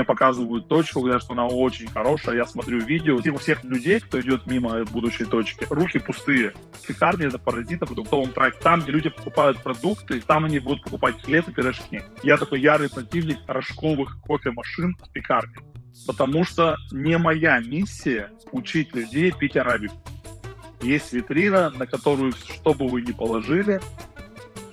мне 0.00 0.04
показывают 0.06 0.66
точку, 0.66 1.00
говорят, 1.00 1.22
что 1.22 1.34
она 1.34 1.46
очень 1.46 1.86
хорошая, 1.88 2.36
я 2.36 2.46
смотрю 2.46 2.80
видео, 2.80 3.18
и 3.22 3.28
у 3.28 3.36
всех 3.36 3.62
людей, 3.64 4.00
кто 4.00 4.18
идет 4.18 4.46
мимо 4.46 4.82
будущей 4.86 5.26
точки, 5.26 5.66
руки 5.68 5.98
пустые. 5.98 6.54
Пекарня— 6.88 7.26
это 7.28 7.38
паразиты 7.38 7.84
в 7.84 7.88
продуктовом 7.88 8.32
трассе. 8.32 8.56
Там, 8.62 8.80
где 8.80 8.92
люди 8.92 9.10
покупают 9.10 9.62
продукты, 9.62 10.22
там 10.22 10.46
они 10.46 10.58
будут 10.58 10.84
покупать 10.84 11.22
хлеб 11.22 11.48
и 11.48 11.52
пирожки. 11.52 12.00
Я 12.22 12.38
такой 12.38 12.60
ярый 12.60 12.88
противник 12.88 13.40
рожковых 13.46 14.16
кофемашин 14.22 14.96
в 14.96 15.12
пекарне. 15.12 15.56
Потому 16.06 16.44
что 16.44 16.76
не 16.90 17.18
моя 17.18 17.60
миссия 17.60 18.30
учить 18.52 18.94
людей 18.94 19.32
пить 19.32 19.58
арабику. 19.58 19.96
Есть 20.80 21.12
витрина, 21.12 21.68
на 21.68 21.86
которую, 21.86 22.32
что 22.32 22.72
бы 22.72 22.88
вы 22.88 23.02
ни 23.02 23.12
положили, 23.12 23.82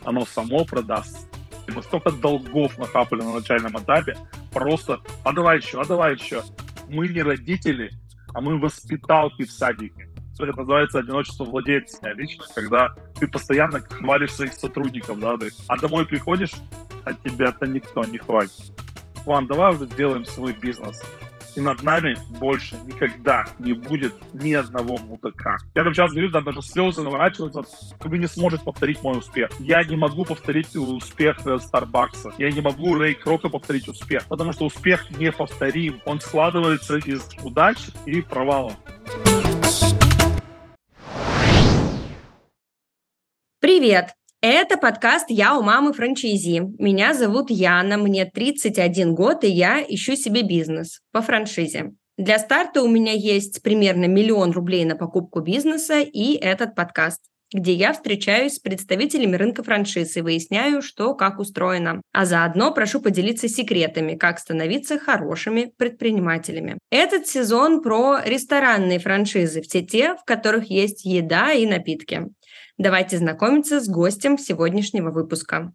оно 0.05 0.25
само 0.25 0.63
продаст. 0.63 1.26
Мы 1.73 1.83
столько 1.83 2.11
долгов 2.11 2.77
нахапали 2.77 3.21
на 3.21 3.33
начальном 3.33 3.77
этапе, 3.77 4.17
просто 4.51 4.99
«а 5.23 5.33
давай 5.33 5.57
еще, 5.57 5.81
а 5.81 5.85
давай 5.85 6.13
еще». 6.13 6.41
Мы 6.89 7.07
не 7.09 7.21
родители, 7.21 7.91
а 8.33 8.41
мы 8.41 8.59
воспиталки 8.59 9.43
в 9.43 9.51
садике. 9.51 10.09
Это 10.39 10.55
называется 10.55 10.99
одиночество 10.99 11.45
владельца 11.45 12.11
лично, 12.13 12.45
когда 12.53 12.93
ты 13.19 13.27
постоянно 13.27 13.79
хвалишь 13.79 14.33
своих 14.33 14.53
сотрудников, 14.53 15.19
да, 15.19 15.35
ты, 15.37 15.49
а 15.67 15.77
домой 15.77 16.05
приходишь, 16.05 16.53
а 17.03 17.13
тебя-то 17.13 17.65
никто 17.65 18.03
не 18.03 18.19
хватит. 18.19 18.71
Ладно, 19.25 19.49
давай 19.49 19.73
уже 19.73 19.85
сделаем 19.87 20.25
свой 20.25 20.53
бизнес 20.53 21.03
и 21.57 21.61
над 21.61 21.81
нами 21.81 22.15
больше 22.39 22.75
никогда 22.85 23.45
не 23.57 23.73
будет 23.73 24.13
ни 24.33 24.53
одного 24.53 24.97
мудака. 24.97 25.57
Я 25.73 25.83
там 25.83 25.93
сейчас 25.93 26.11
говорю, 26.11 26.29
да, 26.29 26.41
даже 26.41 26.61
слезы 26.61 27.01
наворачиваются, 27.01 27.63
вы 27.99 28.19
не 28.19 28.27
сможете 28.27 28.63
повторить 28.63 29.01
мой 29.01 29.17
успех. 29.17 29.49
Я 29.59 29.83
не 29.83 29.95
могу 29.95 30.23
повторить 30.23 30.75
успех 30.75 31.39
Старбакса. 31.59 32.31
Я 32.37 32.51
не 32.51 32.61
могу 32.61 32.93
Рэй 32.93 33.15
Крока 33.15 33.49
повторить 33.49 33.87
успех, 33.87 34.25
потому 34.27 34.53
что 34.53 34.65
успех 34.65 35.09
неповторим. 35.17 35.99
Он 36.05 36.21
складывается 36.21 36.97
из 36.97 37.27
удач 37.43 37.77
и 38.05 38.21
провалов. 38.21 38.73
Привет! 43.59 44.16
Это 44.41 44.77
подкаст 44.77 45.31
«Я 45.31 45.57
у 45.57 45.63
мамы 45.63 45.93
франчайзи». 45.93 46.59
Меня 46.77 47.15
зовут 47.15 47.49
Яна, 47.49 47.97
мне 47.97 48.25
31 48.25 49.15
год, 49.15 49.43
и 49.43 49.47
я 49.47 49.81
ищу 49.81 50.15
себе 50.15 50.43
бизнес 50.43 51.01
по 51.11 51.23
франшизе. 51.23 51.93
Для 52.17 52.37
старта 52.37 52.83
у 52.83 52.87
меня 52.87 53.13
есть 53.13 53.63
примерно 53.63 54.05
миллион 54.05 54.51
рублей 54.51 54.85
на 54.85 54.95
покупку 54.95 55.39
бизнеса 55.41 56.01
и 56.01 56.35
этот 56.35 56.75
подкаст 56.75 57.21
где 57.53 57.73
я 57.73 57.93
встречаюсь 57.93 58.55
с 58.55 58.59
представителями 58.59 59.35
рынка 59.35 59.63
франшиз 59.63 60.17
и 60.17 60.21
выясняю, 60.21 60.81
что 60.81 61.15
как 61.15 61.39
устроено. 61.39 62.01
А 62.11 62.25
заодно 62.25 62.73
прошу 62.73 62.99
поделиться 62.99 63.47
секретами, 63.47 64.15
как 64.15 64.39
становиться 64.39 64.99
хорошими 64.99 65.71
предпринимателями. 65.77 66.77
Этот 66.91 67.27
сезон 67.27 67.81
про 67.81 68.19
ресторанные 68.25 68.99
франшизы, 68.99 69.61
все 69.61 69.81
те, 69.81 70.15
в 70.15 70.25
которых 70.25 70.69
есть 70.69 71.05
еда 71.05 71.53
и 71.53 71.65
напитки. 71.65 72.27
Давайте 72.77 73.17
знакомиться 73.17 73.79
с 73.79 73.87
гостем 73.87 74.37
сегодняшнего 74.37 75.09
выпуска. 75.09 75.73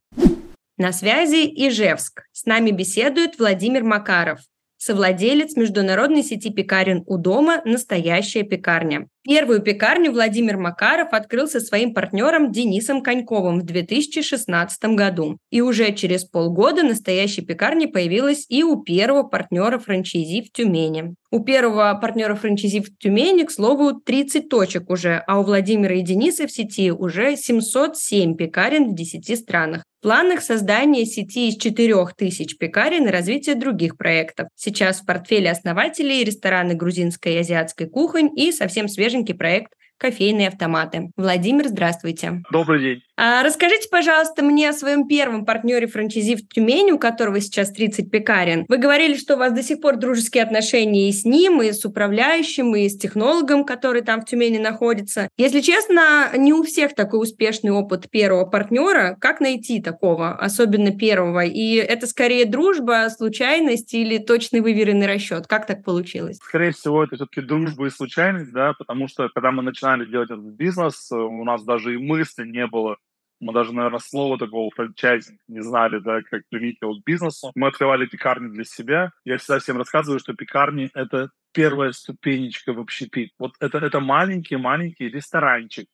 На 0.77 0.93
связи 0.93 1.47
Ижевск. 1.47 2.23
С 2.33 2.47
нами 2.47 2.71
беседует 2.71 3.39
Владимир 3.39 3.83
Макаров, 3.83 4.39
совладелец 4.83 5.55
международной 5.55 6.25
сети 6.25 6.51
пекарен 6.51 7.05
у 7.07 7.17
дома 7.17 7.63
«Настоящая 7.65 8.43
пекарня». 8.43 9.07
Первую 9.23 9.61
пекарню 9.61 10.11
Владимир 10.11 10.57
Макаров 10.57 11.13
открыл 11.13 11.47
со 11.47 11.61
своим 11.61 11.95
партнером 11.95 12.51
Денисом 12.51 13.01
Коньковым 13.01 13.61
в 13.61 13.63
2016 13.63 14.85
году. 14.97 15.39
И 15.51 15.61
уже 15.61 15.93
через 15.93 16.25
полгода 16.25 16.83
настоящая 16.83 17.43
пекарня 17.43 17.87
появилась 17.87 18.45
и 18.49 18.65
у 18.65 18.83
первого 18.83 19.23
партнера 19.23 19.79
франчайзи 19.79 20.43
в 20.43 20.51
Тюмени. 20.51 21.15
У 21.31 21.45
первого 21.45 21.97
партнера 22.03 22.35
франчайзи 22.35 22.81
в 22.81 22.99
Тюмени, 22.99 23.45
к 23.45 23.53
слову, 23.53 23.93
30 23.93 24.49
точек 24.49 24.91
уже, 24.91 25.23
а 25.29 25.39
у 25.39 25.45
Владимира 25.45 25.95
и 25.95 26.03
Дениса 26.03 26.49
в 26.49 26.51
сети 26.51 26.91
уже 26.91 27.37
707 27.37 28.35
пекарен 28.35 28.91
в 28.91 28.97
10 28.97 29.39
странах. 29.39 29.85
В 30.03 30.05
планах 30.05 30.43
создания 30.43 31.07
сети 31.07 31.49
из 31.49 31.59
4000 31.59 32.57
пекарен 32.57 33.07
и 33.07 33.11
развития 33.13 33.55
других 33.55 33.97
проектов. 33.97 34.49
Сейчас 34.57 35.01
в 35.01 35.07
портфеле 35.07 35.49
основателей 35.49 36.25
рестораны 36.25 36.75
грузинской 36.75 37.35
и 37.35 37.39
азиатской 37.39 37.89
кухонь 37.89 38.37
и 38.37 38.51
совсем 38.51 38.89
свеженький 38.89 39.37
проект 39.37 39.75
кофейные 40.03 40.49
автоматы. 40.49 41.13
Владимир, 41.17 41.69
здравствуйте. 41.69 42.43
Добрый 42.51 42.81
день. 42.81 43.03
А 43.17 43.45
расскажите, 43.45 43.89
пожалуйста, 43.89 44.43
мне 44.43 44.69
о 44.69 44.73
своем 44.73 45.07
первом 45.07 45.45
партнере 45.45 45.87
франчайзи 45.87 46.35
в 46.35 46.49
Тюмени, 46.49 46.91
у 46.91 46.99
которого 46.99 47.41
сейчас 47.41 47.71
30 47.71 48.11
пекарен. 48.11 48.65
Вы 48.69 48.79
говорили, 48.79 49.17
что 49.17 49.37
у 49.37 49.39
вас 49.39 49.53
до 49.53 49.63
сих 49.63 49.81
пор 49.81 49.97
дружеские 49.97 50.43
отношения 50.43 51.09
и 51.09 51.13
с 51.13 51.25
ним, 51.25 51.63
и 51.63 51.71
с 51.71 51.85
управляющим, 51.85 52.75
и 52.75 52.89
с 52.89 52.99
технологом, 52.99 53.65
который 53.65 54.03
там 54.03 54.23
в 54.23 54.25
Тюмени 54.25 54.59
находится. 54.59 55.29
Если 55.37 55.61
честно, 55.61 56.31
не 56.37 56.53
у 56.53 56.65
всех 56.65 56.97
такой 56.97 57.23
успешный 57.23 57.71
опыт 57.71 58.11
первого 58.11 58.45
партнера. 58.45 59.17
Как 59.21 59.39
найти 59.39 59.81
такого, 59.81 60.33
особенно 60.33 60.91
первого? 60.91 61.45
И 61.45 61.77
это 61.77 62.09
скорее 62.09 62.45
дружба, 62.45 63.09
случайность 63.17 63.95
или 63.95 64.19
точный 64.19 64.63
выверенный 64.63 65.07
расчет? 65.07 65.47
Как 65.47 65.67
так 65.67 65.85
получилось? 65.85 66.39
Скорее 66.43 66.73
всего, 66.73 67.05
это 67.05 67.15
все-таки 67.15 67.43
дружба 67.43 67.87
и 67.87 67.91
случайность, 67.91 68.51
да, 68.53 68.73
потому 68.77 69.07
что 69.07 69.29
когда 69.33 69.53
мы 69.53 69.63
начинали 69.97 70.11
делать 70.11 70.31
этот 70.31 70.55
бизнес, 70.55 71.11
у 71.13 71.45
нас 71.45 71.65
даже 71.65 71.95
и 71.95 71.99
мысли 71.99 72.45
не 72.45 72.67
было 72.67 72.97
мы 73.43 73.53
даже, 73.53 73.75
наверное, 73.75 73.99
слова 73.99 74.39
такого 74.39 74.71
франчайзинг 74.71 75.41
не 75.49 75.63
знали, 75.63 75.99
да, 75.99 76.23
как 76.23 76.43
применить 76.49 76.79
его 76.81 76.95
к 76.95 77.05
бизнесу. 77.05 77.51
Мы 77.57 77.67
открывали 77.67 78.07
пекарни 78.07 78.49
для 78.49 78.63
себя. 78.63 79.11
Я 79.25 79.37
всегда 79.37 79.59
всем 79.59 79.79
рассказываю, 79.79 80.21
что 80.21 80.33
пекарни— 80.33 80.91
это 80.95 81.31
первая 81.53 81.91
ступенечка 81.91 82.73
в 82.73 82.79
общепит. 82.79 83.31
Вот 83.41 83.55
это, 83.59 83.79
это 83.79 83.99
маленький-маленький 83.99 85.09
ресторанчик, 85.09 85.89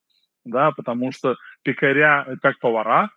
да, 0.44 0.72
потому 0.72 1.10
что 1.10 1.36
пекаря, 1.62 2.26
как 2.42 2.58
повара, 2.58 3.08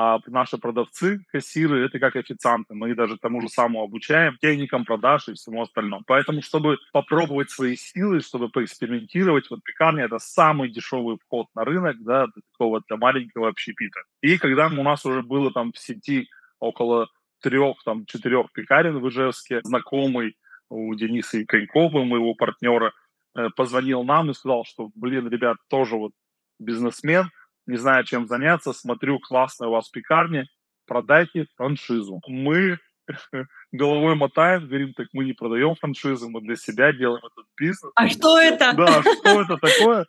а 0.00 0.20
наши 0.28 0.58
продавцы, 0.58 1.24
кассиры, 1.32 1.84
это 1.84 1.98
как 1.98 2.14
официанты. 2.14 2.72
Мы 2.72 2.94
даже 2.94 3.18
тому 3.18 3.40
же 3.40 3.48
самому 3.48 3.82
обучаем, 3.82 4.38
техникам 4.40 4.84
продаж 4.84 5.28
и 5.28 5.32
всему 5.32 5.62
остальному. 5.62 6.04
Поэтому, 6.06 6.40
чтобы 6.40 6.78
попробовать 6.92 7.50
свои 7.50 7.74
силы, 7.74 8.20
чтобы 8.20 8.48
поэкспериментировать, 8.48 9.50
вот 9.50 9.64
пекарня— 9.64 10.04
это 10.04 10.20
самый 10.20 10.70
дешевый 10.70 11.18
вход 11.26 11.48
на 11.56 11.64
рынок, 11.64 11.96
да, 12.04 12.26
для 12.26 12.42
такого 12.52 12.80
для 12.86 12.96
маленького 12.96 13.48
общепита. 13.48 13.98
И 14.20 14.38
когда 14.38 14.68
у 14.68 14.84
нас 14.84 15.04
уже 15.04 15.22
было 15.22 15.50
там 15.52 15.72
в 15.72 15.78
сети 15.78 16.28
около 16.60 17.08
трех, 17.42 17.82
там, 17.84 18.06
четырех 18.06 18.52
пекарен 18.52 19.00
в 19.00 19.08
Ижевске, 19.08 19.62
знакомый 19.64 20.36
у 20.70 20.94
Дениса 20.94 21.38
и 21.38 21.44
Конькова, 21.44 22.04
моего 22.04 22.34
партнера, 22.34 22.92
э, 23.36 23.48
позвонил 23.56 24.04
нам 24.04 24.30
и 24.30 24.34
сказал, 24.34 24.64
что, 24.64 24.92
блин, 24.94 25.28
ребят, 25.28 25.56
тоже 25.68 25.96
вот 25.96 26.12
бизнесмен, 26.60 27.30
не 27.68 27.76
знаю, 27.76 28.04
чем 28.04 28.26
заняться, 28.26 28.72
смотрю, 28.72 29.20
классная 29.20 29.68
у 29.68 29.72
вас 29.72 29.88
пекарня, 29.90 30.46
продайте 30.86 31.46
франшизу. 31.56 32.20
Мы 32.26 32.78
головой 33.72 34.14
мотаем, 34.14 34.66
говорим, 34.66 34.94
так 34.94 35.08
мы 35.12 35.24
не 35.24 35.34
продаем 35.34 35.74
франшизу, 35.74 36.30
мы 36.30 36.40
для 36.40 36.56
себя 36.56 36.92
делаем 36.92 37.24
этот 37.24 37.46
бизнес. 37.56 37.92
А 37.94 38.08
что 38.08 38.38
это? 38.38 38.72
Да, 38.72 39.02
что 39.02 39.42
это 39.42 39.56
такое? 39.58 40.06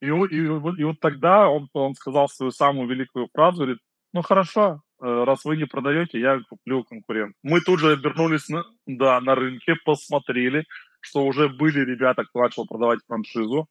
И, 0.00 0.06
и, 0.06 0.08
и, 0.08 0.84
вот 0.84 1.00
тогда 1.00 1.48
он, 1.48 1.68
он 1.74 1.94
сказал 1.94 2.28
свою 2.28 2.50
самую 2.50 2.88
великую 2.88 3.28
фразу, 3.34 3.58
говорит, 3.58 3.78
ну 4.14 4.22
хорошо, 4.22 4.80
э, 5.02 5.24
раз 5.24 5.44
вы 5.44 5.58
не 5.58 5.66
продаете, 5.66 6.18
я 6.18 6.40
куплю 6.48 6.84
конкурент. 6.84 7.34
Мы 7.42 7.60
тут 7.60 7.80
же 7.80 7.92
обернулись 7.92 8.48
на, 8.48 8.64
да, 8.86 9.20
на 9.20 9.34
рынке, 9.34 9.74
посмотрели, 9.84 10.64
что 11.00 11.26
уже 11.26 11.50
были 11.50 11.80
ребята, 11.80 12.24
кто 12.24 12.40
начал 12.40 12.66
продавать 12.66 13.00
франшизу, 13.06 13.68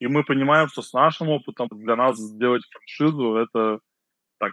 и 0.00 0.06
мы 0.06 0.24
понимаем, 0.24 0.68
что 0.68 0.82
с 0.82 0.92
нашим 0.92 1.28
опытом 1.28 1.68
для 1.70 1.96
нас 1.96 2.18
сделать 2.18 2.62
франшизу 2.70 3.36
это 3.36 3.80
так 4.38 4.52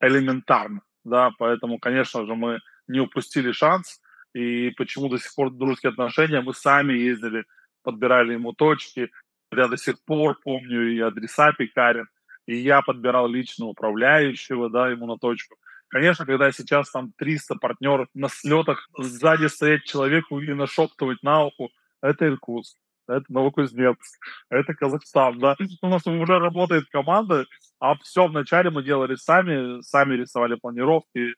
элементарно, 0.00 0.82
да, 1.04 1.30
поэтому, 1.38 1.78
конечно 1.78 2.24
же, 2.26 2.34
мы 2.34 2.60
не 2.86 3.00
упустили 3.00 3.52
шанс, 3.52 4.00
и 4.34 4.70
почему 4.70 5.08
до 5.08 5.18
сих 5.18 5.34
пор 5.34 5.50
дружеские 5.50 5.90
отношения, 5.90 6.40
мы 6.40 6.54
сами 6.54 6.92
ездили, 6.92 7.44
подбирали 7.82 8.34
ему 8.34 8.52
точки, 8.52 9.10
я 9.52 9.68
до 9.68 9.76
сих 9.76 9.96
пор 10.04 10.38
помню 10.42 10.92
и 10.92 11.00
адреса 11.00 11.52
пекарен, 11.52 12.06
и 12.46 12.56
я 12.56 12.82
подбирал 12.82 13.28
лично 13.28 13.66
управляющего, 13.66 14.70
да, 14.70 14.88
ему 14.88 15.06
на 15.06 15.18
точку. 15.18 15.56
Конечно, 15.88 16.26
когда 16.26 16.52
сейчас 16.52 16.90
там 16.90 17.12
300 17.16 17.56
партнеров 17.56 18.08
на 18.14 18.28
слетах, 18.28 18.88
сзади 18.98 19.46
стоять 19.46 19.84
человеку 19.84 20.38
и 20.38 20.52
нашептывать 20.52 21.22
на 21.22 21.44
ухо, 21.44 21.68
это 22.02 22.26
Иркутск 22.26 22.76
это 23.08 23.24
Новокузнецк, 23.28 24.18
это 24.50 24.74
Казахстан, 24.74 25.38
да. 25.38 25.56
У 25.82 25.88
нас 25.88 26.06
уже 26.06 26.38
работает 26.38 26.84
команда, 26.90 27.46
а 27.80 27.96
все 27.96 28.26
вначале 28.26 28.70
мы 28.70 28.82
делали 28.82 29.14
сами, 29.16 29.80
сами 29.82 30.14
рисовали 30.14 30.56
планировки, 30.56 31.34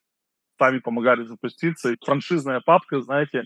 сами 0.58 0.78
помогали 0.78 1.24
запуститься. 1.24 1.92
И 1.92 1.96
франшизная 2.04 2.60
папка, 2.60 3.00
знаете, 3.00 3.44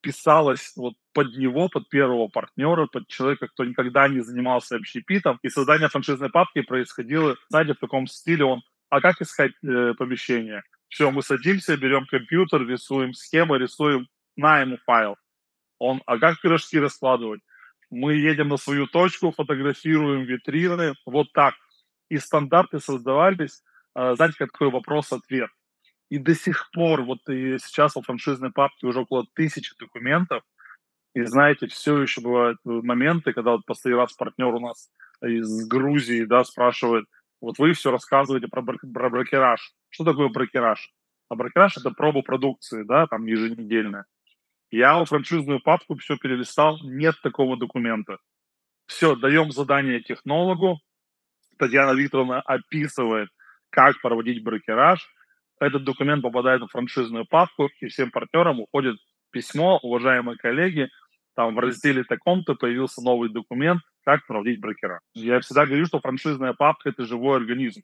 писалась 0.00 0.72
вот 0.76 0.94
под 1.12 1.36
него, 1.36 1.68
под 1.68 1.88
первого 1.88 2.28
партнера, 2.28 2.86
под 2.86 3.08
человека, 3.08 3.48
кто 3.48 3.64
никогда 3.64 4.08
не 4.08 4.20
занимался 4.20 4.76
общепитом. 4.76 5.38
И 5.42 5.48
создание 5.48 5.88
франшизной 5.88 6.30
папки 6.30 6.62
происходило, 6.62 7.36
знаете, 7.48 7.74
в 7.74 7.78
таком 7.78 8.06
стиле 8.06 8.44
он, 8.44 8.62
а 8.90 9.00
как 9.00 9.20
искать 9.20 9.52
э, 9.62 9.94
помещение? 9.98 10.62
Все, 10.88 11.10
мы 11.10 11.22
садимся, 11.22 11.76
берем 11.76 12.06
компьютер, 12.06 12.66
рисуем 12.66 13.12
схему, 13.12 13.56
рисуем 13.56 14.08
на 14.36 14.60
ему 14.60 14.78
файл. 14.86 15.16
Он, 15.78 16.02
а 16.06 16.18
как 16.18 16.40
пирожки 16.40 16.78
раскладывать? 16.78 17.40
Мы 17.90 18.14
едем 18.14 18.48
на 18.48 18.56
свою 18.56 18.86
точку, 18.86 19.32
фотографируем 19.32 20.24
витрины, 20.24 20.94
вот 21.06 21.32
так. 21.32 21.54
И 22.10 22.18
стандарты 22.18 22.80
создавались, 22.80 23.62
а, 23.94 24.14
знаете, 24.14 24.36
какой 24.38 24.70
вопрос-ответ. 24.70 25.50
И 26.10 26.18
до 26.18 26.34
сих 26.34 26.70
пор, 26.72 27.02
вот 27.02 27.28
и 27.28 27.58
сейчас 27.58 27.94
во 27.94 28.02
франшизной 28.02 28.50
папке 28.50 28.86
уже 28.86 29.00
около 29.00 29.26
тысячи 29.34 29.74
документов, 29.78 30.42
и 31.14 31.22
знаете, 31.22 31.66
все 31.66 32.00
еще 32.00 32.20
бывают 32.20 32.58
моменты, 32.64 33.32
когда 33.32 33.52
вот 33.52 33.66
последний 33.66 33.98
раз 33.98 34.12
партнер 34.12 34.54
у 34.54 34.60
нас 34.60 34.90
из 35.22 35.66
Грузии, 35.66 36.24
да, 36.24 36.44
спрашивает, 36.44 37.06
вот 37.40 37.58
вы 37.58 37.72
все 37.72 37.90
рассказываете 37.90 38.48
про, 38.48 38.62
про 38.62 39.10
брокераж. 39.10 39.72
Что 39.88 40.04
такое 40.04 40.28
брокераж? 40.28 40.92
А 41.28 41.34
брокераж– 41.34 41.76
это 41.78 41.90
проба 41.90 42.22
продукции, 42.22 42.84
да, 42.84 43.06
там 43.06 43.26
еженедельная. 43.26 44.06
Я 44.70 45.04
франшизную 45.04 45.60
папку 45.60 45.96
все 45.96 46.16
перелистал, 46.16 46.78
нет 46.82 47.14
такого 47.22 47.56
документа. 47.56 48.18
Все, 48.86 49.16
даем 49.16 49.50
задание 49.50 50.00
технологу, 50.00 50.78
Татьяна 51.58 51.92
Викторовна 51.92 52.40
описывает, 52.40 53.28
как 53.70 54.00
проводить 54.00 54.42
брокераж. 54.42 55.06
Этот 55.60 55.84
документ 55.84 56.22
попадает 56.22 56.62
в 56.62 56.68
франшизную 56.68 57.26
папку, 57.26 57.68
и 57.80 57.86
всем 57.88 58.10
партнерам 58.10 58.60
уходит 58.60 58.96
письмо, 59.30 59.78
уважаемые 59.82 60.38
коллеги, 60.38 60.88
там 61.38 61.54
в 61.54 61.58
разделе 61.60 62.02
таком-то 62.02 62.56
появился 62.56 63.00
новый 63.00 63.28
документ, 63.28 63.82
как 64.04 64.26
проводить 64.26 64.60
брокера. 64.60 65.00
Я 65.14 65.38
всегда 65.38 65.66
говорю, 65.66 65.86
что 65.86 66.00
франшизная 66.00 66.52
папка– 66.52 66.88
это 66.90 67.04
живой 67.04 67.36
организм. 67.36 67.82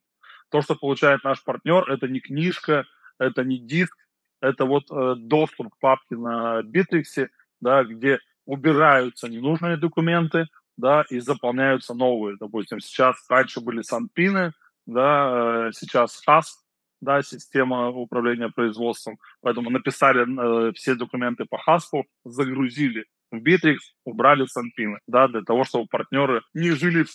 То, 0.50 0.60
что 0.60 0.74
получает 0.74 1.22
наш 1.22 1.42
партнер, 1.44 1.88
это 1.88 2.08
не 2.08 2.18
книжка, 2.18 2.84
это 3.18 3.44
не 3.44 3.58
диск, 3.58 3.96
это 4.44 4.64
вот 4.64 4.84
э, 4.90 5.14
доступ 5.18 5.74
к 5.74 5.78
папке 5.78 6.16
на 6.16 6.60
Bittrex, 6.62 7.28
да, 7.60 7.84
где 7.84 8.18
убираются 8.46 9.28
ненужные 9.28 9.76
документы, 9.76 10.46
да, 10.76 11.04
и 11.08 11.20
заполняются 11.20 11.94
новые. 11.94 12.36
Допустим, 12.38 12.80
сейчас 12.80 13.16
раньше 13.28 13.60
были 13.60 13.82
санпины, 13.82 14.52
да, 14.86 15.68
э, 15.68 15.72
сейчас 15.72 16.20
ХАС, 16.24 16.62
да, 17.00 17.22
система 17.22 17.88
управления 17.88 18.48
производством. 18.48 19.18
Поэтому 19.40 19.70
написали 19.70 20.24
э, 20.68 20.72
все 20.72 20.94
документы 20.94 21.44
по 21.44 21.58
ХАСПу, 21.58 22.04
загрузили 22.24 23.06
в 23.30 23.36
Bittrex, 23.36 23.78
убрали 24.04 24.46
санпины, 24.46 24.98
да, 25.06 25.28
для 25.28 25.42
того, 25.42 25.64
чтобы 25.64 25.86
партнеры 25.86 26.42
не 26.52 26.70
жили 26.70 27.04
в 27.04 27.10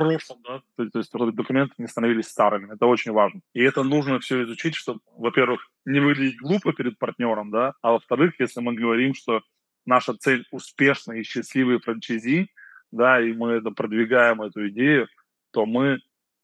прошлом, 0.00 0.38
да, 0.44 0.62
то, 0.76 0.90
то 0.90 0.98
есть 0.98 1.12
документы 1.12 1.74
не 1.78 1.86
становились 1.86 2.28
старыми. 2.28 2.74
Это 2.74 2.86
очень 2.86 3.12
важно. 3.12 3.40
И 3.54 3.62
это 3.62 3.82
нужно 3.82 4.18
все 4.20 4.42
изучить, 4.44 4.74
чтобы, 4.74 5.00
во-первых, 5.16 5.60
не 5.84 6.00
выглядеть 6.00 6.38
глупо 6.38 6.72
перед 6.72 6.98
партнером, 6.98 7.50
да, 7.50 7.74
а 7.82 7.92
во-вторых, 7.92 8.34
если 8.38 8.60
мы 8.60 8.74
говорим, 8.74 9.14
что 9.14 9.42
наша 9.86 10.14
цель 10.14 10.46
успешные 10.50 11.20
и 11.20 11.24
счастливые 11.24 11.80
франчайзи, 11.80 12.48
да, 12.92 13.20
и 13.20 13.32
мы 13.32 13.52
это 13.52 13.70
продвигаем 13.70 14.42
эту 14.42 14.68
идею, 14.68 15.08
то 15.50 15.66
мы 15.66 15.98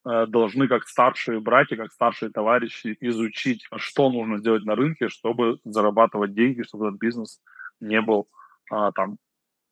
э, 0.06 0.26
должны 0.26 0.68
как 0.68 0.88
старшие 0.88 1.40
братья, 1.40 1.76
как 1.76 1.92
старшие 1.92 2.30
товарищи 2.30 2.96
изучить, 3.00 3.66
что 3.76 4.10
нужно 4.10 4.38
сделать 4.38 4.64
на 4.64 4.74
рынке, 4.74 5.08
чтобы 5.08 5.58
зарабатывать 5.64 6.34
деньги, 6.34 6.62
чтобы 6.62 6.88
этот 6.88 7.00
бизнес 7.00 7.40
не 7.80 8.00
был 8.00 8.28
а, 8.70 8.92
там 8.92 9.18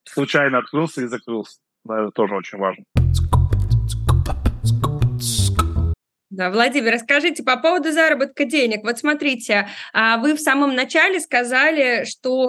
случайно 0.04 0.58
открылся 0.58 1.02
и 1.02 1.06
закрылся. 1.06 1.58
Да, 1.84 2.02
это 2.02 2.10
тоже 2.10 2.34
очень 2.34 2.58
важно. 2.58 2.84
Let's 4.64 4.70
go. 4.70 5.01
Да, 6.32 6.48
Владимир, 6.48 6.94
расскажите 6.94 7.42
по 7.42 7.58
поводу 7.58 7.92
заработка 7.92 8.46
денег. 8.46 8.84
Вот 8.84 8.98
смотрите, 8.98 9.68
а, 9.92 10.16
вы 10.16 10.34
в 10.34 10.40
самом 10.40 10.74
начале 10.74 11.20
сказали, 11.20 12.06
что 12.06 12.48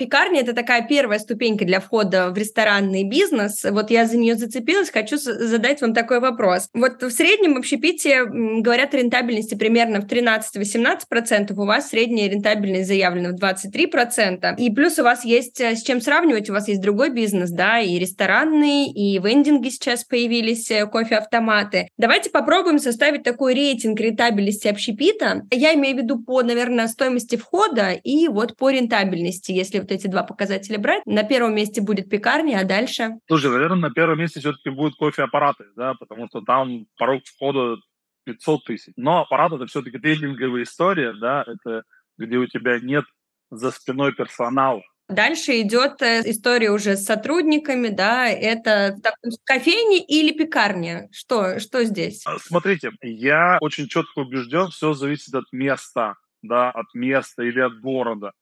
пекарня– 0.00 0.40
это 0.42 0.52
такая 0.52 0.82
первая 0.82 1.20
ступенька 1.20 1.64
для 1.64 1.78
входа 1.78 2.30
в 2.30 2.36
ресторанный 2.36 3.04
бизнес. 3.04 3.62
Вот 3.62 3.92
я 3.92 4.06
за 4.06 4.16
нее 4.16 4.34
зацепилась, 4.34 4.90
хочу 4.90 5.16
задать 5.16 5.80
вам 5.80 5.94
такой 5.94 6.18
вопрос. 6.18 6.68
Вот 6.74 7.04
в 7.04 7.10
среднем 7.12 7.54
в 7.54 7.58
общепите 7.58 8.24
говорят 8.24 8.94
о 8.94 8.96
рентабельности 8.96 9.54
примерно 9.54 10.00
в 10.00 10.06
13-18%, 10.06 11.52
у 11.52 11.64
вас 11.66 11.90
средняя 11.90 12.28
рентабельность 12.28 12.88
заявлена 12.88 13.28
в 13.30 13.36
23%. 13.36 14.56
И 14.58 14.70
плюс 14.72 14.98
у 14.98 15.04
вас 15.04 15.24
есть 15.24 15.60
э, 15.60 15.76
с 15.76 15.84
чем 15.84 16.00
сравнивать, 16.00 16.50
у 16.50 16.52
вас 16.52 16.66
есть 16.66 16.80
другой 16.80 17.10
бизнес, 17.10 17.52
да, 17.52 17.78
и 17.78 17.96
ресторанный, 17.96 18.86
и 18.88 19.20
вендинги 19.20 19.68
сейчас 19.68 20.02
появились, 20.02 20.68
э, 20.72 20.84
кофе-автоматы. 20.86 21.86
Давайте 21.96 22.30
попробуем 22.30 22.80
составить 22.80 23.03
составить 23.04 23.22
такой 23.22 23.54
рейтинг 23.54 24.00
рентабельности 24.00 24.66
общепита. 24.66 25.42
Я 25.50 25.74
имею 25.74 25.96
в 25.96 26.02
виду 26.02 26.22
по, 26.22 26.42
наверное, 26.42 26.88
стоимости 26.88 27.36
входа 27.36 27.92
и 27.92 28.28
вот 28.28 28.56
по 28.56 28.70
рентабельности, 28.70 29.52
если 29.52 29.78
вот 29.80 29.90
эти 29.90 30.06
два 30.06 30.22
показателя 30.22 30.78
брать. 30.78 31.04
На 31.04 31.22
первом 31.22 31.54
месте 31.54 31.82
будет 31.82 32.08
пекарня, 32.08 32.60
а 32.60 32.64
дальше? 32.64 33.18
Слушай, 33.28 33.50
наверное, 33.50 33.88
на 33.88 33.90
первом 33.90 34.18
месте 34.18 34.40
все-таки 34.40 34.70
будут 34.70 34.96
кофе-аппараты, 34.96 35.64
да, 35.76 35.92
потому 35.94 36.28
что 36.28 36.40
там 36.40 36.86
порог 36.96 37.22
входа 37.26 37.76
500 38.24 38.64
тысяч. 38.64 38.92
Но 38.96 39.20
аппарат 39.20 39.52
это 39.52 39.66
все-таки 39.66 39.98
трейдинговая 39.98 40.62
история, 40.62 41.12
да, 41.12 41.44
это 41.46 41.82
где 42.16 42.38
у 42.38 42.46
тебя 42.46 42.78
нет 42.80 43.04
за 43.50 43.70
спиной 43.70 44.14
персонала. 44.14 44.82
Дальше 45.08 45.60
идет 45.60 46.00
э, 46.00 46.22
история 46.24 46.70
уже 46.70 46.96
с 46.96 47.04
сотрудниками, 47.04 47.88
да, 47.88 48.26
это 48.26 48.96
так, 49.02 49.14
кофейни 49.44 50.02
или 50.02 50.32
пекарня? 50.32 51.08
Что, 51.12 51.60
что 51.60 51.84
здесь? 51.84 52.22
А, 52.26 52.38
смотрите, 52.38 52.90
я 53.02 53.58
очень 53.60 53.86
четко 53.86 54.20
убежден, 54.20 54.68
все 54.68 54.94
зависит 54.94 55.34
от 55.34 55.44
места, 55.52 56.14
да, 56.40 56.70
от 56.70 56.86
места 56.94 57.42
или 57.42 57.60
от 57.60 57.80
города. 57.80 58.32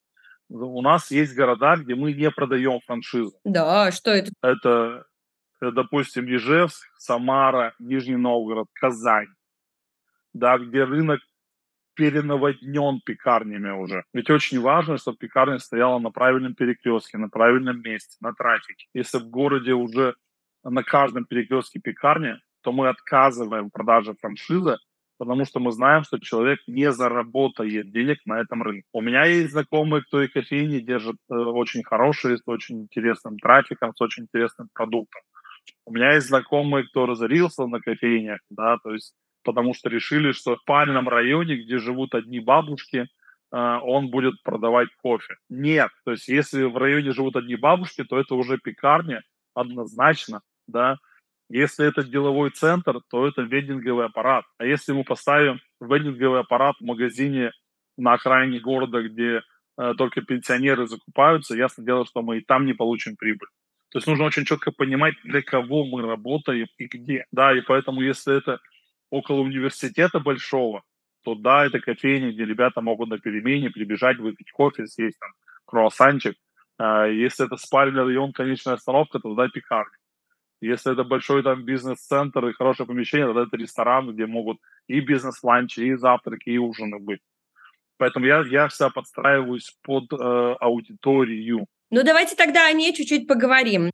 У 0.49 0.81
нас 0.81 1.11
есть 1.11 1.35
города, 1.35 1.75
где 1.75 1.95
мы 1.95 2.13
не 2.13 2.31
продаем 2.31 2.79
франшизу. 2.85 3.37
Да, 3.43 3.91
что 3.91 4.11
это? 4.11 4.31
Это, 4.41 5.05
э, 5.61 5.71
допустим, 5.71 6.33
Ижевск, 6.33 6.87
Самара, 6.97 7.73
Нижний 7.79 8.15
Новгород, 8.15 8.67
Казань, 8.73 9.27
да, 10.31 10.57
где 10.57 10.85
рынок 10.85 11.19
перенаводнен 11.95 13.01
пекарнями 13.05 13.71
уже. 13.71 14.03
Ведь 14.13 14.29
очень 14.29 14.59
важно, 14.59 14.97
чтобы 14.97 15.17
пекарня 15.17 15.59
стояла 15.59 15.99
на 15.99 16.11
правильном 16.11 16.55
перекрестке, 16.55 17.17
на 17.17 17.29
правильном 17.29 17.81
месте, 17.81 18.17
на 18.21 18.33
трафике. 18.33 18.87
Если 18.93 19.19
в 19.19 19.29
городе 19.29 19.73
уже 19.73 20.15
на 20.63 20.83
каждом 20.83 21.25
перекрестке 21.25 21.79
пекарня, 21.79 22.39
то 22.61 22.71
мы 22.71 22.89
отказываем 22.89 23.67
в 23.67 23.71
продаже 23.71 24.15
франшизы, 24.19 24.77
потому 25.17 25.45
что 25.45 25.59
мы 25.59 25.71
знаем, 25.71 26.03
что 26.03 26.19
человек 26.19 26.59
не 26.67 26.91
заработает 26.91 27.91
денег 27.91 28.19
на 28.25 28.39
этом 28.39 28.63
рынке. 28.63 28.87
У 28.93 29.01
меня 29.01 29.25
есть 29.25 29.51
знакомые, 29.51 30.03
кто 30.03 30.21
и 30.21 30.27
кофейни 30.27 30.79
держит 30.79 31.17
э, 31.29 31.35
очень 31.35 31.83
хорошие, 31.83 32.37
с 32.37 32.43
очень 32.45 32.81
интересным 32.83 33.37
трафиком, 33.37 33.93
с 33.95 34.01
очень 34.01 34.23
интересным 34.23 34.69
продуктом. 34.73 35.21
У 35.85 35.93
меня 35.93 36.13
есть 36.13 36.27
знакомые, 36.27 36.85
кто 36.87 37.05
разорился 37.05 37.67
на 37.67 37.79
кофейнях, 37.79 38.39
да, 38.49 38.77
то 38.83 38.93
есть 38.93 39.13
потому 39.43 39.73
что 39.73 39.89
решили, 39.89 40.31
что 40.31 40.55
в 40.55 40.59
спальном 40.61 41.09
районе, 41.09 41.57
где 41.57 41.77
живут 41.77 42.15
одни 42.15 42.39
бабушки, 42.39 42.97
э, 42.97 43.07
он 43.51 44.09
будет 44.09 44.41
продавать 44.43 44.89
кофе. 45.01 45.35
Нет, 45.49 45.89
то 46.05 46.11
есть 46.11 46.27
если 46.27 46.63
в 46.63 46.77
районе 46.77 47.11
живут 47.11 47.35
одни 47.35 47.55
бабушки, 47.55 48.03
то 48.03 48.19
это 48.19 48.35
уже 48.35 48.57
пекарня 48.57 49.21
однозначно, 49.53 50.41
да. 50.67 50.97
Если 51.49 51.85
это 51.85 52.03
деловой 52.03 52.49
центр, 52.49 52.99
то 53.11 53.27
это 53.27 53.41
вендинговый 53.43 54.05
аппарат. 54.05 54.45
А 54.57 54.65
если 54.65 54.93
мы 54.93 55.03
поставим 55.03 55.59
вендинговый 55.79 56.39
аппарат 56.39 56.75
в 56.79 56.85
магазине 56.85 57.51
на 57.97 58.13
окраине 58.13 58.59
города, 58.59 59.03
где 59.03 59.41
э, 59.77 59.93
только 59.97 60.21
пенсионеры 60.21 60.87
закупаются, 60.87 61.55
ясно 61.55 61.83
дело, 61.83 62.05
что 62.05 62.21
мы 62.21 62.37
и 62.37 62.41
там 62.41 62.65
не 62.65 62.73
получим 62.73 63.15
прибыль. 63.15 63.49
То 63.93 63.97
есть 63.97 64.07
нужно 64.07 64.25
очень 64.25 64.45
четко 64.45 64.71
понимать, 64.71 65.13
для 65.23 65.43
кого 65.43 65.85
мы 65.85 66.01
работаем 66.01 66.67
и 66.79 66.85
где. 66.85 67.25
Да, 67.31 67.55
и 67.55 67.61
поэтому 67.61 68.01
если 68.01 68.35
это 68.35 68.59
около 69.13 69.41
университета 69.41 70.19
большого, 70.19 70.81
то 71.23 71.35
да, 71.35 71.65
это 71.65 71.79
кофейня, 71.79 72.31
где 72.31 72.45
ребята 72.45 72.81
могут 72.81 73.09
на 73.09 73.19
перемене 73.19 73.69
прибежать, 73.69 74.17
выпить 74.17 74.51
кофе, 74.51 74.87
съесть 74.87 75.19
там 75.19 75.29
круассанчик. 75.65 76.35
А 76.79 77.05
если 77.05 77.45
это 77.45 77.55
спальный 77.57 78.03
район, 78.03 78.33
конечная 78.33 78.73
остановка, 78.73 79.19
то 79.19 79.35
да, 79.35 79.47
пекарня. 79.49 79.95
Если 80.61 80.91
это 80.93 81.03
большой 81.03 81.43
там 81.43 81.63
бизнес-центр 81.63 82.47
и 82.47 82.53
хорошее 82.53 82.87
помещение, 82.87 83.27
тогда 83.27 83.43
это 83.43 83.55
ресторан, 83.57 84.11
где 84.11 84.25
могут 84.25 84.57
и 84.87 84.99
бизнес-ланчи, 84.99 85.81
и 85.81 85.95
завтраки, 85.95 86.49
и 86.49 86.57
ужины 86.57 86.97
быть. 86.99 87.21
Поэтому 87.97 88.25
я, 88.25 88.43
я 88.49 88.67
всегда 88.67 88.89
подстраиваюсь 88.89 89.77
под 89.83 90.11
э, 90.11 90.15
аудиторию. 90.59 91.67
Ну, 91.91 92.03
давайте 92.03 92.35
тогда 92.35 92.67
о 92.67 92.73
ней 92.73 92.93
чуть-чуть 92.93 93.27
поговорим. 93.27 93.91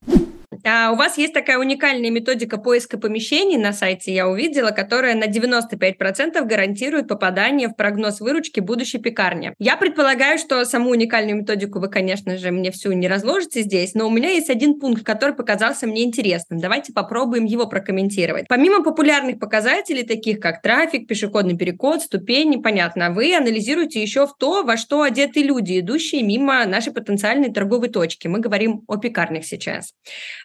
А 0.65 0.91
у 0.91 0.95
вас 0.95 1.17
есть 1.17 1.33
такая 1.33 1.57
уникальная 1.57 2.09
методика 2.09 2.57
поиска 2.57 2.97
помещений 2.97 3.57
на 3.57 3.73
сайте, 3.73 4.13
я 4.13 4.27
увидела, 4.27 4.71
которая 4.71 5.15
на 5.15 5.25
95% 5.25 6.43
гарантирует 6.43 7.07
попадание 7.07 7.67
в 7.67 7.75
прогноз 7.75 8.19
выручки 8.19 8.59
будущей 8.59 8.99
пекарни. 8.99 9.53
Я 9.59 9.77
предполагаю, 9.77 10.37
что 10.37 10.63
саму 10.65 10.91
уникальную 10.91 11.37
методику 11.37 11.79
вы, 11.79 11.89
конечно 11.89 12.37
же, 12.37 12.51
мне 12.51 12.71
всю 12.71 12.91
не 12.91 13.07
разложите 13.07 13.61
здесь, 13.61 13.93
но 13.93 14.07
у 14.07 14.11
меня 14.11 14.29
есть 14.29 14.49
один 14.49 14.79
пункт, 14.79 15.03
который 15.03 15.35
показался 15.35 15.87
мне 15.87 16.03
интересным. 16.03 16.59
Давайте 16.59 16.93
попробуем 16.93 17.45
его 17.45 17.67
прокомментировать. 17.67 18.47
Помимо 18.47 18.83
популярных 18.83 19.39
показателей, 19.39 20.03
таких 20.03 20.39
как 20.39 20.61
трафик, 20.61 21.07
пешеходный 21.07 21.57
переход, 21.57 22.01
ступени, 22.01 22.57
понятно, 22.57 23.11
вы 23.11 23.35
анализируете 23.35 24.01
еще 24.01 24.27
в 24.27 24.35
то, 24.37 24.63
во 24.63 24.77
что 24.77 25.03
одеты 25.03 25.41
люди, 25.41 25.79
идущие 25.79 26.23
мимо 26.23 26.65
нашей 26.65 26.93
потенциальной 26.93 27.51
торговой 27.51 27.89
точки. 27.89 28.27
Мы 28.27 28.39
говорим 28.39 28.83
о 28.87 28.97
пекарнях 28.97 29.45
сейчас. 29.45 29.93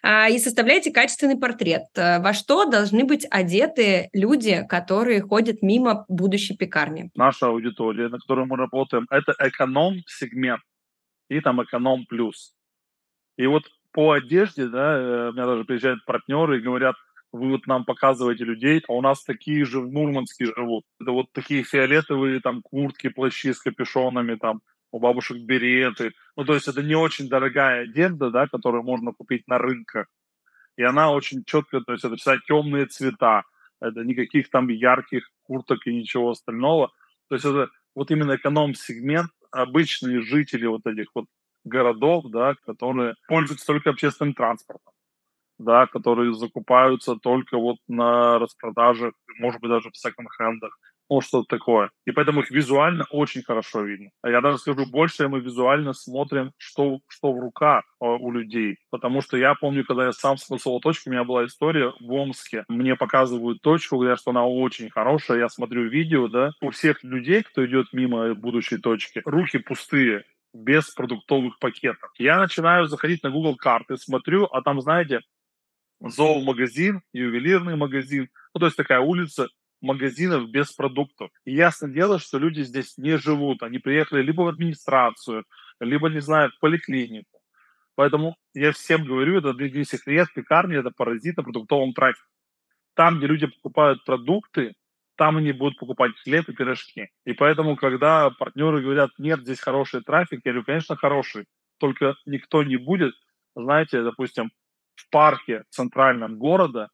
А, 0.07 0.29
и 0.29 0.37
составляете 0.37 0.91
качественный 0.91 1.35
портрет. 1.35 1.85
Э, 1.95 2.21
во 2.21 2.33
что 2.33 2.65
должны 2.65 3.05
быть 3.05 3.25
одеты 3.31 4.09
люди, 4.13 4.63
которые 4.69 5.19
ходят 5.21 5.63
мимо 5.63 6.05
будущей 6.07 6.55
пекарни? 6.55 7.09
Наша 7.15 7.47
аудитория, 7.47 8.07
на 8.09 8.19
которой 8.19 8.45
мы 8.45 8.55
работаем, 8.55 9.07
это 9.09 9.33
эконом-сегмент 9.39 10.61
и 11.27 11.41
там 11.41 11.63
эконом-плюс. 11.63 12.53
И 13.37 13.47
вот 13.47 13.63
по 13.93 14.11
одежде, 14.11 14.67
да, 14.67 14.95
э, 14.95 15.29
у 15.29 15.33
меня 15.33 15.47
даже 15.47 15.65
приезжают 15.65 16.05
партнеры 16.05 16.59
и 16.59 16.61
говорят, 16.61 16.95
вы 17.31 17.49
вот 17.49 17.65
нам 17.65 17.83
показываете 17.83 18.43
людей, 18.43 18.83
а 18.87 18.93
у 18.93 19.01
нас 19.01 19.23
такие 19.23 19.65
же 19.65 19.79
в 19.79 19.91
Мурманске 19.91 20.45
живут. 20.45 20.83
Это 20.99 21.13
вот 21.13 21.31
такие 21.31 21.63
фиолетовые 21.63 22.41
там 22.41 22.61
куртки, 22.61 23.09
плащи 23.09 23.53
с 23.53 23.59
капюшонами, 23.59 24.35
там 24.35 24.61
у 24.95 24.99
бабушек 24.99 25.37
береты. 25.37 26.13
Ну, 26.37 26.45
то 26.45 26.53
есть 26.53 26.69
это 26.69 26.81
не 26.81 26.95
очень 26.95 27.27
дорогая 27.27 27.83
одежда, 27.83 28.31
да, 28.31 28.47
которую 28.47 28.83
можно 28.83 29.11
купить 29.11 29.45
на 29.45 29.57
рынках. 29.57 30.07
И 30.77 30.83
она 30.83 31.11
очень 31.11 31.43
четко, 31.45 31.81
то 31.81 31.91
есть 31.91 32.05
это 32.05 32.15
вся 32.15 32.37
темные 32.47 32.85
цвета, 32.85 33.43
это 33.81 34.05
никаких 34.05 34.49
там 34.49 34.69
ярких 34.69 35.29
курток 35.43 35.85
и 35.85 35.93
ничего 35.93 36.31
остального. 36.31 36.91
То 37.27 37.35
есть 37.35 37.45
это 37.45 37.69
вот 37.93 38.09
именно 38.09 38.37
эконом-сегмент, 38.37 39.31
обычные 39.51 40.21
жители 40.21 40.65
вот 40.65 40.85
этих 40.85 41.07
вот 41.13 41.25
городов, 41.65 42.25
да, 42.29 42.55
которые 42.65 43.15
пользуются 43.27 43.67
только 43.67 43.89
общественным 43.89 44.33
транспортом, 44.33 44.93
да, 45.57 45.87
которые 45.87 46.33
закупаются 46.33 47.17
только 47.17 47.57
вот 47.57 47.77
на 47.89 48.39
распродажах, 48.39 49.13
может 49.39 49.59
быть, 49.59 49.71
даже 49.71 49.91
в 49.91 49.97
секонд-хендах 49.97 50.77
ну, 51.09 51.21
что-то 51.21 51.57
такое. 51.57 51.91
И 52.05 52.11
поэтому 52.11 52.41
их 52.41 52.51
визуально 52.51 53.05
очень 53.11 53.43
хорошо 53.43 53.81
видно. 53.81 54.09
А 54.21 54.29
я 54.29 54.41
даже 54.41 54.57
скажу 54.57 54.85
больше, 54.85 55.27
мы 55.27 55.39
визуально 55.39 55.93
смотрим, 55.93 56.51
что, 56.57 56.99
что 57.07 57.31
в 57.31 57.39
руках 57.39 57.83
а, 57.99 58.05
у 58.05 58.31
людей. 58.31 58.77
Потому 58.89 59.21
что 59.21 59.37
я 59.37 59.55
помню, 59.55 59.85
когда 59.85 60.05
я 60.05 60.11
сам 60.11 60.37
спасал 60.37 60.79
точку, 60.79 61.09
у 61.09 61.13
меня 61.13 61.23
была 61.23 61.45
история 61.45 61.93
в 61.99 62.11
Омске. 62.11 62.65
Мне 62.67 62.95
показывают 62.95 63.61
точку, 63.61 63.97
говорят, 63.97 64.19
что 64.19 64.31
она 64.31 64.45
очень 64.45 64.89
хорошая. 64.89 65.39
Я 65.39 65.49
смотрю 65.49 65.87
видео, 65.89 66.27
да, 66.27 66.51
у 66.61 66.71
всех 66.71 67.03
людей, 67.03 67.43
кто 67.43 67.65
идет 67.65 67.87
мимо 67.93 68.33
будущей 68.33 68.77
точки, 68.77 69.21
руки 69.25 69.59
пустые, 69.59 70.23
без 70.53 70.89
продуктовых 70.89 71.59
пакетов. 71.59 72.09
Я 72.17 72.39
начинаю 72.39 72.87
заходить 72.87 73.23
на 73.23 73.29
Google 73.29 73.57
карты, 73.57 73.97
смотрю, 73.97 74.45
а 74.45 74.61
там, 74.61 74.81
знаете, 74.81 75.19
зоомагазин, 75.99 77.01
ювелирный 77.13 77.75
магазин, 77.75 78.29
ну, 78.53 78.59
то 78.59 78.65
есть 78.65 78.77
такая 78.77 78.99
улица, 78.99 79.49
магазинов 79.81 80.49
без 80.49 80.71
продуктов. 80.71 81.29
И 81.45 81.53
ясно 81.53 81.89
дело, 81.89 82.19
что 82.19 82.37
люди 82.37 82.61
здесь 82.61 82.97
не 82.97 83.17
живут. 83.17 83.63
Они 83.63 83.79
приехали 83.79 84.21
либо 84.21 84.41
в 84.41 84.47
администрацию, 84.47 85.45
либо, 85.79 86.09
не 86.09 86.21
знаю, 86.21 86.51
в 86.51 86.59
поликлинику. 86.59 87.39
Поэтому 87.95 88.35
я 88.53 88.71
всем 88.71 89.05
говорю, 89.05 89.37
это 89.37 89.53
не 89.53 89.85
секрет, 89.85 90.27
пекарни– 90.33 90.77
это 90.79 90.91
паразит 90.91 91.37
на 91.37 91.43
продуктовом 91.43 91.93
трафике. 91.93 92.27
Там, 92.93 93.17
где 93.17 93.27
люди 93.27 93.47
покупают 93.47 94.03
продукты, 94.05 94.73
там 95.15 95.37
они 95.37 95.53
будут 95.53 95.77
покупать 95.79 96.11
хлеб 96.23 96.49
и 96.49 96.53
пирожки. 96.53 97.09
И 97.25 97.33
поэтому, 97.33 97.75
когда 97.77 98.29
партнеры 98.31 98.81
говорят, 98.81 99.11
нет, 99.17 99.41
здесь 99.41 99.59
хороший 99.59 100.01
трафик, 100.01 100.41
я 100.43 100.51
говорю, 100.51 100.65
конечно, 100.65 100.95
хороший, 100.97 101.45
только 101.77 102.15
никто 102.25 102.63
не 102.63 102.77
будет, 102.77 103.13
знаете, 103.55 104.03
допустим, 104.03 104.51
в 104.95 105.09
парке 105.09 105.63
центральном 105.69 106.37
города 106.37 106.89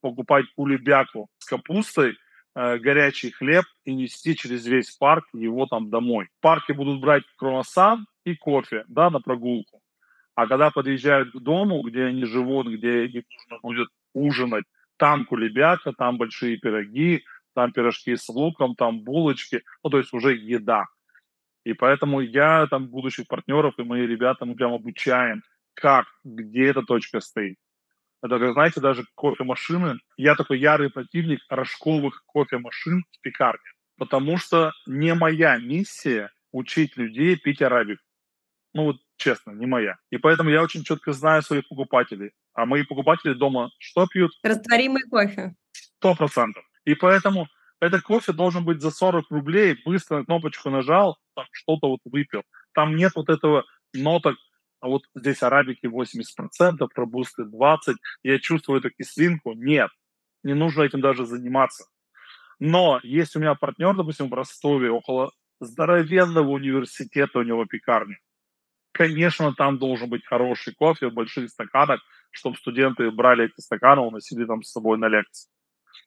покупать 0.00 0.46
кулебяку 0.54 1.28
с 1.38 1.46
капустой 1.46 2.16
горячий 2.54 3.30
хлеб 3.30 3.64
и 3.84 3.94
нести 3.94 4.36
через 4.36 4.66
весь 4.66 4.90
парк 4.96 5.24
его 5.32 5.66
там 5.66 5.90
домой. 5.90 6.28
В 6.38 6.42
парке 6.42 6.72
будут 6.72 7.00
брать 7.00 7.24
круассан 7.36 8.06
и 8.24 8.34
кофе, 8.36 8.84
да, 8.88 9.10
на 9.10 9.20
прогулку. 9.20 9.80
А 10.34 10.46
когда 10.46 10.70
подъезжают 10.70 11.32
к 11.32 11.38
дому, 11.38 11.82
где 11.82 12.04
они 12.04 12.24
живут, 12.24 12.66
где 12.68 13.06
им 13.06 13.24
нужно 13.30 13.58
будет 13.62 13.88
ужинать, 14.14 14.64
там 14.96 15.24
кулебяка, 15.24 15.92
там 15.92 16.18
большие 16.18 16.56
пироги, 16.56 17.24
там 17.54 17.72
пирожки 17.72 18.16
с 18.16 18.28
луком, 18.28 18.74
там 18.74 19.00
булочки, 19.00 19.62
ну, 19.82 19.90
то 19.90 19.98
есть 19.98 20.12
уже 20.12 20.34
еда. 20.34 20.86
И 21.64 21.72
поэтому 21.72 22.20
я 22.20 22.66
там 22.66 22.88
будущих 22.88 23.26
партнеров 23.26 23.74
и 23.78 23.84
мои 23.84 24.06
ребята, 24.06 24.44
мы 24.44 24.54
прям 24.54 24.72
обучаем, 24.74 25.42
как, 25.74 26.06
где 26.24 26.66
эта 26.66 26.82
точка 26.82 27.20
стоит. 27.20 27.56
Это, 28.24 28.38
как 28.38 28.54
знаете, 28.54 28.80
даже 28.80 29.04
кофемашины. 29.16 29.98
Я 30.16 30.34
такой 30.34 30.58
ярый 30.58 30.88
противник 30.88 31.40
рожковых 31.50 32.24
кофемашин 32.26 33.04
в 33.12 33.20
пекарне. 33.20 33.60
Потому 33.98 34.38
что 34.38 34.72
не 34.86 35.12
моя 35.12 35.58
миссия 35.58 36.30
учить 36.50 36.96
людей 36.96 37.36
пить 37.36 37.60
арабик. 37.60 37.98
Ну 38.72 38.84
вот 38.84 38.96
честно, 39.18 39.50
не 39.50 39.66
моя. 39.66 39.96
И 40.08 40.16
поэтому 40.16 40.48
я 40.48 40.62
очень 40.62 40.84
четко 40.84 41.12
знаю 41.12 41.42
своих 41.42 41.68
покупателей. 41.68 42.30
А 42.54 42.64
мои 42.64 42.84
покупатели 42.84 43.34
дома 43.34 43.68
что 43.78 44.06
пьют? 44.06 44.32
Растворимый 44.42 45.02
кофе. 45.02 45.54
Сто 45.72 46.14
процентов. 46.14 46.64
И 46.86 46.94
поэтому 46.94 47.46
этот 47.78 48.00
кофе 48.00 48.32
должен 48.32 48.64
быть 48.64 48.80
за 48.80 48.90
40 48.90 49.30
рублей, 49.30 49.76
быстро 49.84 50.18
на 50.18 50.24
кнопочку 50.24 50.70
нажал, 50.70 51.18
там 51.36 51.44
что-то 51.52 51.88
вот 51.88 52.00
выпил. 52.06 52.42
Там 52.72 52.96
нет 52.96 53.12
вот 53.16 53.28
этого 53.28 53.64
ноток 53.92 54.36
а 54.84 54.88
вот 54.88 55.04
здесь 55.14 55.42
арабики 55.42 55.86
80%, 55.86 56.86
пробусты 56.94 57.44
20%, 57.44 57.94
я 58.22 58.38
чувствую 58.38 58.80
эту 58.80 58.90
кислинку. 58.90 59.54
Нет, 59.54 59.88
не 60.42 60.52
нужно 60.52 60.82
этим 60.82 61.00
даже 61.00 61.24
заниматься. 61.24 61.86
Но 62.58 63.00
есть 63.02 63.34
у 63.34 63.40
меня 63.40 63.54
партнер, 63.54 63.96
допустим, 63.96 64.28
в 64.28 64.34
Ростове, 64.34 64.90
около 64.90 65.32
здоровенного 65.58 66.50
университета 66.50 67.38
у 67.38 67.42
него 67.42 67.64
пекарни. 67.64 68.18
Конечно, 68.92 69.54
там 69.54 69.78
должен 69.78 70.10
быть 70.10 70.26
хороший 70.26 70.74
кофе 70.74 71.08
в 71.08 71.14
больших 71.14 71.48
стаканах, 71.48 72.02
чтобы 72.30 72.58
студенты 72.58 73.10
брали 73.10 73.46
эти 73.46 73.62
стаканы, 73.62 74.02
уносили 74.02 74.44
там 74.44 74.62
с 74.62 74.70
собой 74.70 74.98
на 74.98 75.08
лекции. 75.08 75.48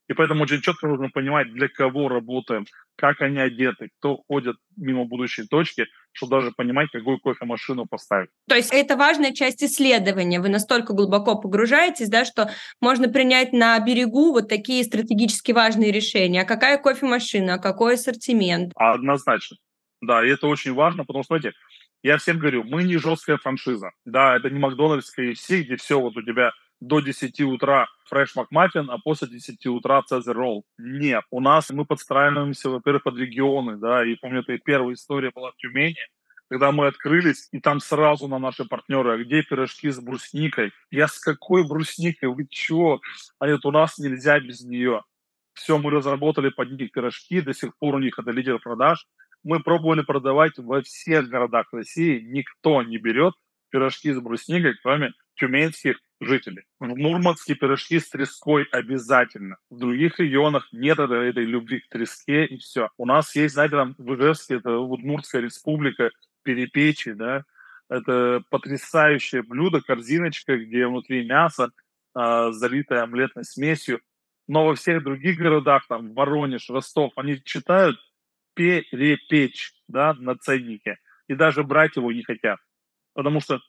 И 0.07 0.13
поэтому 0.13 0.43
очень 0.43 0.61
четко 0.61 0.87
нужно 0.87 1.09
понимать, 1.09 1.51
для 1.53 1.67
кого 1.67 2.07
работаем, 2.07 2.65
как 2.95 3.21
они 3.21 3.39
одеты, 3.39 3.89
кто 3.99 4.23
ходит 4.27 4.55
мимо 4.75 5.05
будущей 5.05 5.45
точки, 5.47 5.85
чтобы 6.11 6.37
даже 6.37 6.51
понимать, 6.51 6.89
какую 6.91 7.19
кофемашину 7.19 7.85
поставить. 7.85 8.29
То 8.47 8.55
есть 8.55 8.73
это 8.73 8.95
важная 8.95 9.33
часть 9.33 9.63
исследования. 9.63 10.39
Вы 10.39 10.49
настолько 10.49 10.93
глубоко 10.93 11.39
погружаетесь, 11.39 12.09
да, 12.09 12.25
что 12.25 12.49
можно 12.81 13.09
принять 13.09 13.53
на 13.53 13.79
берегу 13.79 14.31
вот 14.31 14.49
такие 14.49 14.83
стратегически 14.83 15.51
важные 15.51 15.91
решения. 15.91 16.41
А 16.41 16.45
какая 16.45 16.77
кофемашина, 16.77 17.55
а 17.55 17.59
какой 17.59 17.95
ассортимент? 17.95 18.71
Однозначно. 18.75 19.57
Да, 20.01 20.25
и 20.25 20.29
это 20.29 20.47
очень 20.47 20.73
важно, 20.73 21.05
потому 21.05 21.23
что, 21.23 21.35
смотрите, 21.35 21.57
я 22.03 22.17
всем 22.17 22.37
говорю, 22.37 22.63
мы 22.63 22.83
не 22.83 22.97
жесткая 22.97 23.37
франшиза. 23.37 23.91
Да, 24.05 24.35
это 24.35 24.49
не 24.49 24.59
Макдональдс, 24.59 25.11
KFC, 25.17 25.61
где 25.61 25.75
все 25.75 25.99
вот 25.99 26.15
у 26.15 26.21
тебя 26.21 26.51
до 26.79 26.99
10 26.99 27.41
утра 27.41 27.87
фреш 28.05 28.35
макмаффин, 28.35 28.89
а 28.89 28.97
после 28.99 29.27
10 29.27 29.65
утра 29.67 30.01
цезарь 30.03 30.35
ролл. 30.35 30.65
Нет, 30.77 31.23
у 31.31 31.39
нас 31.39 31.69
мы 31.69 31.85
подстраиваемся, 31.85 32.69
во-первых, 32.69 33.03
под 33.03 33.17
регионы, 33.17 33.77
да, 33.77 34.05
и 34.05 34.15
помню, 34.15 34.41
это 34.41 34.57
первая 34.59 34.93
история 34.93 35.31
была 35.33 35.51
в 35.51 35.57
Тюмени, 35.57 35.97
когда 36.49 36.71
мы 36.71 36.87
открылись, 36.87 37.49
и 37.51 37.59
там 37.59 37.79
сразу 37.79 38.27
на 38.27 38.39
наши 38.39 38.65
партнеры, 38.65 39.13
а 39.13 39.17
где 39.17 39.43
пирожки 39.43 39.89
с 39.89 39.99
брусникой? 39.99 40.71
Я 40.91 41.07
с 41.07 41.19
какой 41.19 41.67
брусникой? 41.67 42.29
Вы 42.29 42.47
чё? 42.49 42.99
А 43.39 43.47
нет, 43.47 43.65
у 43.65 43.71
нас 43.71 43.97
нельзя 43.97 44.39
без 44.39 44.61
нее. 44.61 45.03
Все, 45.53 45.77
мы 45.77 45.91
разработали 45.91 46.49
под 46.49 46.71
них 46.71 46.91
пирожки, 46.91 47.41
до 47.41 47.53
сих 47.53 47.77
пор 47.77 47.95
у 47.95 47.99
них 47.99 48.17
это 48.19 48.31
лидер 48.31 48.59
продаж. 48.59 49.05
Мы 49.43 49.61
пробовали 49.61 50.01
продавать 50.01 50.57
во 50.57 50.81
всех 50.81 51.27
городах 51.29 51.67
России, 51.71 52.19
никто 52.21 52.81
не 52.83 52.97
берет 52.97 53.33
пирожки 53.69 54.13
с 54.13 54.19
брусникой, 54.19 54.75
кроме 54.81 55.13
тюменских 55.35 55.99
жителей. 56.19 56.63
В 56.79 56.85
Мурманске 56.85 57.55
пирожки 57.55 57.99
с 57.99 58.09
треской 58.09 58.63
обязательно. 58.71 59.57
В 59.69 59.77
других 59.77 60.19
регионах 60.19 60.67
нет 60.71 60.99
этой, 60.99 61.29
этой 61.29 61.45
любви 61.45 61.79
к 61.79 61.89
треске, 61.89 62.45
и 62.45 62.57
все. 62.57 62.89
У 62.97 63.05
нас 63.05 63.35
есть, 63.35 63.53
знаете, 63.53 63.75
там 63.75 63.95
в 63.97 64.15
Ижевске, 64.15 64.55
это 64.55 64.77
Удмуртская 64.77 65.41
республика, 65.41 66.11
перепечи, 66.43 67.11
да, 67.13 67.43
это 67.89 68.43
потрясающее 68.49 69.43
блюдо, 69.43 69.81
корзиночка, 69.81 70.57
где 70.57 70.87
внутри 70.87 71.25
мясо, 71.25 71.71
э, 72.15 72.51
залитое 72.51 73.03
омлетной 73.03 73.45
смесью. 73.45 74.01
Но 74.47 74.65
во 74.65 74.75
всех 74.75 75.03
других 75.03 75.37
городах, 75.37 75.85
там, 75.87 76.13
Воронеж, 76.13 76.69
Ростов, 76.69 77.13
они 77.17 77.41
читают 77.43 77.97
перепечь, 78.53 79.73
да, 79.87 80.13
на 80.13 80.35
ценнике. 80.35 80.97
И 81.27 81.35
даже 81.35 81.63
брать 81.63 81.95
его 81.97 82.11
не 82.11 82.23
хотят. 82.23 82.59
Потому 83.13 83.41
что 83.41 83.59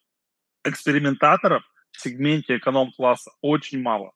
экспериментаторов 0.65 1.63
сегменте 2.01 2.57
эконом-класса 2.57 3.31
очень 3.41 3.81
мало. 3.83 4.13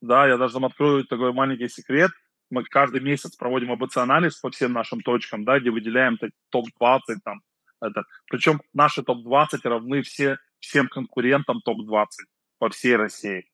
Да, 0.00 0.26
я 0.26 0.36
даже 0.36 0.54
вам 0.54 0.66
открою 0.66 1.04
такой 1.04 1.32
маленький 1.32 1.68
секрет. 1.68 2.10
Мы 2.50 2.64
каждый 2.64 3.00
месяц 3.00 3.36
проводим 3.36 3.72
АБЦ-анализ 3.72 4.36
по 4.40 4.50
всем 4.50 4.72
нашим 4.72 5.00
точкам, 5.00 5.44
да, 5.44 5.58
где 5.58 5.70
выделяем 5.70 6.18
топ-20 6.50 7.00
там. 7.24 7.40
Это. 7.80 8.02
Причем 8.30 8.60
наши 8.74 9.02
топ-20 9.02 9.60
равны 9.64 10.02
все, 10.02 10.38
всем 10.58 10.88
конкурентам 10.88 11.60
топ-20 11.62 12.06
по 12.58 12.68
всей 12.68 12.96
России. 12.96 13.51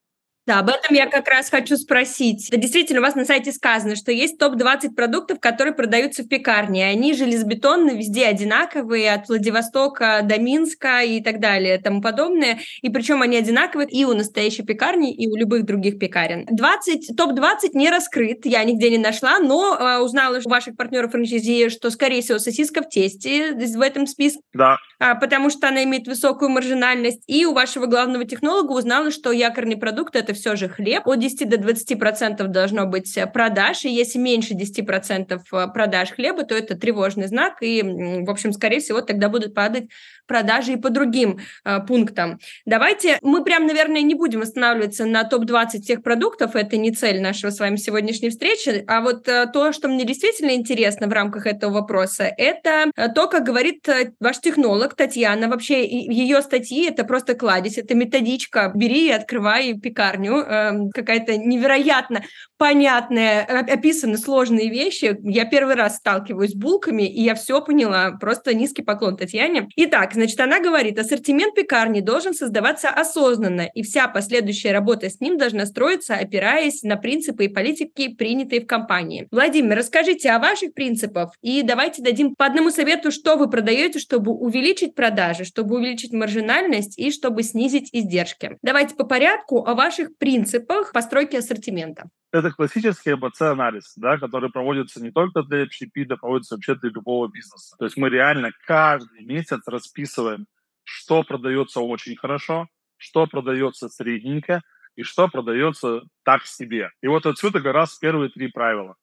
Да, 0.49 0.57
об 0.57 0.69
этом 0.69 0.95
я 0.95 1.05
как 1.05 1.27
раз 1.27 1.51
хочу 1.51 1.77
спросить. 1.77 2.47
Да, 2.49 2.57
действительно, 2.57 3.01
у 3.01 3.03
вас 3.03 3.13
на 3.13 3.23
сайте 3.23 3.51
сказано, 3.51 3.95
что 3.95 4.11
есть 4.11 4.39
топ-20 4.39 4.95
продуктов, 4.95 5.39
которые 5.39 5.75
продаются 5.75 6.23
в 6.23 6.27
пекарне. 6.27 6.87
Они 6.87 7.13
железобетонные, 7.13 7.95
везде 7.95 8.25
одинаковые, 8.25 9.13
от 9.13 9.27
Владивостока 9.27 10.21
до 10.23 10.39
Минска 10.39 11.03
и 11.03 11.21
так 11.21 11.39
далее, 11.39 11.77
и 11.77 11.79
тому 11.79 12.01
подобное. 12.01 12.61
И 12.81 12.89
причем 12.89 13.21
они 13.21 13.37
одинаковые 13.37 13.87
и 13.89 14.05
у 14.05 14.15
настоящей 14.15 14.63
пекарни, 14.63 15.13
и 15.13 15.27
у 15.27 15.35
любых 15.35 15.65
других 15.65 15.99
пекарен. 15.99 16.47
20, 16.49 17.15
топ-20 17.15 17.69
не 17.73 17.91
раскрыт, 17.91 18.47
я 18.47 18.63
нигде 18.63 18.89
не 18.89 18.97
нашла, 18.97 19.37
но 19.37 19.77
э, 19.79 19.99
узнала 19.99 20.39
у 20.43 20.49
ваших 20.49 20.75
партнеров 20.75 21.11
франчайзи, 21.11 21.69
что, 21.69 21.91
скорее 21.91 22.23
всего, 22.23 22.39
сосиска 22.39 22.81
в 22.81 22.89
тесте 22.89 23.53
в 23.53 23.81
этом 23.81 24.07
списке. 24.07 24.41
Да. 24.53 24.77
А, 24.99 25.13
потому 25.13 25.49
что 25.49 25.67
она 25.67 25.83
имеет 25.83 26.07
высокую 26.07 26.49
маржинальность. 26.49 27.23
И 27.27 27.45
у 27.45 27.53
вашего 27.53 27.85
главного 27.85 28.25
технолога 28.25 28.71
узнала, 28.71 29.11
что 29.11 29.31
якорный 29.31 29.77
продукт– 29.77 30.15
это 30.17 30.33
все 30.39 30.55
же 30.55 30.69
хлеб. 30.69 31.05
От 31.05 31.19
10 31.19 31.49
до 31.49 31.57
20 31.57 31.99
процентов 31.99 32.49
должно 32.49 32.85
быть 32.85 33.15
э, 33.17 33.27
продаж, 33.27 33.85
и 33.85 33.89
если 33.89 34.19
меньше 34.19 34.53
10 34.53 34.85
процентов 34.85 35.43
э, 35.53 35.67
продаж 35.67 36.11
хлеба, 36.11 36.43
то 36.43 36.55
это 36.55 36.75
тревожный 36.75 37.27
знак, 37.27 37.61
и, 37.61 37.81
в 37.81 38.29
общем, 38.29 38.53
скорее 38.53 38.79
всего, 38.79 39.01
тогда 39.01 39.29
будут 39.29 39.53
падать 39.53 39.89
продажи 40.29 40.73
и 40.73 40.77
по 40.77 40.89
другим 40.89 41.39
э, 41.65 41.79
пунктам. 41.85 42.39
Давайте, 42.65 43.17
мы 43.21 43.43
прям, 43.43 43.65
наверное, 43.65 44.01
не 44.01 44.15
будем 44.15 44.41
останавливаться 44.41 45.05
на 45.05 45.25
топ-20 45.25 45.79
тех 45.79 46.03
продуктов, 46.03 46.55
это 46.55 46.77
не 46.77 46.91
цель 46.91 47.19
нашего 47.19 47.49
с 47.49 47.59
вами 47.59 47.75
сегодняшней 47.75 48.29
встречи, 48.29 48.85
а 48.87 49.01
вот 49.01 49.27
э, 49.27 49.47
то, 49.51 49.73
что 49.73 49.87
мне 49.89 50.05
действительно 50.05 50.51
интересно 50.51 51.07
в 51.07 51.11
рамках 51.11 51.47
этого 51.47 51.73
вопроса, 51.73 52.31
это 52.37 52.91
э, 52.95 53.09
то, 53.09 53.27
как 53.27 53.43
говорит 53.43 53.89
э, 53.89 54.13
ваш 54.19 54.39
технолог 54.39 54.95
Татьяна, 54.95 55.49
вообще 55.49 55.85
ее 55.85 56.41
статьи 56.41 56.85
это 56.85 57.03
просто 57.03 57.33
кладезь, 57.33 57.79
это 57.79 57.95
методичка, 57.95 58.71
бери 58.75 59.07
и 59.07 59.11
открывай 59.11 59.73
пекарню, 59.73 60.37
э, 60.37 60.89
какая-то 60.93 61.37
невероятно 61.37 62.21
понятная, 62.59 63.43
описаны 63.43 64.17
сложные 64.17 64.69
вещи. 64.69 65.17
Я 65.23 65.45
первый 65.45 65.75
раз 65.75 65.95
сталкиваюсь 65.95 66.51
с 66.51 66.55
булками, 66.55 67.03
и 67.03 67.23
я 67.23 67.33
все 67.33 67.63
поняла. 67.63 68.11
Просто 68.19 68.53
низкий 68.53 68.83
поклон 68.83 69.15
Татьяне. 69.15 69.69
Итак, 69.77 70.13
значит, 70.13 70.39
она 70.41 70.59
говорит, 70.59 70.99
ассортимент 70.99 71.55
пекарни 71.55 72.01
должен 72.01 72.33
создаваться 72.33 72.89
осознанно, 72.89 73.69
и 73.73 73.81
вся 73.81 74.09
последующая 74.09 74.73
работа 74.73 75.09
с 75.09 75.21
ним 75.21 75.37
должна 75.37 75.65
строиться, 75.65 76.15
опираясь 76.15 76.83
на 76.83 76.97
принципы 76.97 77.45
и 77.45 77.47
политики, 77.47 78.13
принятые 78.13 78.61
в 78.61 78.67
компании. 78.67 79.27
Владимир, 79.31 79.77
расскажите 79.77 80.29
о 80.31 80.39
ваших 80.39 80.73
принципах, 80.73 81.31
и 81.41 81.61
давайте 81.63 82.03
дадим 82.03 82.35
по 82.35 82.45
одному 82.45 82.71
совету, 82.71 83.11
что 83.11 83.37
вы 83.37 83.49
продаете, 83.49 83.99
чтобы 83.99 84.33
увеличить 84.33 84.95
продажи, 84.95 85.45
чтобы 85.45 85.77
увеличить 85.77 86.11
маржинальность 86.11 86.99
и 86.99 87.09
чтобы 87.11 87.43
снизить 87.43 87.87
издержки. 87.93 88.57
Давайте 88.61 88.95
по 88.95 89.05
порядку 89.05 89.65
о 89.65 89.75
ваших 89.75 90.17
принципах 90.17 90.91
постройки 90.91 91.37
ассортимента 91.37 92.09
это 92.31 92.51
классический 92.51 93.11
АБЦ-анализ, 93.11 93.93
да, 93.97 94.17
который 94.17 94.51
проводится 94.51 95.01
не 95.01 95.11
только 95.11 95.43
для 95.43 95.63
общепита, 95.63 96.17
проводится 96.17 96.55
вообще 96.55 96.75
для 96.75 96.89
любого 96.89 97.27
бизнеса. 97.27 97.75
То 97.77 97.85
есть 97.85 97.97
мы 97.97 98.09
реально 98.09 98.51
каждый 98.65 99.25
месяц 99.25 99.61
расписываем, 99.67 100.45
что 100.83 101.23
продается 101.23 101.79
очень 101.81 102.15
хорошо, 102.15 102.67
что 102.97 103.25
продается 103.27 103.89
средненько 103.89 104.61
и 104.95 105.03
что 105.03 105.27
продается 105.27 106.01
так 106.23 106.45
себе. 106.45 106.91
И 107.01 107.07
вот 107.07 107.25
отсюда 107.25 107.61
как 107.61 107.73
раз 107.73 107.97
первые 107.97 108.29
три 108.29 108.47
правила. 108.47 108.95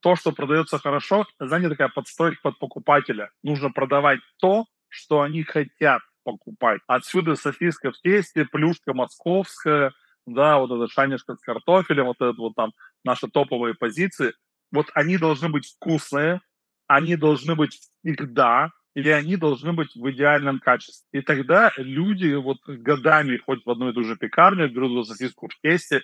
То, 0.00 0.14
что 0.14 0.32
продается 0.32 0.78
хорошо, 0.78 1.26
знаете, 1.38 1.70
такая 1.70 1.88
подстройка 1.88 2.40
под 2.42 2.58
покупателя. 2.58 3.30
Нужно 3.42 3.70
продавать 3.70 4.20
то, 4.38 4.66
что 4.88 5.22
они 5.22 5.42
хотят 5.42 6.02
покупать. 6.24 6.80
Отсюда 6.86 7.36
сосиска 7.36 7.90
в 7.90 8.00
тесте, 8.00 8.44
плюшка 8.44 8.92
московская– 8.92 9.92
да, 10.26 10.58
вот 10.58 10.70
эта 10.70 10.92
шанишка 10.92 11.34
с 11.34 11.40
картофелем, 11.40 12.06
вот 12.06 12.16
это 12.16 12.34
вот 12.36 12.54
там 12.54 12.72
наши 13.04 13.28
топовые 13.28 13.74
позиции, 13.74 14.34
вот 14.72 14.88
они 14.94 15.18
должны 15.18 15.48
быть 15.48 15.66
вкусные, 15.76 16.40
они 16.88 17.16
должны 17.16 17.54
быть 17.54 17.78
всегда, 18.02 18.70
или 18.94 19.10
они 19.10 19.36
должны 19.36 19.72
быть 19.72 19.94
в 19.94 20.10
идеальном 20.10 20.58
качестве. 20.58 21.20
И 21.20 21.22
тогда 21.22 21.72
люди 21.76 22.34
вот 22.34 22.58
годами 22.66 23.36
ходят 23.36 23.64
в 23.64 23.70
одну 23.70 23.90
и 23.90 23.92
ту 23.92 24.02
же 24.02 24.16
пекарню, 24.16 24.70
берут 24.70 25.06
сосиску 25.06 25.48
в 25.48 25.60
тесте. 25.60 26.02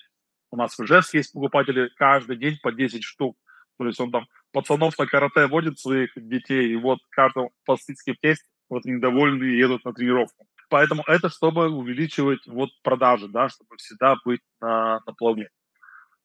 У 0.50 0.56
нас 0.56 0.78
уже 0.78 1.00
есть 1.12 1.32
покупатели 1.32 1.90
каждый 1.96 2.36
день 2.36 2.58
по 2.62 2.70
10 2.70 3.02
штук. 3.02 3.36
То 3.78 3.86
есть 3.86 3.98
он 3.98 4.10
там 4.10 4.26
пацанов 4.52 4.98
на 4.98 5.06
карате 5.06 5.46
водит 5.46 5.78
своих 5.78 6.10
детей, 6.14 6.72
и 6.72 6.76
вот 6.76 6.98
каждого 7.10 7.50
по 7.64 7.76
сосиске 7.76 8.12
в 8.12 8.20
тесте 8.20 8.46
вот 8.68 8.84
недовольные 8.84 9.58
едут 9.58 9.84
на 9.84 9.92
тренировку. 9.92 10.46
Поэтому 10.72 11.02
это 11.06 11.28
чтобы 11.28 11.68
увеличивать 11.68 12.46
вот 12.46 12.70
продажи, 12.82 13.28
да, 13.28 13.50
чтобы 13.50 13.76
всегда 13.76 14.16
быть 14.24 14.40
на, 14.58 15.00
на 15.06 15.12
плавне. 15.12 15.50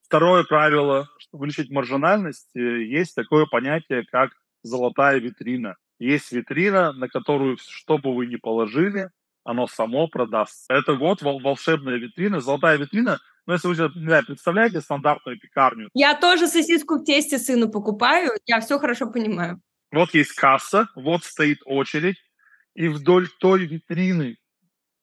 Второе 0.05 0.45
правило, 0.45 1.09
чтобы 1.17 1.41
увеличить 1.41 1.69
маржинальность, 1.69 2.55
э, 2.55 2.85
есть 2.85 3.13
такое 3.13 3.45
понятие, 3.45 4.05
как 4.09 4.31
золотая 4.63 5.19
витрина. 5.19 5.75
Есть 5.99 6.31
витрина, 6.31 6.93
на 6.93 7.09
которую, 7.09 7.57
что 7.59 7.97
бы 7.97 8.15
вы 8.15 8.27
ни 8.27 8.37
положили, 8.37 9.09
оно 9.43 9.67
само 9.67 10.07
продаст. 10.07 10.63
Это 10.69 10.93
вот 10.93 11.21
волшебная 11.21 11.97
витрина, 11.97 12.39
золотая 12.39 12.77
витрина. 12.77 13.19
Ну, 13.47 13.53
если 13.53 13.67
вы 13.67 13.75
себе 13.75 14.23
представляете 14.25 14.79
стандартную 14.79 15.37
пекарню. 15.41 15.89
Я 15.93 16.15
тоже 16.15 16.47
сосиску 16.47 16.99
в 16.99 17.03
тесте 17.03 17.37
сыну 17.37 17.69
покупаю, 17.69 18.31
я 18.45 18.61
все 18.61 18.79
хорошо 18.79 19.11
понимаю. 19.11 19.59
Вот 19.91 20.13
есть 20.13 20.31
касса, 20.31 20.87
вот 20.95 21.25
стоит 21.25 21.59
очередь, 21.65 22.17
и 22.77 22.89
вдоль 22.89 23.27
той 23.39 23.65
витрины, 23.65 24.37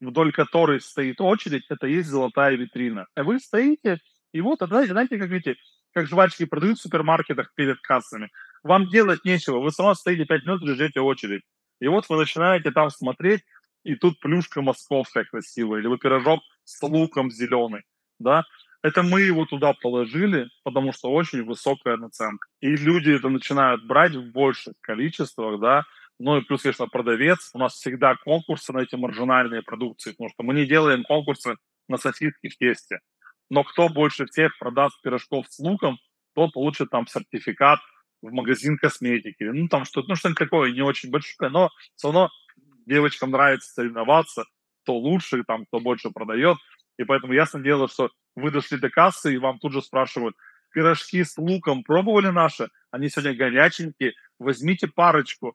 вдоль 0.00 0.32
которой 0.32 0.80
стоит 0.80 1.20
очередь, 1.20 1.64
это 1.68 1.88
есть 1.88 2.08
золотая 2.08 2.54
витрина. 2.54 3.06
А 3.16 3.24
вы 3.24 3.40
стоите, 3.40 3.98
и 4.32 4.40
вот, 4.40 4.60
знаете, 4.60 4.92
знаете, 4.92 5.18
как 5.18 5.28
видите, 5.28 5.56
как 5.92 6.06
жвачки 6.06 6.44
продают 6.44 6.78
в 6.78 6.82
супермаркетах 6.82 7.52
перед 7.56 7.80
кассами. 7.80 8.30
Вам 8.62 8.88
делать 8.90 9.24
нечего, 9.24 9.58
вы 9.58 9.72
сама 9.72 9.96
стоите 9.96 10.24
5 10.24 10.46
минут 10.46 10.62
и 10.62 10.72
ждете 10.72 11.00
очередь. 11.00 11.42
И 11.80 11.88
вот 11.88 12.08
вы 12.08 12.16
начинаете 12.16 12.70
там 12.70 12.90
смотреть, 12.90 13.42
и 13.82 13.96
тут 13.96 14.20
плюшка 14.20 14.62
московская 14.62 15.24
красивая, 15.24 15.80
или 15.80 15.96
пирожок 15.96 16.42
с 16.62 16.80
луком 16.80 17.32
зеленый, 17.32 17.82
да, 18.20 18.44
это 18.82 19.02
мы 19.02 19.22
его 19.22 19.46
туда 19.46 19.72
положили, 19.72 20.48
потому 20.62 20.92
что 20.92 21.10
очень 21.10 21.42
высокая 21.42 21.96
наценка. 21.96 22.46
И 22.60 22.76
люди 22.76 23.10
это 23.10 23.30
начинают 23.30 23.84
брать 23.84 24.14
в 24.14 24.30
больших 24.30 24.74
количествах, 24.80 25.58
да, 25.58 25.82
ну 26.18 26.38
и 26.38 26.42
плюс, 26.42 26.62
конечно, 26.62 26.87
продавец. 26.87 27.50
У 27.55 27.59
нас 27.59 27.74
всегда 27.74 28.14
конкурсы 28.16 28.72
на 28.72 28.81
эти 28.81 28.94
маржинальные 28.94 29.62
продукции, 29.62 30.12
потому 30.12 30.31
что 30.31 30.42
мы 30.42 30.55
не 30.55 30.66
делаем 30.66 31.03
конкурсы 31.03 31.57
на 31.88 31.98
сосиски 31.98 32.48
в 32.48 32.57
тесте. 32.57 33.00
Но 33.50 33.64
кто 33.64 33.88
больше 33.88 34.27
всех 34.27 34.57
продаст 34.59 35.00
пирожков 35.03 35.46
с 35.48 35.59
луком, 35.59 35.98
тот 36.35 36.53
получит 36.53 36.90
там 36.90 37.07
сертификат 37.07 37.81
в 38.22 38.33
магазин 38.33 38.79
косметики. 38.79 39.44
Ну, 39.44 39.68
там 39.68 39.85
что-то, 39.85 40.09
ну, 40.09 40.16
что-нибудь 40.16 40.38
такое 40.38 40.72
не 40.72 40.83
очень 40.83 41.11
большое, 41.11 41.50
но 41.50 41.70
все 41.96 42.09
равно 42.09 42.31
девочкам 42.87 43.31
нравится 43.31 43.72
соревноваться, 43.72 44.44
кто 44.83 44.96
лучше, 44.96 45.42
там, 45.44 45.66
кто 45.66 45.81
больше 45.81 46.11
продает. 46.11 46.59
И 46.98 47.05
поэтому 47.05 47.33
ясно 47.33 47.61
дело, 47.61 47.88
что 47.88 48.11
вы 48.37 48.50
дошли 48.50 48.79
до 48.79 48.88
кассы, 48.88 49.35
и 49.35 49.38
вам 49.38 49.59
тут 49.59 49.72
же 49.72 49.83
спрашивают, 49.83 50.37
пирожки 50.72 51.22
с 51.22 51.37
луком 51.37 51.83
пробовали 51.83 52.29
наши? 52.29 52.68
Они 52.90 53.09
сегодня 53.09 53.37
горяченькие, 53.37 54.14
возьмите 54.38 54.88
парочку 54.88 55.55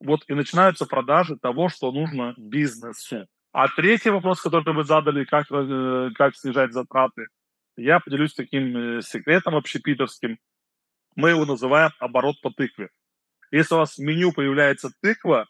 вот 0.00 0.20
и 0.28 0.34
начинаются 0.34 0.86
продажи 0.86 1.36
того, 1.36 1.68
что 1.68 1.92
нужно 1.92 2.34
бизнесу. 2.36 3.26
А 3.52 3.68
третий 3.68 4.10
вопрос, 4.10 4.40
который 4.42 4.74
вы 4.74 4.84
задали, 4.84 5.24
как, 5.24 5.46
э, 5.50 6.10
как 6.14 6.36
снижать 6.36 6.72
затраты, 6.72 7.26
я 7.76 8.00
поделюсь 8.00 8.34
таким 8.34 8.76
э, 8.76 9.02
секретом 9.02 9.54
общепитовским. 9.54 10.38
Мы 11.14 11.30
его 11.30 11.46
называем 11.46 11.90
оборот 11.98 12.36
по 12.42 12.50
тыкве. 12.50 12.90
Если 13.50 13.74
у 13.74 13.78
вас 13.78 13.96
в 13.96 14.00
меню 14.00 14.32
появляется 14.32 14.90
тыква, 15.00 15.46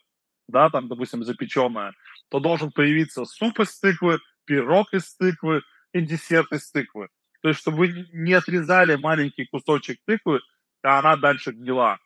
да, 0.47 0.69
там, 0.69 0.87
допустим, 0.87 1.23
запеченная, 1.23 1.93
то 2.29 2.39
должен 2.39 2.71
появиться 2.71 3.25
суп 3.25 3.59
из 3.59 3.77
тыквы, 3.79 4.19
пирог 4.45 4.93
из 4.93 5.15
тыквы 5.15 5.61
и 5.93 6.01
десерт 6.01 6.51
из 6.53 6.71
тыквы. 6.71 7.09
То 7.41 7.49
есть, 7.49 7.59
чтобы 7.59 7.77
вы 7.77 8.07
не 8.13 8.33
отрезали 8.33 8.95
маленький 8.95 9.45
кусочек 9.45 9.99
тыквы, 10.05 10.39
а 10.83 10.99
она 10.99 11.17
дальше 11.17 11.51
гнила, 11.51 11.99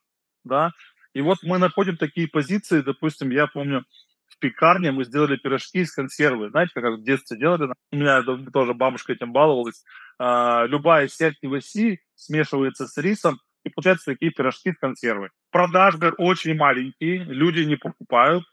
да, 0.43 0.71
и 1.13 1.21
вот 1.21 1.39
мы 1.43 1.57
находим 1.57 1.97
такие 1.97 2.27
позиции, 2.27 2.81
допустим, 2.81 3.31
я 3.31 3.47
помню, 3.47 3.85
в 4.27 4.39
пекарне 4.39 4.91
мы 4.91 5.03
сделали 5.03 5.35
пирожки 5.35 5.79
из 5.79 5.93
консервы. 5.93 6.49
Знаете, 6.49 6.73
как 6.73 6.99
в 6.99 7.03
детстве 7.03 7.37
делали? 7.37 7.73
У 7.91 7.95
меня 7.95 8.23
тоже 8.53 8.73
бабушка 8.73 9.13
этим 9.13 9.33
баловалась. 9.33 9.83
А, 10.17 10.65
любая 10.65 11.07
сеть 11.07 11.43
оси 11.43 12.01
смешивается 12.15 12.87
с 12.87 12.97
рисом, 12.97 13.39
и 13.63 13.69
получаются 13.69 14.11
такие 14.11 14.31
пирожки 14.31 14.69
из 14.69 14.77
консервы. 14.77 15.29
Продажи 15.51 16.13
очень 16.17 16.55
маленькие, 16.55 17.23
люди 17.25 17.61
не 17.61 17.75
покупают. 17.75 18.43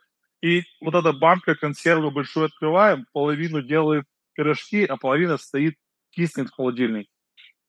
И 0.43 0.63
вот 0.81 0.95
эта 0.95 1.13
банка 1.13 1.55
консервы 1.55 2.11
большую 2.11 2.47
открываем, 2.47 3.07
половину 3.13 3.63
делаем 3.63 4.05
пирожки, 4.35 4.85
а 4.85 4.97
половина 4.97 5.37
стоит, 5.37 5.77
киснет 6.11 6.49
в 6.49 6.55
холодильник. 6.55 7.09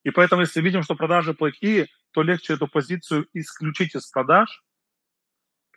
И 0.04 0.12
поэтому, 0.12 0.42
если 0.42 0.62
видим, 0.62 0.84
что 0.84 0.96
продажи 0.96 1.34
плохие, 1.34 1.88
то 2.12 2.22
легче 2.22 2.54
эту 2.54 2.68
позицию 2.68 3.28
исключить 3.34 3.96
из 3.96 4.08
продаж, 4.08 4.62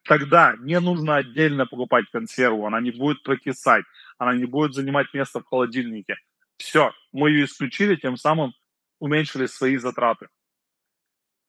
тогда 0.05 0.55
не 0.61 0.79
нужно 0.81 1.17
отдельно 1.17 1.67
покупать 1.67 2.07
консерву, 2.11 2.67
она 2.67 2.81
не 2.81 2.91
будет 2.91 3.23
прокисать, 3.23 3.85
она 4.19 4.35
не 4.35 4.45
будет 4.45 4.75
занимать 4.75 5.13
место 5.15 5.41
в 5.41 5.47
холодильнике. 5.47 6.17
Все, 6.57 6.93
мы 7.13 7.31
ее 7.31 7.45
исключили, 7.47 7.97
тем 7.97 8.17
самым 8.17 8.53
уменьшили 8.99 9.47
свои 9.47 9.77
затраты. 9.77 10.29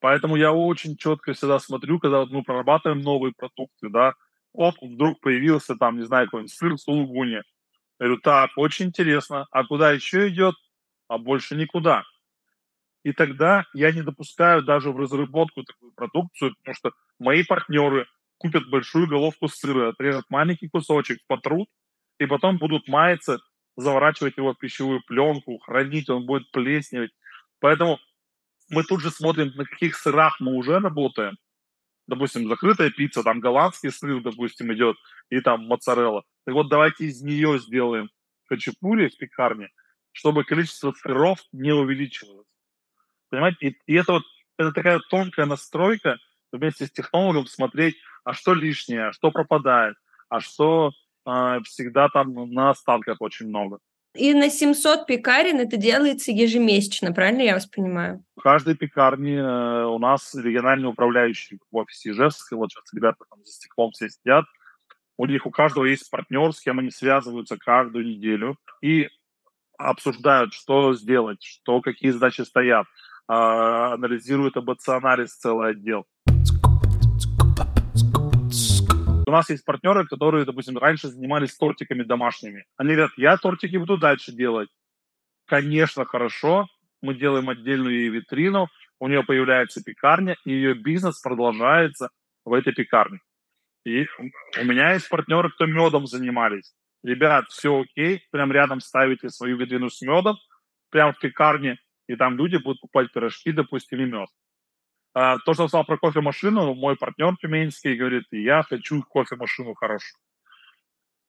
Поэтому 0.00 0.36
я 0.36 0.52
очень 0.52 0.96
четко 0.96 1.32
всегда 1.32 1.58
смотрю, 1.58 1.98
когда 1.98 2.26
мы 2.26 2.42
прорабатываем 2.42 3.00
новые 3.00 3.32
продукты, 3.32 3.88
да, 3.88 4.14
оп, 4.52 4.74
вдруг 4.82 5.20
появился 5.20 5.76
там, 5.76 5.96
не 5.96 6.04
знаю, 6.04 6.26
какой-нибудь 6.26 6.52
сыр 6.52 6.76
сулугуни. 6.78 7.34
Я 7.34 7.42
говорю, 7.98 8.20
так, 8.20 8.50
очень 8.56 8.86
интересно, 8.86 9.46
а 9.50 9.64
куда 9.64 9.92
еще 9.92 10.28
идет? 10.28 10.56
А 11.08 11.18
больше 11.18 11.54
никуда. 11.54 12.02
И 13.02 13.12
тогда 13.12 13.66
я 13.72 13.92
не 13.92 14.02
допускаю 14.02 14.62
даже 14.62 14.90
в 14.90 14.98
разработку 14.98 15.62
такую 15.62 15.92
продукцию, 15.92 16.54
потому 16.56 16.74
что 16.74 16.90
мои 17.18 17.44
партнеры 17.44 18.06
купят 18.44 18.68
большую 18.68 19.08
головку 19.08 19.48
сыра, 19.48 19.88
отрежут 19.88 20.26
маленький 20.28 20.68
кусочек, 20.68 21.18
потрут, 21.26 21.66
и 22.18 22.26
потом 22.26 22.58
будут 22.58 22.86
маяться, 22.88 23.38
заворачивать 23.74 24.36
его 24.36 24.52
в 24.52 24.58
пищевую 24.58 25.00
пленку, 25.06 25.58
хранить, 25.60 26.10
он 26.10 26.26
будет 26.26 26.50
плесневеть. 26.50 27.12
Поэтому 27.60 27.98
мы 28.68 28.84
тут 28.84 29.00
же 29.00 29.10
смотрим, 29.10 29.50
на 29.54 29.64
каких 29.64 29.96
сырах 29.96 30.40
мы 30.40 30.52
уже 30.52 30.78
работаем. 30.78 31.38
Допустим, 32.06 32.46
закрытая 32.46 32.90
пицца, 32.90 33.22
там 33.22 33.40
голландский 33.40 33.90
сыр, 33.90 34.20
допустим, 34.20 34.70
идет, 34.74 34.98
и 35.30 35.40
там 35.40 35.66
моцарелла. 35.66 36.22
Так 36.44 36.54
вот, 36.54 36.68
давайте 36.68 37.06
из 37.06 37.22
нее 37.22 37.58
сделаем 37.58 38.10
хачапури 38.50 39.08
в 39.08 39.16
пекарне, 39.16 39.70
чтобы 40.12 40.44
количество 40.44 40.92
сыров 40.92 41.40
не 41.52 41.72
увеличивалось. 41.72 42.46
Понимаете? 43.30 43.68
И, 43.68 43.78
и 43.86 43.94
это 43.94 44.12
вот 44.12 44.24
это 44.58 44.72
такая 44.72 45.00
тонкая 45.08 45.46
настройка, 45.46 46.18
вместе 46.56 46.86
с 46.86 46.90
технологом 46.90 47.46
смотреть, 47.46 47.96
а 48.24 48.32
что 48.32 48.54
лишнее, 48.54 49.08
а 49.08 49.12
что 49.12 49.30
пропадает, 49.30 49.96
а 50.28 50.40
что 50.40 50.92
э, 51.26 51.60
всегда 51.64 52.08
там 52.08 52.32
на 52.52 52.70
остатках 52.70 53.20
очень 53.20 53.48
много. 53.48 53.78
И 54.14 54.32
на 54.32 54.48
700 54.48 55.06
пекарен 55.06 55.58
это 55.58 55.76
делается 55.76 56.30
ежемесячно, 56.30 57.12
правильно 57.12 57.42
я 57.42 57.54
вас 57.54 57.66
понимаю? 57.66 58.24
В 58.36 58.42
каждой 58.42 58.76
пекарне 58.76 59.38
э, 59.38 59.84
у 59.86 59.98
нас 59.98 60.34
региональный 60.34 60.88
управляющий 60.88 61.58
в 61.70 61.76
офисе 61.76 62.10
Ижевска, 62.10 62.56
вот 62.56 62.70
сейчас 62.70 62.94
ребята 62.94 63.24
там 63.28 63.44
за 63.44 63.52
стеклом 63.52 63.90
все 63.90 64.08
сидят, 64.08 64.44
у 65.16 65.26
них 65.26 65.46
у 65.46 65.50
каждого 65.50 65.84
есть 65.84 66.08
партнер, 66.10 66.52
с 66.52 66.60
кем 66.60 66.78
они 66.78 66.90
связываются 66.90 67.56
каждую 67.56 68.06
неделю 68.06 68.56
и 68.80 69.08
обсуждают, 69.78 70.54
что 70.54 70.94
сделать, 70.94 71.42
что 71.42 71.80
какие 71.80 72.10
задачи 72.10 72.42
стоят, 72.42 72.86
анализирует 73.26 74.56
АБЦ-анализ 74.56 75.36
целый 75.36 75.70
отдел. 75.70 76.06
У 79.26 79.30
нас 79.30 79.48
есть 79.50 79.64
партнеры, 79.64 80.06
которые, 80.06 80.44
допустим, 80.44 80.76
раньше 80.76 81.08
занимались 81.08 81.56
тортиками 81.56 82.02
домашними. 82.02 82.66
Они 82.76 82.92
говорят, 82.92 83.12
я 83.16 83.36
тортики 83.36 83.76
буду 83.76 83.96
дальше 83.96 84.32
делать. 84.32 84.68
Конечно, 85.46 86.04
хорошо. 86.04 86.66
Мы 87.00 87.14
делаем 87.14 87.48
отдельную 87.48 87.94
ей 87.94 88.08
витрину, 88.08 88.68
у 88.98 89.08
нее 89.08 89.22
появляется 89.22 89.82
пекарня, 89.82 90.36
и 90.44 90.52
ее 90.52 90.74
бизнес 90.74 91.20
продолжается 91.20 92.08
в 92.44 92.52
этой 92.52 92.72
пекарне. 92.72 93.18
И 93.84 94.06
у 94.18 94.64
меня 94.64 94.94
есть 94.94 95.08
партнеры, 95.10 95.50
кто 95.50 95.66
медом 95.66 96.06
занимались. 96.06 96.74
Ребят, 97.02 97.46
все 97.48 97.82
окей, 97.82 98.22
прям 98.30 98.50
рядом 98.52 98.80
ставите 98.80 99.28
свою 99.28 99.58
витрину 99.58 99.90
с 99.90 100.00
медом, 100.00 100.38
прям 100.90 101.12
в 101.12 101.18
пекарне, 101.18 101.78
и 102.06 102.16
там 102.16 102.36
люди 102.36 102.56
будут 102.56 102.80
покупать 102.80 103.12
пирожки, 103.12 103.52
допустим, 103.52 104.00
и 104.00 104.04
мед. 104.04 104.28
А, 105.14 105.38
то, 105.38 105.54
что 105.54 105.68
сказал 105.68 105.84
про 105.84 105.96
кофемашину, 105.96 106.74
мой 106.74 106.96
партнер 106.96 107.36
тюменский 107.36 107.96
говорит, 107.96 108.24
я 108.32 108.62
хочу 108.62 109.02
кофемашину 109.02 109.74
хорошую. 109.74 110.18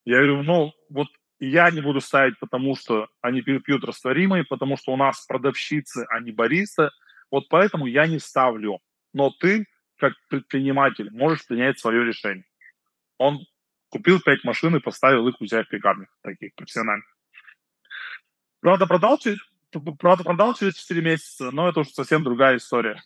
Я 0.06 0.18
говорю, 0.18 0.44
ну, 0.44 0.74
вот 0.90 1.08
я 1.40 1.70
не 1.72 1.82
буду 1.82 2.02
ставить, 2.02 2.40
потому 2.40 2.76
что 2.76 3.08
они 3.22 3.42
пьют 3.42 3.84
растворимые, 3.84 4.44
потому 4.44 4.78
что 4.78 4.94
у 4.94 4.98
нас 4.98 5.26
продавщицы, 5.26 6.06
а 6.10 6.20
не 6.20 6.32
бариста. 6.32 6.92
Вот 7.32 7.48
поэтому 7.50 7.86
я 7.86 8.08
не 8.08 8.20
ставлю. 8.20 8.80
Но 9.14 9.32
ты, 9.32 9.66
как 9.98 10.14
предприниматель, 10.30 11.10
можешь 11.12 11.46
принять 11.46 11.80
свое 11.80 12.04
решение. 12.04 12.46
Он 13.18 13.40
купил 13.90 14.20
пять 14.20 14.44
машин 14.44 14.76
и 14.76 14.80
поставил 14.80 15.28
их 15.28 15.40
у 15.40 15.46
себя 15.46 15.64
в 15.64 15.70
пекарнях, 15.70 16.10
таких 16.22 16.54
профессиональных. 16.56 17.06
Правда, 18.62 18.88
продал 18.88 19.18
через, 19.18 19.38
правда, 19.80 20.24
продал 20.24 20.54
через 20.54 20.76
4 20.76 21.02
месяца, 21.02 21.52
но 21.52 21.70
это 21.70 21.82
уже 21.82 21.92
совсем 21.92 22.24
другая 22.24 22.58
история. 22.58 23.02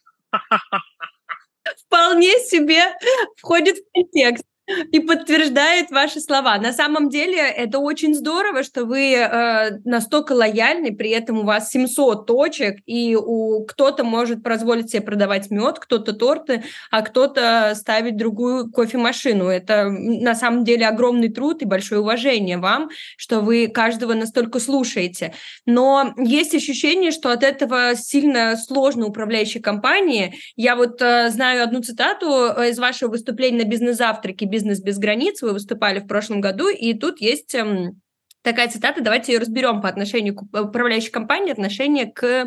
Вполне 1.86 2.40
себе 2.40 2.94
входит 3.38 3.78
в 3.78 3.84
контекст 3.94 4.46
и 4.92 5.00
подтверждает 5.00 5.92
ваши 5.92 6.20
слова. 6.20 6.58
На 6.58 6.74
самом 6.74 7.10
деле 7.10 7.38
это 7.38 7.80
очень 7.80 8.14
здорово, 8.14 8.64
что 8.64 8.86
вы 8.86 9.14
э, 9.14 9.80
настолько 9.84 10.34
лояльны, 10.34 10.96
при 10.96 11.10
этом 11.12 11.40
у 11.40 11.44
вас 11.44 11.70
700 11.70 12.26
точек, 12.26 12.80
и 12.86 13.16
у 13.16 13.66
кто-то 13.66 14.04
может 14.04 14.44
позволить 14.44 14.92
себе 14.92 15.02
продавать 15.02 15.50
мед, 15.52 15.80
кто-то 15.80 16.14
торты, 16.14 16.64
а 16.92 17.02
кто-то 17.02 17.74
ставить 17.76 18.18
другую 18.18 18.72
кофемашину. 18.72 19.46
Это 19.46 19.90
на 19.90 20.36
самом 20.36 20.64
деле 20.64 20.88
огромный 20.88 21.30
труд 21.30 21.62
и 21.62 21.66
большое 21.66 22.02
уважение 22.02 22.58
вам, 22.58 22.90
что 23.18 23.42
вы 23.42 23.68
каждого 23.68 24.14
настолько 24.14 24.60
слушаете. 24.60 25.34
Но 25.66 26.14
есть 26.18 26.54
ощущение, 26.56 27.12
что 27.12 27.32
от 27.32 27.44
этого 27.44 27.96
сильно 27.96 28.56
сложно 28.58 29.08
управляющей 29.08 29.62
компании. 29.62 30.36
Я 30.56 30.76
вот 30.76 31.02
э, 31.02 31.30
знаю 31.30 31.64
одну 31.64 31.82
цитату 31.82 32.28
э, 32.28 32.70
из 32.70 32.80
вашего 32.80 33.12
выступления 33.12 33.64
на 33.64 33.68
бизнес-завтраке 33.68 34.46
«Бизнес 34.60 34.82
без 34.82 34.98
границ». 34.98 35.42
Вы 35.42 35.54
выступали 35.54 36.00
в 36.00 36.08
прошлом 36.08 36.42
году, 36.42 36.68
и 36.68 36.94
тут 36.94 37.22
есть 37.22 37.56
эм, 37.56 38.02
такая 38.42 38.70
цитата, 38.70 39.02
давайте 39.02 39.32
ее 39.32 39.40
разберем 39.40 39.82
по 39.82 39.88
отношению 39.88 40.36
к 40.36 40.42
управляющей 40.42 41.12
компании, 41.12 41.52
отношение 41.52 42.12
к 42.12 42.24
Э, 42.24 42.46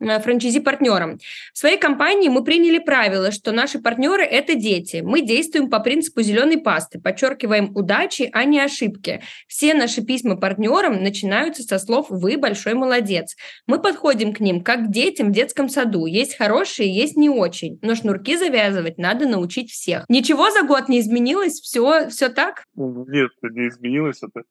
франчайзи-партнерам. 0.00 1.18
В 1.52 1.58
своей 1.58 1.78
компании 1.78 2.28
мы 2.28 2.42
приняли 2.42 2.78
правило, 2.78 3.30
что 3.30 3.52
наши 3.52 3.78
партнеры– 3.78 4.22
это 4.24 4.54
дети. 4.54 5.02
Мы 5.04 5.22
действуем 5.22 5.70
по 5.70 5.80
принципу 5.80 6.22
зеленой 6.22 6.58
пасты, 6.58 7.00
подчеркиваем 7.00 7.76
удачи, 7.76 8.28
а 8.32 8.44
не 8.44 8.60
ошибки. 8.60 9.22
Все 9.46 9.74
наши 9.74 10.02
письма 10.02 10.36
партнерам 10.36 11.02
начинаются 11.02 11.62
со 11.62 11.78
слов 11.78 12.06
«Вы 12.08 12.38
большой 12.38 12.74
молодец». 12.74 13.36
Мы 13.66 13.80
подходим 13.80 14.32
к 14.32 14.40
ним 14.40 14.62
как 14.62 14.86
к 14.86 14.90
детям 14.90 15.28
в 15.28 15.32
детском 15.32 15.68
саду. 15.68 16.06
Есть 16.06 16.36
хорошие, 16.36 16.92
есть 16.92 17.16
не 17.16 17.28
очень. 17.28 17.78
Но 17.82 17.94
шнурки 17.94 18.36
завязывать 18.36 18.98
надо 18.98 19.28
научить 19.28 19.70
всех. 19.70 20.04
Ничего 20.08 20.50
за 20.50 20.62
год 20.62 20.88
не 20.88 21.00
изменилось? 21.00 21.60
Все, 21.60 22.08
все 22.08 22.28
так? 22.28 22.64
Нет, 22.74 23.30
не 23.42 23.68
изменилось 23.68 24.22
это. 24.22 24.42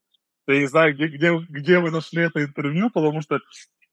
Я 0.49 0.61
не 0.61 0.67
знаю, 0.67 0.95
где, 0.95 1.07
где, 1.07 1.37
где 1.37 1.79
вы 1.79 1.91
нашли 1.91 2.23
это 2.23 2.43
интервью, 2.43 2.89
потому 2.89 3.21
что 3.21 3.39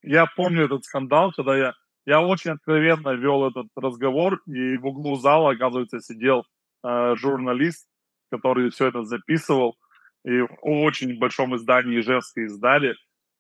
я 0.02 0.26
помню 0.26 0.64
этот 0.64 0.84
скандал, 0.84 1.32
когда 1.32 1.56
я, 1.56 1.74
я 2.06 2.20
очень 2.20 2.52
откровенно 2.52 3.10
вел 3.10 3.46
этот 3.46 3.66
разговор, 3.76 4.40
и 4.46 4.78
в 4.78 4.86
углу 4.86 5.16
зала, 5.16 5.52
оказывается, 5.52 6.00
сидел 6.00 6.44
э, 6.82 7.14
журналист, 7.16 7.86
который 8.30 8.70
все 8.70 8.86
это 8.86 9.02
записывал, 9.02 9.76
и 10.24 10.40
в 10.40 10.48
очень 10.62 11.18
большом 11.18 11.54
издании 11.56 12.00
Ижевска 12.00 12.40
издали. 12.46 12.96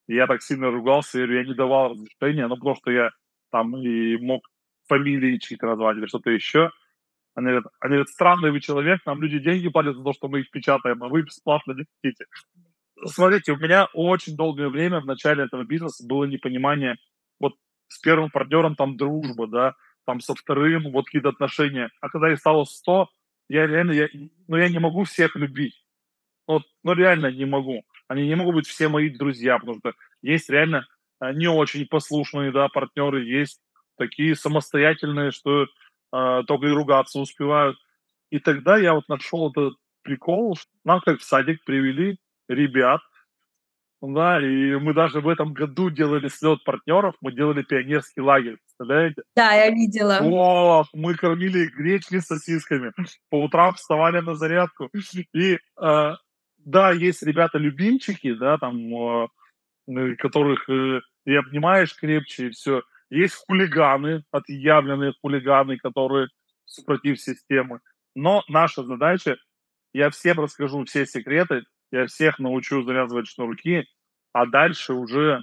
И 0.08 0.14
я 0.14 0.26
так 0.26 0.42
сильно 0.42 0.70
ругался, 0.70 1.18
я 1.18 1.44
не 1.44 1.54
давал 1.54 1.92
разрешения, 1.92 2.46
ну, 2.46 2.56
потому 2.56 2.76
что 2.76 2.90
я 2.90 3.10
там 3.50 3.76
и 3.76 4.16
мог 4.18 4.42
фамилии 4.88 5.38
чьи-то 5.38 5.66
назвать 5.66 5.96
или 5.96 6.06
что-то 6.06 6.30
еще. 6.30 6.70
Они 7.34 7.46
говорят, 7.46 7.64
они 7.80 7.90
говорят, 7.92 8.08
странный 8.08 8.50
вы 8.50 8.60
человек, 8.60 9.00
нам 9.04 9.20
люди 9.20 9.38
деньги 9.38 9.68
платят 9.68 9.96
за 9.96 10.04
то, 10.04 10.12
что 10.12 10.28
мы 10.28 10.40
их 10.40 10.50
печатаем, 10.50 11.02
а 11.02 11.08
вы 11.08 11.22
бесплатно 11.22 11.72
не 11.72 11.84
хотите. 12.02 12.24
Смотрите, 13.04 13.52
у 13.52 13.56
меня 13.56 13.86
очень 13.92 14.36
долгое 14.36 14.68
время 14.68 15.00
в 15.00 15.06
начале 15.06 15.44
этого 15.44 15.64
бизнеса 15.64 16.06
было 16.06 16.24
непонимание, 16.24 16.96
вот 17.38 17.54
с 17.88 17.98
первым 17.98 18.30
партнером 18.30 18.74
там 18.74 18.96
дружба, 18.96 19.46
да, 19.46 19.74
там 20.06 20.20
со 20.20 20.34
вторым 20.34 20.90
вот 20.92 21.04
какие-то 21.04 21.28
отношения. 21.28 21.90
А 22.00 22.08
когда 22.08 22.32
их 22.32 22.38
стало 22.38 22.64
100, 22.64 23.08
я 23.48 23.66
реально, 23.66 23.92
я, 23.92 24.08
ну 24.48 24.56
я 24.56 24.68
не 24.68 24.78
могу 24.78 25.04
всех 25.04 25.36
любить. 25.36 25.84
Вот, 26.46 26.62
ну 26.84 26.94
реально 26.94 27.30
не 27.30 27.44
могу. 27.44 27.82
Они 28.08 28.26
не 28.26 28.34
могут 28.34 28.54
быть 28.54 28.66
все 28.66 28.88
мои 28.88 29.10
друзья, 29.10 29.58
потому 29.58 29.78
что 29.78 29.92
есть 30.22 30.48
реально 30.48 30.86
э, 31.20 31.32
не 31.32 31.48
очень 31.48 31.86
послушные, 31.86 32.52
да, 32.52 32.68
партнеры, 32.68 33.24
есть 33.24 33.60
такие 33.98 34.36
самостоятельные, 34.36 35.32
что 35.32 35.64
э, 35.64 36.42
только 36.46 36.66
и 36.66 36.70
ругаться 36.70 37.18
успевают. 37.18 37.76
И 38.30 38.38
тогда 38.38 38.78
я 38.78 38.94
вот 38.94 39.08
нашел 39.08 39.50
этот 39.50 39.74
прикол, 40.02 40.56
нам 40.84 41.00
как 41.00 41.20
в 41.20 41.24
садик 41.24 41.64
привели 41.64 42.18
ребят. 42.48 43.00
Да, 44.02 44.40
и 44.40 44.76
мы 44.76 44.92
даже 44.92 45.20
в 45.20 45.28
этом 45.28 45.54
году 45.54 45.90
делали 45.90 46.28
слет 46.28 46.62
партнеров, 46.64 47.14
мы 47.22 47.32
делали 47.32 47.62
пионерский 47.62 48.20
лагерь, 48.20 48.58
представляете? 48.58 49.22
Да, 49.34 49.54
я 49.54 49.70
видела. 49.70 50.18
О, 50.22 50.84
мы 50.92 51.14
кормили 51.14 51.66
гречки 51.66 52.18
с 52.18 52.26
сосисками, 52.26 52.92
по 53.30 53.42
утрам 53.42 53.74
вставали 53.74 54.20
на 54.20 54.34
зарядку. 54.34 54.90
И 55.32 55.54
э, 55.54 55.58
да, 56.58 56.90
есть 56.90 57.22
ребята-любимчики, 57.22 58.34
да, 58.34 58.58
там, 58.58 58.76
э, 58.94 60.16
которых 60.16 60.68
э, 60.68 61.00
и 61.24 61.34
обнимаешь 61.34 61.96
крепче, 61.96 62.48
и 62.48 62.50
все. 62.50 62.82
Есть 63.08 63.36
хулиганы, 63.46 64.24
отъявленные 64.30 65.14
хулиганы, 65.22 65.78
которые 65.78 66.28
супротив 66.64 67.20
системы. 67.20 67.80
Но 68.14 68.42
наша 68.48 68.82
задача, 68.82 69.36
я 69.92 70.10
всем 70.10 70.40
расскажу 70.40 70.84
все 70.84 71.06
секреты, 71.06 71.62
я 71.90 72.06
всех 72.06 72.38
научу 72.38 72.82
завязывать 72.82 73.28
шнурки, 73.28 73.84
а 74.32 74.46
дальше 74.46 74.92
уже, 74.94 75.40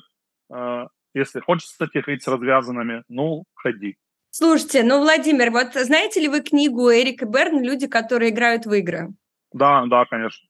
э, 0.53 0.88
если 1.13 1.39
хочется 1.39 1.88
ходить 1.88 2.23
с 2.23 2.27
развязанными, 2.27 3.03
ну, 3.08 3.43
ходи. 3.56 3.97
Слушайте, 4.32 4.84
ну, 4.84 4.99
Владимир, 4.99 5.51
вот 5.51 5.73
знаете 5.73 6.19
ли 6.19 6.27
вы 6.27 6.41
книгу 6.41 6.91
Эрика 6.91 7.25
Берн 7.25 7.62
«Люди, 7.62 7.88
которые 7.88 8.32
играют 8.32 8.65
в 8.65 8.73
игры»? 8.73 9.10
Да, 9.51 9.86
да, 9.86 10.06
конечно 10.06 10.47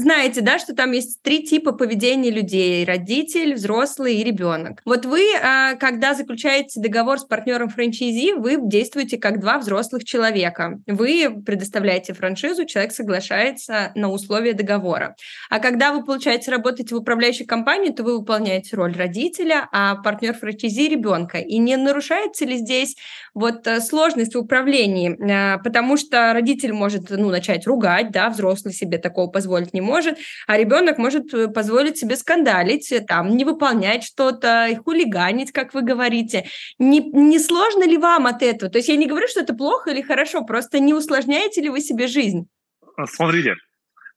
знаете, 0.00 0.40
да, 0.40 0.58
что 0.58 0.74
там 0.74 0.92
есть 0.92 1.22
три 1.22 1.44
типа 1.44 1.72
поведения 1.72 2.30
людей– 2.30 2.84
родитель, 2.86 3.54
взрослый 3.54 4.16
и 4.16 4.24
ребенок. 4.24 4.80
Вот 4.86 5.04
вы, 5.04 5.26
а, 5.42 5.74
когда 5.74 6.14
заключаете 6.14 6.80
договор 6.80 7.18
с 7.18 7.24
партнером 7.24 7.68
франчайзи, 7.68 8.32
вы 8.32 8.56
действуете 8.60 9.18
как 9.18 9.40
два 9.40 9.58
взрослых 9.58 10.04
человека. 10.04 10.80
Вы 10.86 11.42
предоставляете 11.44 12.14
франшизу, 12.14 12.64
человек 12.64 12.92
соглашается 12.92 13.92
на 13.94 14.10
условия 14.10 14.54
договора. 14.54 15.16
А 15.50 15.58
когда 15.58 15.92
вы, 15.92 16.02
получаете, 16.02 16.50
работаете 16.50 16.94
в 16.94 16.98
управляющей 16.98 17.44
компании, 17.44 17.90
то 17.90 18.02
вы 18.02 18.18
выполняете 18.18 18.76
роль 18.76 18.94
родителя, 18.96 19.68
а 19.70 19.96
партнер 19.96 20.34
франчайзи– 20.34 20.88
ребенка. 20.90 21.38
И 21.38 21.58
не 21.58 21.76
нарушается 21.76 22.46
ли 22.46 22.56
здесь 22.56 22.96
вот 23.34 23.66
э, 23.66 23.80
сложность 23.80 24.34
в 24.34 24.38
управлении? 24.38 25.16
А, 25.30 25.58
потому 25.58 25.98
что 25.98 26.32
родитель 26.32 26.72
может 26.72 27.10
ну, 27.10 27.28
начать 27.28 27.66
ругать, 27.66 28.10
да, 28.10 28.30
взрослый 28.30 28.72
себе 28.72 28.96
такого 28.96 29.30
позволить 29.30 29.74
не 29.74 29.80
может, 29.80 29.89
может, 29.90 30.18
а 30.46 30.56
ребенок 30.56 30.98
может 30.98 31.34
э, 31.34 31.48
позволить 31.48 31.98
себе 31.98 32.16
скандалить, 32.16 32.90
э, 32.92 33.00
там, 33.00 33.36
не 33.36 33.44
выполнять 33.44 34.04
что-то, 34.04 34.68
хулиганить, 34.84 35.52
как 35.52 35.74
вы 35.74 35.82
говорите. 35.82 36.46
Не, 36.78 37.00
не 37.00 37.38
сложно 37.38 37.84
ли 37.86 37.98
вам 37.98 38.26
от 38.26 38.42
этого? 38.42 38.70
То 38.70 38.78
есть 38.78 38.88
я 38.88 38.96
не 38.96 39.06
говорю, 39.06 39.28
что 39.28 39.40
это 39.40 39.54
плохо 39.54 39.90
или 39.90 40.02
хорошо, 40.02 40.44
просто 40.44 40.78
не 40.78 40.94
усложняете 40.94 41.60
ли 41.60 41.68
вы 41.68 41.80
себе 41.80 42.06
жизнь? 42.06 42.48
А, 42.96 43.06
смотрите, 43.06 43.56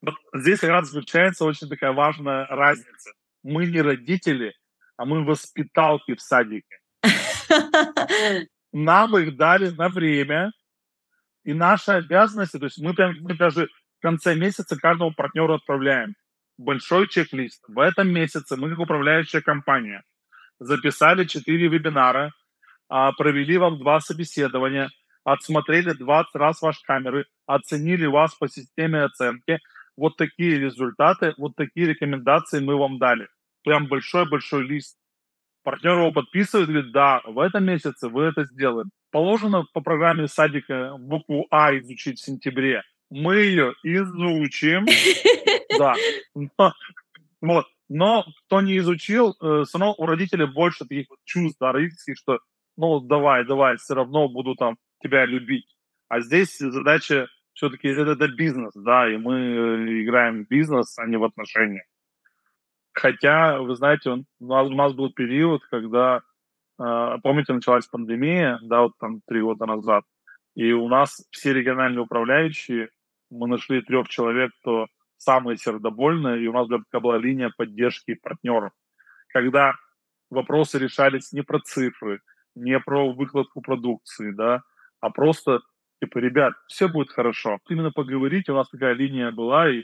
вот 0.01 0.15
здесь 0.33 0.59
как 0.59 0.69
раз 0.69 0.89
заключается 0.89 1.45
очень 1.45 1.67
такая 1.67 1.91
важная 1.91 2.45
разница. 2.47 3.11
Мы 3.43 3.65
не 3.65 3.81
родители, 3.81 4.53
а 4.97 5.05
мы 5.05 5.25
воспиталки 5.25 6.15
в 6.15 6.21
садике. 6.21 6.77
Нам 8.71 9.17
их 9.17 9.35
дали 9.35 9.69
на 9.69 9.89
время, 9.89 10.51
и 11.43 11.53
наша 11.53 11.95
обязанность, 11.95 12.53
то 12.53 12.63
есть 12.63 12.81
мы 12.81 12.93
прям 12.93 13.15
мы 13.19 13.35
даже 13.35 13.67
конце 14.03 14.35
месяца 14.35 14.77
каждому 14.77 15.13
партнеру 15.13 15.55
отправляем 15.55 16.13
большой 16.57 17.07
чек-лист. 17.07 17.63
В 17.67 17.79
этом 17.79 18.09
месяце 18.09 18.57
мы, 18.57 18.69
как 18.69 18.79
управляющая 18.79 19.41
компания, 19.41 20.03
записали 20.59 21.23
4 21.23 21.67
вебинара, 21.67 22.31
а, 22.89 23.13
провели 23.13 23.57
вам 23.57 23.79
два 23.79 24.01
собеседования, 24.01 24.89
отсмотрели 25.23 25.93
20 25.93 26.35
раз 26.35 26.61
ваши 26.61 26.83
камеры, 26.85 27.25
оценили 27.47 28.05
вас 28.05 28.35
по 28.35 28.47
системе 28.47 29.03
оценки. 29.03 29.59
Вот 29.95 30.17
такие 30.17 30.59
результаты, 30.59 31.33
вот 31.37 31.55
такие 31.55 31.87
рекомендации 31.87 32.59
мы 32.59 32.77
вам 32.77 32.99
дали. 32.99 33.27
Прям 33.63 33.87
большой-большой 33.87 34.67
лист. 34.67 34.97
Партнер 35.63 35.93
его 35.93 36.11
подписывает, 36.11 36.67
говорит, 36.67 36.91
да, 36.91 37.21
в 37.25 37.39
этом 37.39 37.63
месяце 37.63 38.09
вы 38.09 38.23
это 38.23 38.43
сделаем. 38.43 38.89
Положено 39.11 39.63
по 39.73 39.79
программе 39.79 40.27
садика 40.27 40.97
букву 40.99 41.47
А 41.51 41.73
изучить 41.77 42.19
в 42.19 42.25
сентябре– 42.25 42.83
мы 43.13 43.35
ее 43.35 43.73
изучим. 43.83 44.85
Да. 45.75 45.95
Но, 46.35 46.73
вот. 47.41 47.65
Но 47.89 48.25
кто 48.45 48.61
не 48.61 48.77
изучил, 48.77 49.35
э, 49.41 49.63
все 49.65 49.79
равно 49.79 49.95
у 49.97 50.05
родителей 50.05 50.45
больше 50.45 50.85
таких 50.85 51.07
чувств, 51.25 51.57
да, 51.59 51.71
родительских, 51.71 52.15
что 52.15 52.37
ну 52.77 52.99
давай, 52.99 53.43
давай, 53.43 53.77
все 53.77 53.95
равно 53.95 54.29
буду 54.29 54.53
там 54.53 54.77
тебя 55.01 55.25
любить. 55.25 55.75
А 56.09 56.21
здесь 56.21 56.59
задача 56.59 57.27
все-таки 57.53 57.87
это, 57.87 58.11
это 58.11 58.27
бизнес, 58.27 58.73
да, 58.75 59.11
и 59.11 59.17
мы 59.17 59.35
э, 59.35 60.03
играем 60.03 60.45
в 60.45 60.47
бизнес, 60.47 60.97
а 60.99 61.07
не 61.07 61.17
в 61.17 61.23
отношения. 61.23 61.85
Хотя, 62.93 63.59
вы 63.59 63.75
знаете, 63.75 64.11
он, 64.11 64.25
у, 64.39 64.47
нас, 64.47 64.67
у 64.67 64.75
нас 64.75 64.93
был 64.93 65.11
период, 65.11 65.63
когда, 65.71 66.21
э, 66.79 67.17
помните, 67.23 67.53
началась 67.53 67.87
пандемия, 67.87 68.59
да, 68.61 68.81
вот 68.81 68.93
там 68.99 69.21
три 69.27 69.41
года 69.41 69.65
назад, 69.65 70.03
и 70.55 70.71
у 70.71 70.87
нас 70.87 71.25
все 71.31 71.51
региональные 71.51 72.01
управляющие 72.01 72.89
мы 73.33 73.47
нашли 73.47 73.81
трех 73.81 74.07
человек, 74.07 74.51
кто 74.61 74.87
самые 75.17 75.57
сердобольные, 75.57 76.43
и 76.43 76.47
у 76.47 76.53
нас 76.53 76.67
была 76.91 77.17
линия 77.17 77.51
поддержки 77.55 78.15
партнеров. 78.15 78.71
Когда 79.29 79.73
вопросы 80.29 80.79
решались 80.79 81.31
не 81.31 81.41
про 81.41 81.59
цифры, 81.59 82.19
не 82.55 82.79
про 82.79 83.11
выкладку 83.11 83.61
продукции, 83.61 84.31
да, 84.31 84.61
а 84.99 85.09
просто, 85.09 85.61
типа, 86.01 86.19
ребят, 86.19 86.53
все 86.67 86.87
будет 86.87 87.09
хорошо. 87.09 87.59
Именно 87.69 87.91
поговорить, 87.91 88.49
у 88.49 88.55
нас 88.55 88.69
такая 88.69 88.93
линия 88.93 89.31
была, 89.31 89.69
и, 89.69 89.83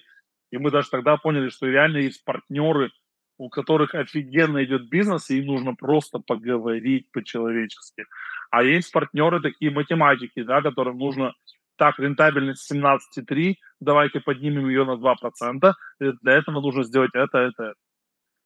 и 0.51 0.57
мы 0.57 0.71
даже 0.71 0.89
тогда 0.89 1.17
поняли, 1.17 1.49
что 1.49 1.67
реально 1.67 1.97
есть 1.97 2.23
партнеры, 2.23 2.91
у 3.37 3.49
которых 3.49 3.95
офигенно 3.95 4.63
идет 4.63 4.89
бизнес, 4.89 5.29
и 5.29 5.39
им 5.39 5.47
нужно 5.47 5.73
просто 5.73 6.19
поговорить 6.19 7.09
по-человечески. 7.11 8.05
А 8.51 8.63
есть 8.63 8.91
партнеры 8.91 9.41
такие 9.41 9.71
математики, 9.71 10.43
да, 10.43 10.61
которым 10.61 10.97
нужно 10.97 11.33
так, 11.79 11.97
рентабельность 11.97 12.71
17,3, 12.71 13.55
давайте 13.79 14.19
поднимем 14.19 14.67
ее 14.67 14.85
на 14.85 14.97
2%, 14.97 15.73
для 15.99 16.33
этого 16.33 16.61
нужно 16.61 16.83
сделать 16.83 17.11
это, 17.15 17.37
это, 17.39 17.63
это. 17.63 17.73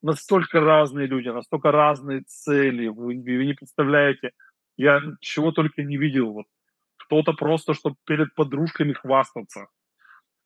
Настолько 0.04 0.60
разные 0.62 1.08
люди, 1.08 1.30
настолько 1.30 1.72
разные 1.72 2.22
цели, 2.28 2.88
вы, 2.88 3.16
вы 3.16 3.46
не 3.46 3.54
представляете, 3.54 4.32
я 4.78 5.02
чего 5.20 5.52
только 5.52 5.82
не 5.82 5.98
видел. 5.98 6.32
Вот. 6.34 6.46
Кто-то 7.06 7.34
просто, 7.34 7.74
чтобы 7.74 7.96
перед 8.06 8.36
подружками 8.36 8.94
хвастаться, 8.94 9.66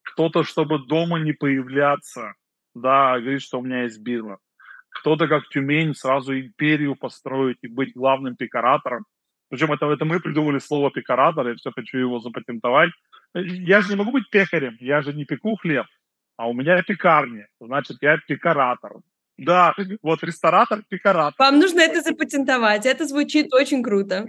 кто-то, 0.04 0.43
чтобы 0.43 0.86
дома 0.88 1.19
не 1.19 1.34
появляться, 1.34 2.34
да, 2.73 3.19
говорит, 3.19 3.41
что 3.41 3.60
у 3.60 3.63
меня 3.63 3.84
есть 3.84 4.02
бизнес. 4.02 4.39
Кто-то, 4.89 5.28
как 5.28 5.50
Тюмень, 5.50 5.93
сразу 5.93 6.39
империю 6.39 6.95
построить 6.95 7.58
и 7.62 7.67
быть 7.67 7.93
главным 7.93 8.36
пикаратором, 8.36 9.06
причем 9.50 9.72
это, 9.72 9.86
это 9.86 10.06
мы 10.06 10.20
придумали 10.20 10.60
слово 10.60 10.92
пекаратор, 10.92 11.48
я 11.48 11.56
все 11.56 11.72
хочу 11.72 11.98
его 11.98 12.20
запатентовать. 12.20 12.92
Я 13.34 13.82
же 13.82 13.90
не 13.90 13.96
могу 13.96 14.12
быть 14.12 14.30
пекарем, 14.30 14.78
я 14.80 15.02
же 15.02 15.14
не 15.14 15.26
пеку 15.26 15.56
хлеб, 15.56 15.86
а 16.38 16.48
у 16.50 16.54
меня 16.54 16.82
пекарня, 16.84 17.48
значит, 17.60 17.98
я 18.02 18.18
пекаратор. 18.28 18.94
Да, 19.38 19.76
вот 20.02 20.24
ресторатор, 20.24 20.84
пекаратор. 20.90 21.36
Вам 21.38 21.60
нужно 21.60 21.82
это 21.82 22.02
запатентовать, 22.02 22.86
это 22.86 23.06
звучит 23.06 23.54
очень 23.54 23.84
круто. 23.84 24.28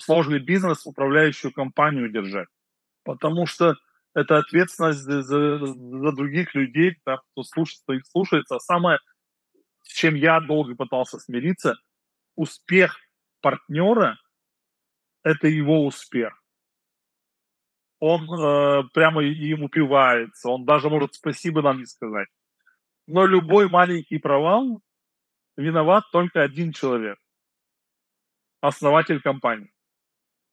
Сложный 0.00 0.38
бизнес, 0.38 0.86
управляющую 0.86 1.52
компанию 1.52 2.10
держать, 2.10 2.48
потому 3.04 3.46
что 3.46 3.76
это 4.14 4.38
ответственность 4.38 5.00
за, 5.00 5.22
за, 5.22 6.12
других 6.12 6.54
людей, 6.54 6.96
да, 7.06 7.18
кто 7.18 7.42
слушается, 7.42 7.92
их 7.92 8.02
слушается. 8.06 8.58
Самое 8.58 8.98
чем 10.00 10.14
я 10.14 10.40
долго 10.40 10.74
пытался 10.74 11.18
смириться, 11.18 11.76
успех 12.34 12.96
партнера– 13.42 14.18
это 15.22 15.46
его 15.46 15.84
успех. 15.84 16.42
Он 17.98 18.22
э, 18.22 18.88
прямо 18.94 19.22
им 19.22 19.64
упивается, 19.64 20.48
он 20.48 20.64
даже 20.64 20.88
может 20.88 21.14
спасибо 21.14 21.60
нам 21.60 21.80
не 21.80 21.84
сказать. 21.84 22.28
Но 23.06 23.26
любой 23.26 23.68
маленький 23.68 24.16
провал 24.16 24.80
виноват 25.58 26.04
только 26.12 26.40
один 26.40 26.72
человек– 26.72 27.18
основатель 28.62 29.20
компании. 29.20 29.70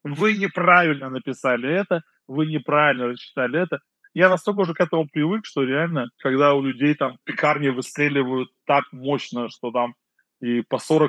Вы 0.04 0.38
неправильно 0.38 1.10
написали 1.10 1.74
это, 1.74 2.02
вы 2.28 2.48
неправильно 2.48 3.08
рассчитали 3.08 3.64
это, 3.64 3.80
я 4.18 4.30
настолько 4.30 4.62
уже 4.62 4.74
к 4.74 4.82
этому 4.82 5.08
привык, 5.08 5.46
что 5.46 5.62
реально, 5.62 6.10
когда 6.18 6.56
у 6.56 6.64
людей 6.64 6.96
там 6.96 7.18
пекарни 7.24 7.70
выстреливают 7.70 8.50
так 8.66 8.86
мощно, 8.92 9.48
что 9.50 9.72
там 9.72 9.94
и 10.42 10.62
по 10.62 10.78
40% 10.78 11.08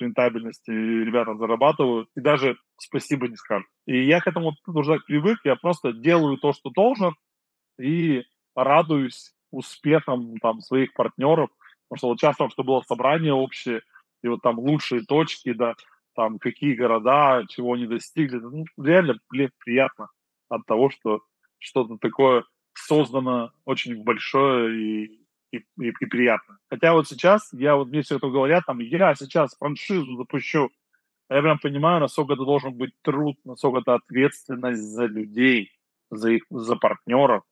рентабельности 0.00 0.70
ребята 0.70 1.34
зарабатывают, 1.34 2.08
и 2.16 2.20
даже 2.20 2.56
спасибо 2.78 3.28
не 3.28 3.36
скажут. 3.36 3.66
И 3.84 4.06
я 4.06 4.20
к 4.20 4.26
этому 4.26 4.54
уже 4.66 5.00
привык, 5.00 5.40
я 5.44 5.56
просто 5.56 5.92
делаю 5.92 6.38
то, 6.38 6.54
что 6.54 6.70
должен, 6.70 7.14
и 7.78 8.24
радуюсь 8.54 9.34
успехам 9.50 10.38
там 10.38 10.60
своих 10.60 10.94
партнеров, 10.94 11.50
потому 11.88 11.98
что 11.98 12.08
вот 12.08 12.18
часто, 12.18 12.48
что 12.48 12.64
было 12.64 12.80
собрание 12.82 13.34
общее, 13.34 13.82
и 14.22 14.28
вот 14.28 14.40
там 14.40 14.58
лучшие 14.58 15.02
точки, 15.02 15.52
да, 15.52 15.74
там 16.14 16.38
какие 16.38 16.74
города, 16.74 17.44
чего 17.50 17.74
они 17.74 17.86
достигли, 17.86 18.38
ну, 18.38 18.64
реально, 18.82 19.18
блин, 19.28 19.50
приятно 19.58 20.08
от 20.48 20.64
того, 20.64 20.88
что 20.88 21.20
что-то 21.66 21.98
такое 21.98 22.44
создано 22.74 23.50
очень 23.64 24.02
большое 24.02 24.78
и, 24.78 25.04
и, 25.52 25.56
и, 25.58 25.88
и 25.88 26.06
приятно. 26.06 26.58
Хотя 26.70 26.92
вот 26.92 27.08
сейчас, 27.08 27.48
я 27.52 27.76
вот 27.76 27.88
мне 27.88 28.02
все 28.02 28.16
это 28.16 28.28
говорят, 28.28 28.64
там, 28.66 28.78
я 28.78 29.14
сейчас 29.14 29.56
франшизу 29.56 30.16
запущу, 30.16 30.70
а 31.28 31.36
я 31.36 31.42
прям 31.42 31.58
понимаю, 31.58 32.00
насколько 32.00 32.34
это 32.34 32.44
должен 32.44 32.74
быть 32.74 32.92
труд, 33.02 33.36
насколько 33.44 33.80
это 33.80 33.94
ответственность 33.94 34.82
за 34.82 35.06
людей, 35.06 35.72
за 36.10 36.32
их, 36.32 36.44
за 36.50 36.76
партнеров. 36.76 37.42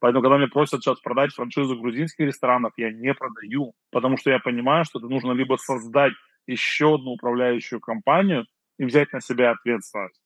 Поэтому, 0.00 0.22
когда 0.22 0.38
мне 0.38 0.48
просят 0.48 0.82
сейчас 0.82 0.98
продать 0.98 1.32
франшизу 1.32 1.78
грузинских 1.78 2.26
ресторанов, 2.26 2.72
я 2.76 2.90
не 2.90 3.14
продаю, 3.14 3.74
потому 3.92 4.16
что 4.16 4.30
я 4.30 4.40
понимаю, 4.40 4.84
что 4.84 4.98
это 4.98 5.06
нужно 5.06 5.30
либо 5.32 5.56
создать 5.56 6.14
еще 6.48 6.96
одну 6.96 7.12
управляющую 7.12 7.80
компанию 7.80 8.46
и 8.80 8.84
взять 8.84 9.12
на 9.12 9.20
себя 9.20 9.52
ответственность, 9.52 10.20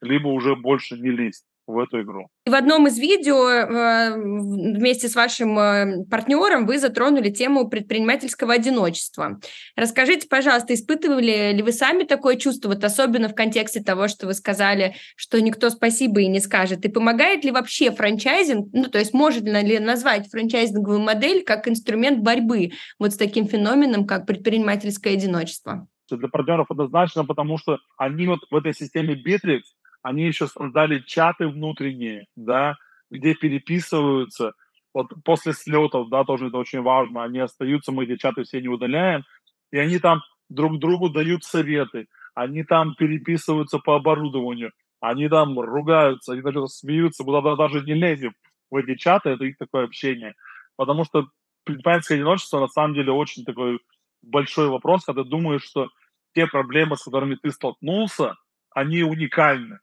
либо 0.00 0.28
уже 0.28 0.54
больше 0.54 0.96
не 0.96 1.10
лезть 1.10 1.44
в 1.66 1.78
эту 1.78 2.02
игру. 2.02 2.28
В 2.44 2.54
одном 2.54 2.86
из 2.86 2.98
видео 2.98 3.48
э, 3.48 4.14
вместе 4.14 5.08
с 5.08 5.14
вашим 5.14 5.58
э, 5.58 6.04
партнером 6.10 6.66
вы 6.66 6.78
затронули 6.78 7.30
тему 7.30 7.68
предпринимательского 7.68 8.54
одиночества. 8.54 9.40
Расскажите, 9.74 10.28
пожалуйста, 10.28 10.74
испытывали 10.74 11.52
ли 11.52 11.62
вы 11.62 11.72
сами 11.72 12.04
такое 12.04 12.36
чувство, 12.36 12.68
вот 12.68 12.84
особенно 12.84 13.28
в 13.28 13.34
контексте 13.34 13.82
того, 13.82 14.08
что 14.08 14.26
вы 14.26 14.34
сказали, 14.34 14.94
что 15.16 15.40
никто 15.40 15.70
спасибо 15.70 16.20
и 16.20 16.28
не 16.28 16.40
скажет, 16.40 16.84
и 16.84 16.88
помогает 16.88 17.44
ли 17.44 17.50
вообще 17.50 17.90
франчайзинг, 17.90 18.68
ну, 18.72 18.84
то 18.84 18.98
есть 18.98 19.12
может 19.12 19.44
ли 19.44 19.78
назвать 19.78 20.30
франчайзинговую 20.30 21.00
модель 21.00 21.42
как 21.44 21.68
инструмент 21.68 22.20
борьбы 22.20 22.70
вот 22.98 23.12
с 23.12 23.16
таким 23.16 23.46
феноменом, 23.46 24.06
как 24.06 24.26
предпринимательское 24.26 25.14
одиночество? 25.14 25.88
Для 26.08 26.28
партнеров 26.28 26.70
однозначно, 26.70 27.24
потому 27.24 27.58
что 27.58 27.78
они 27.98 28.28
вот 28.28 28.40
в 28.48 28.54
этой 28.54 28.72
системе 28.72 29.14
Bittrex 29.14 29.62
они 30.06 30.22
еще 30.24 30.46
создали 30.46 31.00
чаты 31.00 31.48
внутренние, 31.48 32.26
да, 32.36 32.76
где 33.10 33.34
переписываются. 33.34 34.52
Вот 34.94 35.08
после 35.24 35.52
слетов, 35.52 36.10
да, 36.10 36.22
тоже 36.22 36.46
это 36.46 36.58
очень 36.58 36.80
важно, 36.80 37.24
они 37.24 37.40
остаются, 37.40 37.90
мы 37.90 38.04
эти 38.04 38.16
чаты 38.16 38.44
все 38.44 38.60
не 38.60 38.68
удаляем, 38.68 39.24
и 39.72 39.78
они 39.78 39.98
там 39.98 40.20
друг 40.48 40.78
другу 40.78 41.10
дают 41.10 41.42
советы, 41.42 42.06
они 42.36 42.62
там 42.62 42.94
переписываются 42.94 43.80
по 43.80 43.96
оборудованию, 43.96 44.70
они 45.00 45.28
там 45.28 45.58
ругаются, 45.58 46.34
они 46.34 46.42
даже 46.42 46.68
смеются, 46.68 47.24
мы 47.24 47.32
туда 47.40 47.56
даже 47.56 47.80
не 47.80 47.94
лезем 47.94 48.32
в 48.70 48.76
эти 48.76 48.94
чаты, 48.94 49.30
это 49.30 49.44
их 49.44 49.58
такое 49.58 49.86
общение. 49.86 50.34
Потому 50.76 51.04
что 51.04 51.26
предпринимательское 51.64 52.18
одиночество 52.18 52.60
на 52.60 52.68
самом 52.68 52.94
деле 52.94 53.10
очень 53.10 53.44
такой 53.44 53.80
большой 54.22 54.68
вопрос, 54.68 55.04
когда 55.04 55.24
думаешь, 55.24 55.64
что 55.64 55.88
те 56.32 56.46
проблемы, 56.46 56.96
с 56.96 57.02
которыми 57.02 57.34
ты 57.34 57.50
столкнулся, 57.50 58.36
они 58.70 59.02
уникальны. 59.02 59.80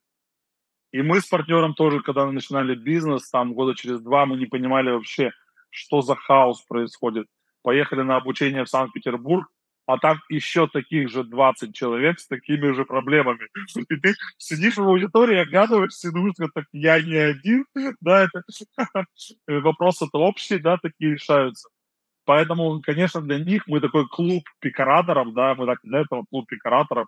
И 0.94 1.02
мы 1.02 1.22
с 1.22 1.26
партнером 1.26 1.74
тоже, 1.74 2.02
когда 2.02 2.32
начинали 2.32 2.76
бизнес, 2.76 3.30
там 3.30 3.54
года 3.56 3.74
через 3.74 4.00
два 4.00 4.28
мы 4.28 4.38
не 4.38 4.46
понимали 4.46 4.92
вообще, 4.92 5.32
что 5.72 6.04
за 6.04 6.16
хаос 6.16 6.62
происходит. 6.62 7.26
Поехали 7.64 8.04
на 8.04 8.18
обучение 8.18 8.64
в 8.64 8.70
Санкт-Петербург, 8.70 9.50
а 9.88 9.98
там 9.98 10.20
еще 10.30 10.68
таких 10.68 11.10
же 11.10 11.24
20 11.24 11.74
человек 11.74 12.20
с 12.20 12.28
такими 12.28 12.72
же 12.74 12.86
проблемами. 12.86 13.48
И 13.90 13.96
ты 13.96 14.14
сидишь 14.38 14.78
в 14.78 14.84
аудитории, 14.84 15.40
оглядываешься 15.40 16.10
и 16.10 16.12
думаешь, 16.12 16.36
так 16.54 16.66
я 16.72 17.02
не 17.02 17.16
один, 17.16 17.66
да, 18.00 18.26
это 18.26 18.44
вопросы 19.48 20.06
это 20.06 20.20
общие, 20.20 20.60
да, 20.60 20.78
такие 20.78 21.14
решаются. 21.14 21.70
Поэтому, 22.24 22.82
конечно, 22.82 23.20
для 23.20 23.40
них 23.40 23.64
мы 23.66 23.82
такой 23.82 24.08
клуб 24.08 24.44
пикараторов, 24.60 25.34
да, 25.34 25.56
мы 25.56 25.66
так 25.66 25.80
для 25.82 26.02
этого 26.02 26.24
клуб 26.30 26.48
пикараторов, 26.48 27.08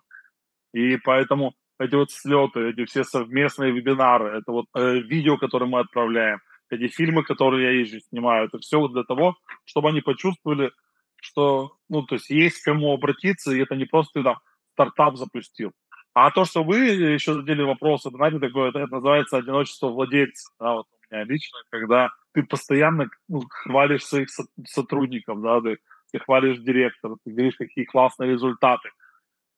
и 0.74 0.96
поэтому 0.96 1.54
эти 1.78 1.94
вот 1.94 2.10
слеты, 2.10 2.70
эти 2.70 2.84
все 2.84 3.04
совместные 3.04 3.72
вебинары, 3.72 4.38
это 4.38 4.52
вот 4.52 4.66
э, 4.74 4.98
видео, 4.98 5.36
которые 5.36 5.68
мы 5.68 5.80
отправляем, 5.80 6.40
эти 6.70 6.88
фильмы, 6.88 7.22
которые 7.22 7.64
я 7.64 7.80
езжу, 7.80 8.00
снимаю, 8.00 8.46
это 8.46 8.58
все 8.58 8.78
вот 8.78 8.92
для 8.92 9.04
того, 9.04 9.36
чтобы 9.64 9.90
они 9.90 10.00
почувствовали, 10.00 10.72
что, 11.20 11.76
ну, 11.88 12.02
то 12.02 12.16
есть 12.16 12.30
есть 12.30 12.60
к 12.60 12.64
кому 12.64 12.92
обратиться, 12.92 13.52
и 13.52 13.60
это 13.60 13.76
не 13.76 13.84
просто 13.84 14.22
там 14.22 14.38
стартап 14.72 15.16
запустил. 15.16 15.72
А 16.14 16.30
то, 16.30 16.44
что 16.44 16.64
вы 16.64 16.78
еще 16.78 17.34
задели 17.34 17.62
вопрос, 17.62 18.06
это, 18.06 18.16
знаете, 18.16 18.38
такое, 18.38 18.70
это, 18.70 18.78
это 18.78 18.94
называется 18.94 19.36
одиночество 19.36 19.88
владельца, 19.88 20.50
да, 20.58 20.74
вот 20.74 20.86
у 21.10 21.14
меня 21.14 21.24
лично, 21.24 21.58
когда 21.70 22.10
ты 22.32 22.42
постоянно 22.42 23.08
ну, 23.28 23.42
хвалишь 23.48 24.04
своих 24.04 24.28
сотрудников, 24.64 25.42
да, 25.42 25.60
ты, 25.60 25.78
ты 26.12 26.18
хвалишь 26.18 26.58
директора, 26.58 27.16
ты 27.24 27.30
говоришь, 27.32 27.56
какие 27.56 27.84
классные 27.84 28.32
результаты, 28.32 28.90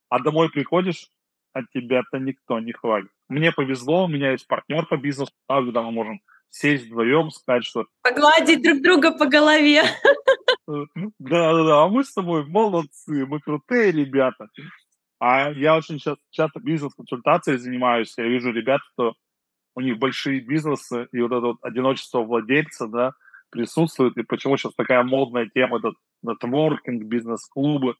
а 0.09 0.20
домой 0.20 0.50
приходишь, 0.50 1.09
от 1.52 1.70
тебя-то 1.72 2.18
никто 2.18 2.61
не 2.61 2.72
хвалит. 2.72 3.11
Мне 3.28 3.52
повезло, 3.52 4.04
у 4.04 4.08
меня 4.08 4.32
есть 4.32 4.46
партнер 4.46 4.87
по 4.87 4.96
бизнесу, 4.96 5.32
когда 5.48 5.82
мы 5.82 5.92
можем 5.92 6.20
сесть 6.50 6.87
вдвоем, 6.87 7.30
сказать, 7.30 7.64
что... 7.64 7.87
Погладить 8.02 8.62
друг 8.62 8.82
друга 8.82 9.12
по 9.12 9.26
голове. 9.26 9.82
Да-да-да, 10.66 11.84
а 11.84 11.88
мы 11.88 12.04
с 12.04 12.12
тобой 12.12 12.46
молодцы, 12.46 13.26
мы 13.26 13.40
крутые 13.40 13.92
ребята. 13.92 14.48
А 15.20 15.50
я 15.50 15.76
очень 15.76 15.98
часто, 15.98 16.22
часто 16.30 16.61
бизнес-консультацией 16.61 17.58
занимаюсь, 17.58 18.14
я 18.16 18.24
вижу 18.24 18.52
ребят, 18.52 18.80
что 18.92 19.14
у 19.74 19.80
них 19.80 19.98
большие 19.98 20.40
бизнесы, 20.40 21.08
и 21.12 21.20
вот 21.20 21.32
это 21.32 21.40
вот 21.40 21.56
одиночество 21.62 22.22
владельца, 22.22 22.87
да, 22.87 23.12
присутствует, 23.50 24.16
и 24.16 24.22
почему 24.22 24.56
сейчас 24.56 24.74
такая 24.74 25.02
модная 25.02 25.48
тема, 25.52 25.78
этот 25.78 25.94
нетворкинг, 26.22 27.04
бизнес-клубы, 27.04 27.96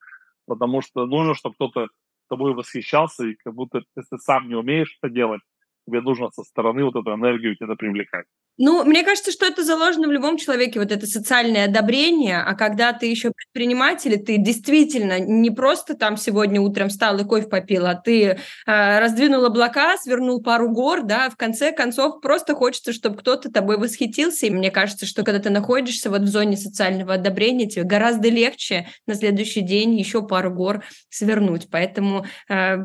потому 0.46 0.80
что 0.80 1.06
нужно, 1.06 1.34
чтобы 1.34 1.54
кто-то 1.54 1.88
тобой 2.29 2.55
восхищался, 2.55 3.27
и 3.27 3.35
как 3.37 3.55
будто 3.55 3.83
если 3.97 4.17
ты 4.17 4.19
сам 4.19 4.49
не 4.49 4.55
умеешь 4.55 4.97
это 5.03 5.12
делать, 5.12 5.43
тебе 5.87 6.01
нужно 6.03 6.31
со 6.31 6.43
стороны 6.45 6.85
вот 6.85 6.97
эту 6.97 7.14
энергию 7.14 7.57
тебе 7.57 7.77
привлекать. 7.77 8.27
Ну, 8.61 8.85
мне 8.85 9.05
кажется, 9.05 9.31
что 9.31 9.47
это 9.47 9.62
заложено 9.62 10.09
в 10.09 10.11
любом 10.12 10.37
человеке, 10.37 10.81
вот 10.81 10.90
это 10.90 11.07
социальное 11.07 11.66
одобрение, 11.66 12.38
а 12.38 12.55
когда 12.55 12.92
ты 12.92 13.07
еще 13.07 13.31
предприниматель, 13.31 14.18
ты 14.18 14.37
действительно 14.37 15.21
не 15.21 15.51
просто 15.51 15.94
там 15.94 16.16
сегодня 16.16 16.61
утром 16.61 16.88
встал 16.88 17.16
и 17.18 17.25
кофе 17.25 17.47
попил, 17.47 17.87
а 17.87 17.94
ты 17.94 18.25
э, 18.25 18.37
раздвинул 18.66 19.44
облака, 19.44 19.97
свернул 19.97 20.42
пару 20.42 20.71
гор, 20.71 21.03
да, 21.05 21.31
в 21.31 21.37
конце 21.37 21.71
концов 21.71 22.21
просто 22.21 22.57
хочется, 22.57 22.92
чтобы 22.92 23.18
кто-то 23.18 23.49
тобой 23.49 23.79
восхитился, 23.79 24.47
и 24.47 24.51
мне 24.51 24.73
кажется, 24.73 25.07
что 25.07 25.23
когда 25.23 25.38
ты 25.38 25.51
находишься 25.51 26.11
вот 26.11 26.23
в 26.23 26.27
зоне 26.27 26.57
социального 26.57 27.14
одобрения, 27.14 27.68
тебе 27.68 27.85
гораздо 27.85 28.29
легче 28.29 28.88
на 29.07 29.14
следующий 29.14 29.61
день 29.61 29.94
еще 29.97 30.27
пару 30.27 30.53
гор 30.53 30.83
свернуть, 31.11 31.68
поэтому 31.71 32.27
э, 32.49 32.77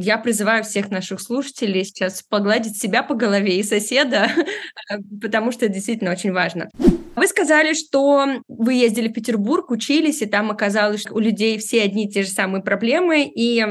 я 0.00 0.18
призываю 0.18 0.64
всех 0.64 0.90
наших 0.90 1.20
слушателей 1.20 1.84
сейчас 1.84 2.24
погладить 2.24 2.76
себя 2.76 3.04
по 3.04 3.14
голове 3.14 3.60
и 3.60 3.62
соседа, 3.62 4.28
потому 5.20 5.52
что 5.52 5.66
это 5.66 5.74
действительно 5.74 6.12
очень 6.12 6.32
важно. 6.32 6.68
Вы 7.14 7.26
сказали, 7.26 7.74
что 7.74 8.26
вы 8.48 8.74
ездили 8.74 9.08
в 9.08 9.12
Петербург, 9.12 9.70
учились, 9.70 10.22
и 10.22 10.26
там 10.26 10.50
оказалось, 10.50 11.02
что 11.02 11.14
у 11.14 11.18
людей 11.18 11.58
все 11.58 11.82
одни 11.82 12.06
и 12.06 12.10
те 12.10 12.22
же 12.22 12.30
самые 12.30 12.62
проблемы, 12.62 13.24
и 13.24 13.64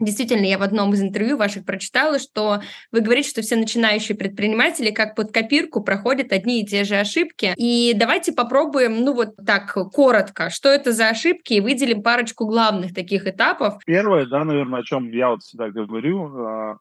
Действительно, 0.00 0.44
я 0.44 0.58
в 0.58 0.62
одном 0.62 0.92
из 0.92 1.02
интервью 1.02 1.36
ваших 1.36 1.64
прочитала, 1.64 2.20
что 2.20 2.60
вы 2.92 3.00
говорите, 3.00 3.30
что 3.30 3.42
все 3.42 3.56
начинающие 3.56 4.16
предприниматели 4.16 4.92
как 4.92 5.16
под 5.16 5.32
копирку 5.32 5.82
проходят 5.82 6.32
одни 6.32 6.62
и 6.62 6.66
те 6.66 6.84
же 6.84 6.96
ошибки. 6.96 7.52
И 7.56 7.94
давайте 7.96 8.32
попробуем, 8.32 9.02
ну 9.02 9.12
вот 9.12 9.34
так 9.44 9.76
коротко, 9.92 10.50
что 10.50 10.68
это 10.68 10.92
за 10.92 11.08
ошибки, 11.08 11.54
и 11.54 11.60
выделим 11.60 12.04
парочку 12.04 12.46
главных 12.46 12.94
таких 12.94 13.26
этапов. 13.26 13.82
Первое, 13.86 14.26
да, 14.26 14.44
наверное, 14.44 14.80
о 14.80 14.84
чем 14.84 15.10
я 15.10 15.30
вот 15.30 15.42
всегда 15.42 15.68
говорю, 15.68 16.46
а, 16.46 16.76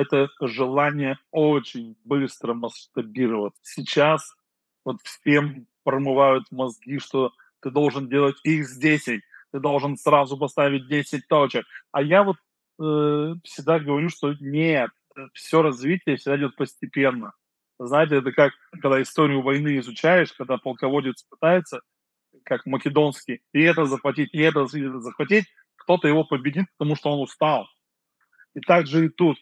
это 0.00 0.28
желание 0.40 1.18
очень 1.30 1.96
быстро 2.04 2.54
масштабировать. 2.54 3.54
Сейчас 3.62 4.34
вот 4.84 4.98
всем 5.02 5.66
промывают 5.84 6.44
мозги, 6.50 6.98
что 6.98 7.32
ты 7.60 7.70
должен 7.70 8.08
делать 8.08 8.36
x10, 8.46 9.20
ты 9.52 9.60
должен 9.60 9.96
сразу 9.96 10.36
поставить 10.36 10.88
10 10.88 11.26
точек. 11.28 11.66
А 11.92 12.02
я 12.02 12.22
вот 12.22 12.36
э, 12.80 13.34
всегда 13.44 13.78
говорю, 13.78 14.08
что 14.08 14.34
нет, 14.40 14.90
все 15.32 15.62
развитие 15.62 16.16
всегда 16.16 16.36
идет 16.36 16.56
постепенно. 16.56 17.32
Знаете, 17.78 18.16
это 18.16 18.32
как, 18.32 18.52
когда 18.82 19.00
историю 19.00 19.42
войны 19.42 19.78
изучаешь, 19.78 20.32
когда 20.32 20.58
полководец 20.58 21.22
пытается, 21.22 21.80
как 22.44 22.66
македонский, 22.66 23.40
и 23.52 23.62
это 23.62 23.84
захватить, 23.84 24.30
и 24.32 24.40
это 24.40 24.66
захватить, 24.66 25.46
кто-то 25.76 26.08
его 26.08 26.24
победит, 26.24 26.66
потому 26.76 26.96
что 26.96 27.10
он 27.10 27.20
устал. 27.20 27.68
И 28.54 28.60
так 28.60 28.86
же 28.86 29.06
и 29.06 29.08
тут. 29.08 29.38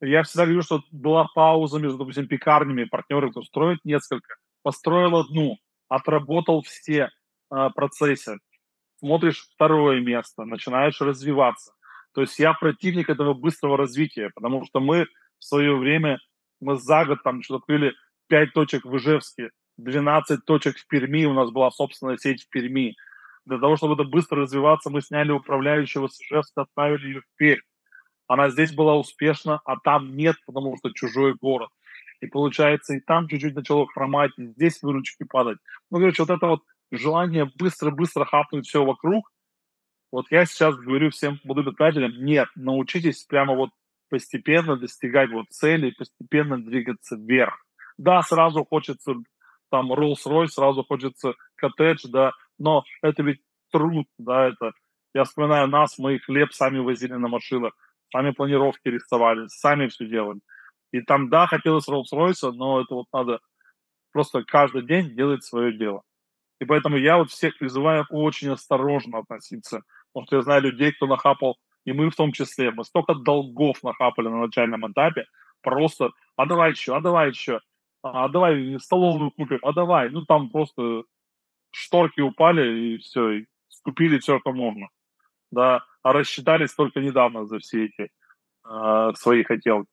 Я 0.00 0.22
всегда 0.24 0.44
говорю, 0.44 0.62
что 0.62 0.82
была 0.90 1.26
пауза 1.34 1.78
между, 1.78 1.98
допустим, 1.98 2.28
пекарнями, 2.28 2.84
партнеры, 2.84 3.30
кто 3.30 3.42
строит 3.42 3.78
несколько, 3.84 4.36
построил 4.62 5.16
одну, 5.16 5.56
отработал 5.88 6.62
все 6.62 7.08
э, 7.50 7.68
процессы, 7.74 8.36
смотришь 8.98 9.48
второе 9.54 10.00
место, 10.00 10.44
начинаешь 10.44 11.00
развиваться. 11.00 11.72
То 12.12 12.20
есть 12.22 12.38
я 12.38 12.52
противник 12.52 13.08
этого 13.08 13.32
быстрого 13.32 13.78
развития, 13.78 14.30
потому 14.34 14.64
что 14.66 14.80
мы 14.80 15.06
в 15.38 15.44
свое 15.44 15.74
время, 15.76 16.18
мы 16.60 16.76
за 16.76 17.06
год 17.06 17.22
там 17.22 17.42
что-то 17.42 17.60
открыли 17.60 17.94
5 18.28 18.52
точек 18.52 18.84
в 18.84 18.96
Ижевске, 18.96 19.50
12 19.78 20.44
точек 20.44 20.76
в 20.76 20.86
Перми, 20.88 21.24
у 21.24 21.32
нас 21.32 21.50
была 21.50 21.70
собственная 21.70 22.18
сеть 22.18 22.44
в 22.44 22.48
Перми. 22.50 22.96
Для 23.46 23.58
того, 23.58 23.76
чтобы 23.76 23.94
это 23.94 24.04
быстро 24.04 24.42
развиваться, 24.42 24.90
мы 24.90 25.00
сняли 25.00 25.30
управляющего 25.30 26.08
с 26.08 26.20
Ижевска, 26.20 26.62
отправили 26.62 27.06
ее 27.06 27.20
в 27.20 27.36
Пермь 27.36 27.60
она 28.26 28.50
здесь 28.50 28.74
была 28.74 28.96
успешна, 28.96 29.60
а 29.64 29.76
там 29.78 30.16
нет, 30.16 30.36
потому 30.46 30.76
что 30.76 30.90
чужой 30.92 31.34
город. 31.34 31.70
И 32.20 32.26
получается, 32.26 32.94
и 32.94 33.00
там 33.00 33.28
чуть-чуть 33.28 33.54
начало 33.54 33.86
хромать, 33.86 34.32
и 34.38 34.46
здесь 34.46 34.82
выручки 34.82 35.24
падать. 35.24 35.58
Ну, 35.90 35.98
короче, 35.98 36.22
вот 36.22 36.30
это 36.30 36.46
вот 36.46 36.62
желание 36.90 37.50
быстро-быстро 37.56 38.24
хапнуть 38.24 38.66
все 38.66 38.84
вокруг, 38.84 39.30
вот 40.12 40.26
я 40.30 40.46
сейчас 40.46 40.76
говорю 40.76 41.10
всем 41.10 41.38
предпринимателям, 41.38 42.24
нет, 42.24 42.48
научитесь 42.54 43.24
прямо 43.24 43.54
вот 43.54 43.70
постепенно 44.08 44.76
достигать 44.76 45.30
вот 45.30 45.46
цели, 45.50 45.90
постепенно 45.90 46.62
двигаться 46.62 47.16
вверх. 47.16 47.64
Да, 47.98 48.22
сразу 48.22 48.64
хочется 48.64 49.14
там 49.70 49.92
Rolls-Royce, 49.92 50.48
сразу 50.48 50.84
хочется 50.84 51.34
коттедж, 51.56 52.06
да, 52.08 52.32
но 52.58 52.84
это 53.02 53.22
ведь 53.22 53.40
труд, 53.72 54.06
да, 54.18 54.48
это, 54.48 54.72
я 55.12 55.24
вспоминаю 55.24 55.66
нас, 55.66 55.98
мы 55.98 56.18
хлеб 56.18 56.52
сами 56.52 56.78
возили 56.78 57.14
на 57.14 57.28
машинах, 57.28 57.72
сами 58.16 58.30
планировки 58.30 58.88
рисовали, 58.88 59.46
сами 59.48 59.88
все 59.88 60.06
делали. 60.06 60.40
И 60.92 61.02
там, 61.02 61.28
да, 61.28 61.46
хотелось 61.46 61.88
Rolls-Royce, 61.88 62.52
но 62.52 62.80
это 62.80 62.94
вот 62.94 63.06
надо 63.12 63.40
просто 64.12 64.42
каждый 64.44 64.86
день 64.86 65.14
делать 65.14 65.44
свое 65.44 65.76
дело. 65.76 66.02
И 66.58 66.64
поэтому 66.64 66.96
я 66.96 67.18
вот 67.18 67.30
всех 67.30 67.58
призываю 67.58 68.06
очень 68.08 68.48
осторожно 68.48 69.18
относиться. 69.18 69.82
Потому 70.12 70.26
что 70.26 70.36
я 70.36 70.42
знаю 70.42 70.62
людей, 70.62 70.92
кто 70.92 71.06
нахапал, 71.06 71.58
и 71.84 71.92
мы 71.92 72.08
в 72.08 72.16
том 72.16 72.32
числе, 72.32 72.70
мы 72.70 72.84
столько 72.84 73.14
долгов 73.14 73.82
нахапали 73.82 74.28
на 74.28 74.40
начальном 74.40 74.90
этапе, 74.90 75.26
просто, 75.60 76.10
а 76.36 76.46
давай 76.46 76.70
еще, 76.70 76.96
а 76.96 77.00
давай 77.00 77.28
еще, 77.28 77.60
а 78.02 78.28
давай 78.28 78.78
столовую 78.80 79.30
купим, 79.30 79.58
а 79.62 79.72
давай. 79.72 80.08
Ну, 80.08 80.24
там 80.24 80.48
просто 80.48 81.02
шторки 81.70 82.22
упали, 82.22 82.94
и 82.94 82.98
все, 82.98 83.30
и 83.30 83.46
купили 83.82 84.18
все, 84.18 84.38
что 84.38 84.52
можно. 84.52 84.88
Да, 85.50 85.84
а 86.02 86.12
рассчитались 86.12 86.74
только 86.74 87.00
недавно 87.00 87.46
за 87.46 87.58
все 87.58 87.86
эти 87.86 88.10
э, 88.68 89.10
свои 89.14 89.42
хотелки. 89.44 89.90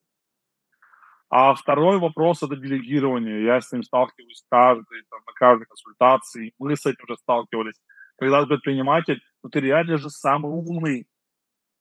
А 1.29 1.55
второй 1.55 1.97
вопрос– 1.97 2.43
это 2.43 2.55
делегирование. 2.55 3.43
Я 3.43 3.59
с 3.59 3.71
ним 3.71 3.81
сталкиваюсь 3.81 4.43
каждый, 4.51 5.01
там, 5.09 5.19
на 5.25 5.33
каждой 5.33 5.65
консультации. 5.65 6.53
Мы 6.59 6.75
с 6.75 6.85
этим 6.85 7.05
уже 7.05 7.17
сталкивались. 7.17 7.81
Когда 8.17 8.45
предприниматель, 8.45 9.19
ну 9.41 9.49
ты 9.49 9.59
реально 9.59 9.97
же 9.97 10.11
самый 10.11 10.51
умный. 10.51 11.07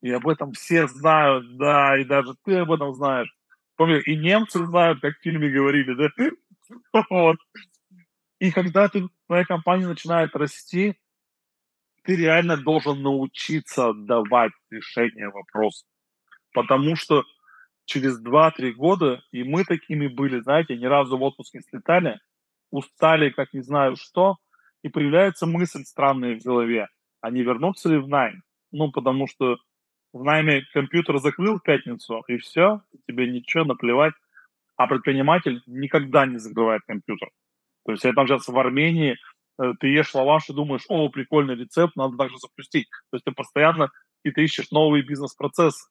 И 0.01 0.11
об 0.11 0.27
этом 0.27 0.53
все 0.53 0.89
знают, 0.89 1.59
да, 1.59 1.99
и 1.99 2.05
даже 2.05 2.35
ты 2.45 2.57
об 2.57 2.73
этом 2.73 2.95
знаешь. 2.95 3.31
Помню, 3.77 4.03
и 4.03 4.17
немцы 4.17 4.65
знают, 4.65 5.01
как 5.01 5.19
в 5.19 5.23
фильме 5.23 5.51
говорили, 5.51 5.95
да? 5.95 6.09
Вот. 7.11 7.37
И 8.39 8.51
когда 8.51 8.89
ты, 8.89 9.07
твоя 9.27 9.45
компания 9.45 9.87
начинает 9.87 10.35
расти, 10.35 10.99
ты 12.05 12.17
реально 12.17 12.57
должен 12.57 13.03
научиться 13.03 13.93
давать 13.93 14.53
решение 14.71 15.29
вопроса. 15.29 15.87
Потому 16.53 16.97
что 16.97 17.25
через 17.85 18.23
2-3 18.23 18.73
года, 18.73 19.23
и 19.33 19.45
мы 19.45 19.65
такими 19.65 20.07
были, 20.07 20.41
знаете, 20.41 20.77
ни 20.77 20.87
разу 20.87 21.17
в 21.17 21.23
отпуск 21.23 21.55
не 21.55 21.61
слетали, 21.61 22.21
устали, 22.71 23.31
как 23.31 23.53
не 23.53 23.63
знаю 23.63 23.97
что, 23.97 24.37
и 24.83 24.89
появляется 24.89 25.47
мысль 25.47 25.85
странная 25.85 26.39
в 26.39 26.43
голове, 26.43 26.89
а 27.21 27.31
не 27.31 27.43
вернуться 27.43 27.89
ли 27.89 27.99
в 27.99 28.09
найм? 28.09 28.43
Ну, 28.73 28.91
потому 28.91 29.27
что 29.29 29.59
в 30.13 30.25
найме 30.25 30.63
компьютер 30.73 31.19
закрыл 31.19 31.61
пятницу, 31.61 32.23
и 32.29 32.37
все, 32.39 32.83
тебе 33.07 33.31
ничего, 33.31 33.65
наплевать. 33.65 34.15
А 34.77 34.87
предприниматель 34.87 35.63
никогда 35.67 36.27
не 36.27 36.39
закрывает 36.39 36.83
компьютер. 36.87 37.31
То 37.85 37.93
есть 37.93 38.05
я 38.05 38.13
там 38.13 38.27
сейчас 38.27 38.49
в 38.49 38.59
Армении, 38.59 39.17
ты 39.81 39.89
ешь 39.89 40.15
лаваш 40.15 40.49
и 40.49 40.55
думаешь, 40.55 40.85
о, 40.89 41.09
прикольный 41.09 41.55
рецепт, 41.55 41.97
надо 41.97 42.17
также 42.17 42.39
запустить. 42.39 42.89
То 43.11 43.17
есть 43.17 43.25
ты 43.25 43.33
постоянно 43.33 43.91
и 44.23 44.31
ты 44.31 44.45
ищешь 44.45 44.71
новые 44.71 45.03
бизнес-процессы. 45.03 45.89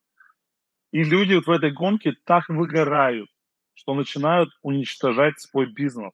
И 0.91 1.03
люди 1.03 1.33
вот 1.33 1.47
в 1.47 1.51
этой 1.51 1.71
гонке 1.71 2.13
так 2.25 2.49
выгорают, 2.49 3.29
что 3.73 3.93
начинают 3.93 4.49
уничтожать 4.61 5.39
свой 5.39 5.71
бизнес. 5.71 6.11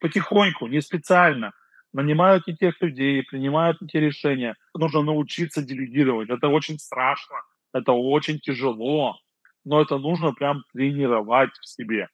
Потихоньку, 0.00 0.66
не 0.66 0.80
специально. 0.80 1.52
Нанимают 1.92 2.46
не 2.46 2.56
тех 2.56 2.80
людей, 2.80 3.22
принимают 3.22 3.80
не 3.80 3.88
те 3.88 4.00
решения. 4.00 4.56
Нужно 4.74 5.02
научиться 5.02 5.62
делегировать. 5.62 6.30
Это 6.30 6.48
очень 6.48 6.78
страшно, 6.78 7.36
это 7.72 7.92
очень 7.92 8.38
тяжело, 8.40 9.18
но 9.64 9.80
это 9.82 9.98
нужно 9.98 10.32
прям 10.32 10.64
тренировать 10.72 11.52
в 11.60 11.66
себе. 11.66 12.08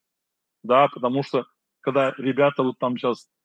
Да, 0.64 0.88
потому 0.88 1.22
что 1.22 1.46
когда 1.80 2.12
ребята 2.18 2.64
вот 2.64 2.78
там 2.80 2.98
сейчас 2.98 3.24
э, 3.24 3.37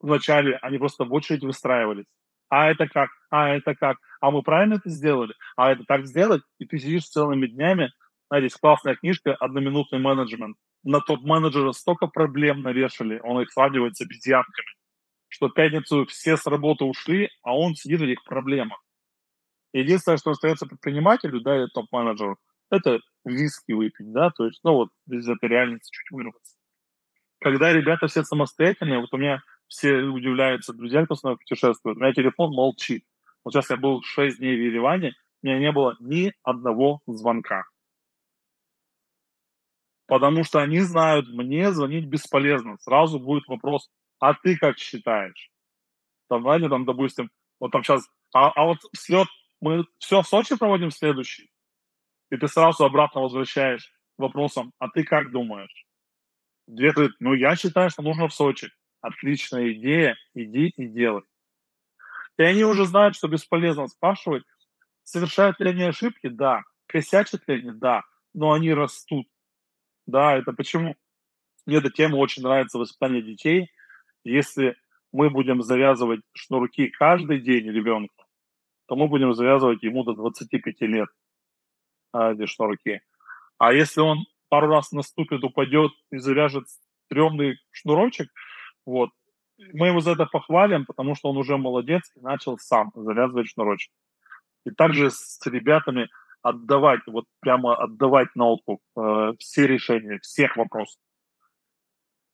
вначале, 0.00 0.56
они 0.56 0.78
просто 0.78 1.04
в 1.04 1.12
очередь 1.12 1.44
выстраивались 1.44 2.06
а 2.48 2.70
это 2.70 2.86
как, 2.88 3.10
а 3.30 3.50
это 3.50 3.74
как, 3.74 3.98
а 4.20 4.30
мы 4.30 4.42
правильно 4.42 4.74
это 4.74 4.90
сделали, 4.90 5.34
а 5.56 5.70
это 5.72 5.84
так 5.84 6.06
сделать, 6.06 6.42
и 6.58 6.66
ты 6.66 6.78
сидишь 6.78 7.08
целыми 7.08 7.46
днями, 7.46 7.92
знаете, 8.28 8.46
есть 8.46 8.60
классная 8.60 8.96
книжка 8.96 9.34
«Одноминутный 9.34 9.98
менеджмент». 9.98 10.56
На 10.84 11.00
топ-менеджера 11.00 11.72
столько 11.72 12.06
проблем 12.06 12.62
навешали, 12.62 13.20
он 13.22 13.40
их 13.40 13.50
сравнивает 13.52 13.96
с 13.96 14.00
обезьянками, 14.00 14.68
что 15.28 15.48
в 15.48 15.54
пятницу 15.54 16.06
все 16.06 16.36
с 16.36 16.46
работы 16.46 16.84
ушли, 16.84 17.30
а 17.42 17.56
он 17.56 17.74
сидит 17.74 18.00
в 18.00 18.04
этих 18.04 18.24
проблемах. 18.24 18.82
Единственное, 19.72 20.18
что 20.18 20.30
остается 20.30 20.66
предпринимателю, 20.66 21.40
да, 21.40 21.56
или 21.56 21.66
топ-менеджеру, 21.66 22.38
это 22.70 23.00
виски 23.24 23.72
выпить, 23.72 24.12
да, 24.12 24.30
то 24.30 24.46
есть, 24.46 24.60
ну 24.62 24.74
вот, 24.74 24.90
из 25.08 25.28
этой 25.28 25.48
реальности 25.48 25.90
чуть 25.90 26.10
вырваться. 26.10 26.57
Когда 27.40 27.72
ребята 27.72 28.08
все 28.08 28.24
самостоятельные, 28.24 29.00
вот 29.00 29.12
у 29.12 29.16
меня 29.16 29.42
все 29.68 30.02
удивляются, 30.02 30.72
друзья, 30.72 31.04
кто 31.04 31.14
с 31.14 31.22
нами 31.22 31.36
путешествует. 31.36 31.96
У 31.96 32.00
меня 32.00 32.12
телефон 32.12 32.52
молчит. 32.52 33.04
Вот 33.44 33.52
сейчас 33.52 33.70
я 33.70 33.76
был 33.76 34.02
6 34.02 34.38
дней 34.38 34.56
в 34.56 34.60
Ереване, 34.60 35.14
у 35.42 35.46
меня 35.46 35.58
не 35.58 35.72
было 35.72 35.96
ни 36.00 36.32
одного 36.42 37.00
звонка. 37.06 37.64
Потому 40.06 40.42
что 40.42 40.60
они 40.60 40.80
знают, 40.80 41.28
мне 41.28 41.70
звонить 41.70 42.06
бесполезно. 42.06 42.76
Сразу 42.80 43.20
будет 43.20 43.46
вопрос, 43.46 43.90
а 44.18 44.34
ты 44.34 44.56
как 44.56 44.78
считаешь? 44.78 45.50
Там, 46.28 46.42
знаете, 46.42 46.68
там, 46.68 46.84
допустим, 46.84 47.30
вот 47.60 47.70
там 47.70 47.84
сейчас, 47.84 48.08
а, 48.34 48.50
а 48.50 48.64
вот 48.64 48.78
слет, 48.96 49.28
мы 49.60 49.84
все 49.98 50.22
в 50.22 50.26
Сочи 50.26 50.56
проводим 50.56 50.90
следующий, 50.90 51.50
и 52.30 52.36
ты 52.36 52.48
сразу 52.48 52.84
обратно 52.84 53.20
возвращаешь 53.20 53.92
вопросом, 54.16 54.72
а 54.78 54.88
ты 54.88 55.04
как 55.04 55.30
думаешь? 55.30 55.87
Две 56.68 56.92
говорит, 56.92 57.16
ну 57.18 57.32
я 57.32 57.56
считаю, 57.56 57.88
что 57.88 58.02
нужно 58.02 58.28
в 58.28 58.34
Сочи 58.34 58.70
отличная 59.00 59.72
идея, 59.72 60.16
иди 60.34 60.68
и 60.76 60.86
делай. 60.86 61.22
И 62.36 62.42
они 62.42 62.62
уже 62.62 62.84
знают, 62.84 63.16
что 63.16 63.26
бесполезно 63.26 63.88
спрашивать, 63.88 64.44
совершают 65.02 65.58
ли 65.60 65.70
они 65.70 65.84
ошибки, 65.84 66.28
да, 66.28 66.62
косячат 66.86 67.48
ли 67.48 67.54
они, 67.54 67.70
да, 67.72 68.02
но 68.34 68.52
они 68.52 68.74
растут. 68.74 69.26
Да, 70.06 70.36
это 70.36 70.52
почему 70.52 70.94
мне 71.64 71.78
эта 71.78 71.90
тема 71.90 72.16
очень 72.16 72.42
нравится, 72.42 72.78
воспитание 72.78 73.22
детей. 73.22 73.70
Если 74.24 74.76
мы 75.10 75.30
будем 75.30 75.62
завязывать 75.62 76.20
шнурки 76.34 76.88
каждый 76.88 77.40
день 77.40 77.70
ребенку, 77.70 78.26
то 78.86 78.94
мы 78.94 79.08
будем 79.08 79.32
завязывать 79.32 79.82
ему 79.82 80.04
до 80.04 80.12
25 80.12 80.80
лет 80.82 81.08
а, 82.12 82.34
эти 82.34 82.44
шнурки. 82.44 83.00
А 83.56 83.72
если 83.72 84.00
он 84.00 84.26
пару 84.48 84.68
раз 84.68 84.92
наступит, 84.92 85.44
упадет 85.44 85.92
и 86.10 86.18
завяжет 86.18 86.64
стрёмный 87.06 87.56
шнурочек, 87.70 88.28
вот. 88.86 89.10
Мы 89.72 89.88
его 89.88 90.00
за 90.00 90.12
это 90.12 90.26
похвалим, 90.26 90.86
потому 90.86 91.16
что 91.16 91.30
он 91.30 91.36
уже 91.36 91.56
молодец 91.56 92.12
и 92.14 92.20
начал 92.20 92.58
сам 92.58 92.92
завязывать 92.94 93.48
шнурочек. 93.48 93.92
И 94.64 94.70
также 94.70 95.10
с 95.10 95.40
ребятами 95.46 96.08
отдавать, 96.42 97.00
вот 97.06 97.24
прямо 97.40 97.74
отдавать 97.74 98.28
на 98.34 98.46
откуп 98.46 98.80
э, 98.96 99.32
все 99.38 99.66
решения, 99.66 100.20
всех 100.20 100.56
вопросов. 100.56 101.00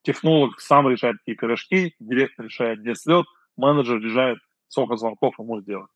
Технолог 0.03 0.61
сам 0.61 0.89
решает, 0.89 1.17
какие 1.19 1.35
пирожки, 1.35 1.95
директор 1.99 2.45
решает, 2.45 2.81
где 2.81 2.95
слет, 2.95 3.27
менеджер 3.57 4.01
решает, 4.01 4.39
сколько 4.69 4.97
звонков 4.97 5.39
ему 5.39 5.61
сделать. 5.62 5.91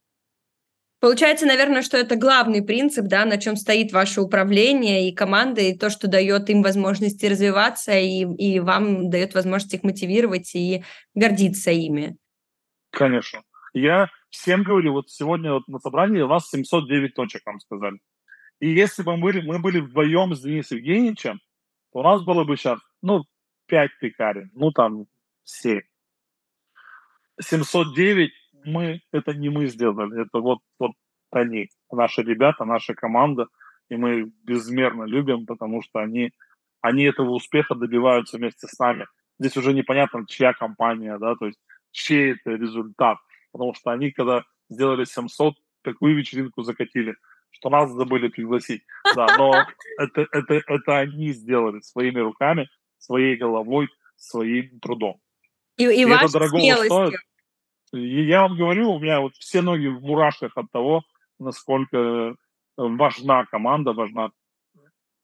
Получается, 1.00 1.46
наверное, 1.46 1.82
что 1.82 1.96
это 1.96 2.16
главный 2.16 2.60
принцип, 2.60 3.06
да, 3.06 3.24
на 3.24 3.38
чем 3.38 3.54
стоит 3.54 3.92
ваше 3.92 4.20
управление 4.20 5.08
и 5.08 5.14
команда, 5.14 5.60
и 5.60 5.78
то, 5.78 5.90
что 5.90 6.08
дает 6.08 6.50
им 6.50 6.62
возможности 6.62 7.26
развиваться, 7.26 7.92
и, 7.96 8.22
и 8.22 8.58
вам 8.58 9.08
дает 9.08 9.34
возможность 9.34 9.74
их 9.74 9.84
мотивировать 9.84 10.54
и 10.56 10.82
гордиться 11.14 11.70
ими. 11.70 12.16
Конечно. 12.90 13.42
Я 13.74 14.08
всем 14.30 14.64
говорю, 14.64 14.92
вот 14.92 15.08
сегодня 15.08 15.52
вот 15.52 15.68
на 15.68 15.78
собрании 15.78 16.20
у 16.20 16.28
нас 16.28 16.48
709 16.48 17.14
точек, 17.14 17.46
нам 17.46 17.60
сказали. 17.60 17.98
И 18.58 18.68
если 18.68 19.04
бы 19.04 19.16
мы 19.16 19.22
были, 19.22 19.40
мы 19.46 19.60
были 19.60 19.78
вдвоем 19.78 20.34
с 20.34 20.40
Денисом 20.40 20.78
Евгеньевичем, 20.78 21.40
то 21.92 22.00
у 22.00 22.02
нас 22.02 22.24
было 22.24 22.42
бы 22.42 22.56
сейчас, 22.56 22.80
ну, 23.02 23.22
5 23.66 23.90
пекарей, 24.00 24.46
ну, 24.52 24.72
там, 24.72 25.06
7. 25.44 25.80
709 27.40 28.32
мы, 28.68 29.00
это 29.12 29.34
не 29.34 29.48
мы 29.48 29.66
сделали, 29.66 30.22
это 30.22 30.40
вот, 30.40 30.60
вот 30.78 30.92
они, 31.30 31.68
наши 31.90 32.22
ребята, 32.22 32.64
наша 32.64 32.94
команда, 32.94 33.46
и 33.88 33.96
мы 33.96 34.30
безмерно 34.44 35.04
любим, 35.04 35.46
потому 35.46 35.82
что 35.82 36.00
они, 36.00 36.32
они 36.80 37.04
этого 37.04 37.30
успеха 37.30 37.74
добиваются 37.74 38.36
вместе 38.36 38.66
с 38.66 38.78
нами. 38.78 39.06
Здесь 39.38 39.56
уже 39.56 39.72
непонятно, 39.72 40.26
чья 40.26 40.52
компания, 40.52 41.16
да, 41.18 41.34
то 41.36 41.46
есть 41.46 41.58
чей 41.90 42.34
это 42.34 42.50
результат, 42.50 43.18
потому 43.52 43.74
что 43.74 43.90
они, 43.90 44.10
когда 44.10 44.44
сделали 44.68 45.04
700, 45.04 45.54
такую 45.82 46.16
вечеринку 46.16 46.62
закатили, 46.62 47.14
что 47.50 47.70
нас 47.70 47.90
забыли 47.90 48.28
пригласить. 48.28 48.82
Да, 49.14 49.26
но 49.36 49.54
это, 49.98 50.26
это, 50.32 50.62
это 50.66 50.98
они 50.98 51.32
сделали 51.32 51.80
своими 51.80 52.20
руками, 52.20 52.68
своей 52.98 53.36
головой, 53.36 53.88
своим 54.16 54.78
трудом. 54.80 55.20
И, 55.76 55.84
и, 55.84 56.02
и 56.02 56.10
это 56.10 56.30
дорого 56.32 56.58
стоит. 56.84 57.20
И 57.92 58.24
я 58.26 58.42
вам 58.42 58.56
говорю, 58.56 58.92
у 58.92 58.98
меня 58.98 59.20
вот 59.20 59.34
все 59.36 59.62
ноги 59.62 59.86
в 59.86 60.00
мурашках 60.02 60.52
от 60.56 60.70
того, 60.70 61.02
насколько 61.38 61.96
э, 61.96 62.32
важна 62.76 63.44
команда, 63.46 63.92
важна, 63.92 64.30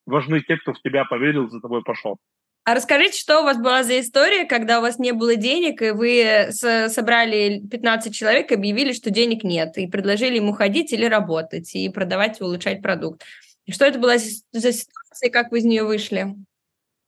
важны 0.07 0.41
те, 0.41 0.57
кто 0.57 0.73
в 0.73 0.81
тебя 0.81 1.05
поверил, 1.05 1.49
за 1.51 1.61
тобой 1.61 1.83
пошел. 1.83 2.19
А 2.67 2.75
расскажите, 2.75 3.19
что 3.19 3.41
у 3.41 3.45
вас 3.45 3.59
была 3.59 3.83
за 3.83 4.01
история, 4.01 4.47
когда 4.47 4.79
у 4.79 4.83
вас 4.83 4.99
не 4.99 5.13
было 5.13 5.37
денег, 5.37 5.83
и 5.83 5.91
вы 5.91 6.49
собрали 6.51 7.61
15 7.71 8.15
человек 8.15 8.51
и 8.51 8.55
объявили, 8.55 8.95
что 8.95 9.11
денег 9.11 9.45
нет, 9.45 9.77
и 9.77 9.87
предложили 9.87 10.37
ему 10.37 10.55
ходить 10.55 10.91
или 10.95 11.05
работать, 11.05 11.75
и 11.75 11.91
продавать, 11.91 12.41
и 12.41 12.45
улучшать 12.45 12.81
продукт. 12.81 13.23
Что 13.71 13.85
это 13.85 13.99
была 13.99 14.17
за 14.17 14.73
ситуация, 14.73 15.29
и 15.29 15.31
как 15.31 15.51
вы 15.51 15.59
из 15.59 15.65
нее 15.65 15.85
вышли? 15.85 16.35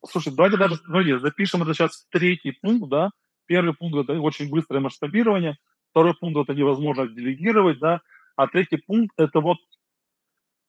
Слушай, 0.06 0.34
давайте 0.34 0.58
даже 0.58 0.78
давайте 0.86 1.18
запишем 1.20 1.62
это 1.62 1.72
сейчас 1.72 2.04
в 2.04 2.12
третий 2.12 2.52
пункт, 2.52 2.88
да. 2.90 3.10
Первый 3.46 3.74
пункт– 3.74 3.96
это 4.08 4.20
очень 4.20 4.50
быстрое 4.50 4.80
масштабирование, 4.80 5.56
второй 5.90 6.14
пункт– 6.14 6.38
это 6.42 6.54
невозможно 6.54 7.06
делегировать, 7.06 7.78
да, 7.78 8.00
а 8.36 8.48
третий 8.48 8.76
пункт– 8.76 9.14
это 9.18 9.40
вот 9.40 9.58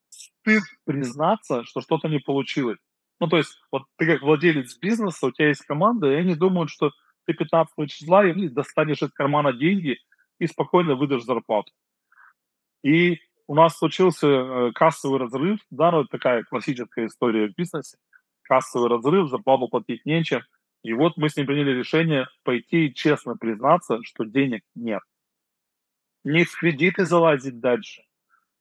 стыд 0.09 0.63
признаться, 0.85 1.63
что 1.63 1.81
что-то 1.81 2.07
не 2.07 2.19
получилось. 2.19 2.77
Ну, 3.19 3.27
то 3.27 3.37
есть, 3.37 3.59
вот 3.71 3.83
ты 3.97 4.05
как 4.05 4.21
владелец 4.21 4.77
бизнеса, 4.77 5.27
у 5.27 5.31
тебя 5.31 5.49
есть 5.49 5.65
команда, 5.65 6.11
и 6.11 6.15
они 6.15 6.35
думают, 6.35 6.69
что 6.69 6.91
ты 7.25 7.33
15 7.33 7.89
числа 7.89 8.25
им 8.25 8.53
достанешь 8.53 9.01
из 9.01 9.11
кармана 9.11 9.53
деньги 9.53 9.97
и 10.39 10.47
спокойно 10.47 10.95
выдашь 10.95 11.23
зарплату. 11.23 11.71
И 12.83 13.19
у 13.47 13.55
нас 13.55 13.77
случился 13.77 14.27
э, 14.27 14.71
кассовый 14.73 15.19
разрыв, 15.19 15.59
да, 15.69 15.91
ну, 15.91 16.01
это 16.01 16.09
такая 16.09 16.43
классическая 16.43 17.07
история 17.07 17.47
в 17.47 17.55
бизнесе. 17.55 17.97
Кассовый 18.43 18.89
разрыв, 18.89 19.29
зарплату 19.29 19.67
платить 19.67 20.05
нечем. 20.05 20.41
И 20.83 20.93
вот 20.93 21.17
мы 21.17 21.29
с 21.29 21.35
ним 21.35 21.45
приняли 21.47 21.71
решение 21.71 22.27
пойти 22.43 22.87
и 22.87 22.93
честно 22.93 23.35
признаться, 23.35 23.99
что 24.03 24.23
денег 24.23 24.61
нет. 24.75 25.01
Не 26.23 26.43
в 26.43 26.55
кредиты 26.55 27.05
залазить 27.05 27.59
дальше, 27.59 28.03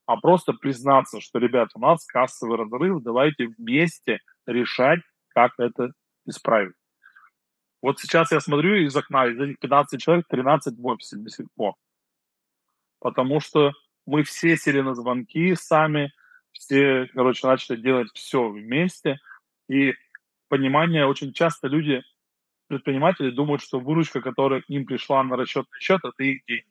а 0.06 0.16
просто 0.16 0.52
признаться, 0.52 1.20
что, 1.20 1.38
ребят, 1.38 1.70
у 1.74 1.80
нас 1.80 2.04
кассовый 2.06 2.58
разрыв, 2.58 3.02
давайте 3.02 3.48
вместе 3.48 4.20
решать, 4.46 5.00
как 5.28 5.52
это 5.58 5.92
исправить. 6.26 6.74
Вот 7.82 8.00
сейчас 8.00 8.32
я 8.32 8.40
смотрю 8.40 8.76
из 8.76 8.96
окна, 8.96 9.26
из 9.26 9.38
этих 9.38 9.58
15 9.58 10.00
человек 10.00 10.26
13 10.28 10.78
в 10.78 10.86
офисе 10.86 11.16
до 11.16 11.28
сих 11.30 11.46
пор. 11.54 11.74
Потому 13.00 13.40
что 13.40 13.72
мы 14.06 14.22
все 14.22 14.56
сели 14.56 14.80
на 14.80 14.94
звонки 14.94 15.54
сами, 15.54 16.12
все, 16.52 17.06
короче, 17.12 17.46
начали 17.46 17.76
делать 17.76 18.08
все 18.14 18.48
вместе. 18.48 19.18
И 19.68 19.94
понимание, 20.48 21.06
очень 21.06 21.32
часто 21.32 21.68
люди, 21.68 22.02
предприниматели, 22.68 23.30
думают, 23.30 23.62
что 23.62 23.80
выручка, 23.80 24.20
которая 24.20 24.62
к 24.62 24.68
ним 24.68 24.86
пришла 24.86 25.22
на 25.22 25.36
расчетный 25.36 25.80
счет, 25.80 26.00
это 26.04 26.22
их 26.22 26.44
деньги. 26.46 26.66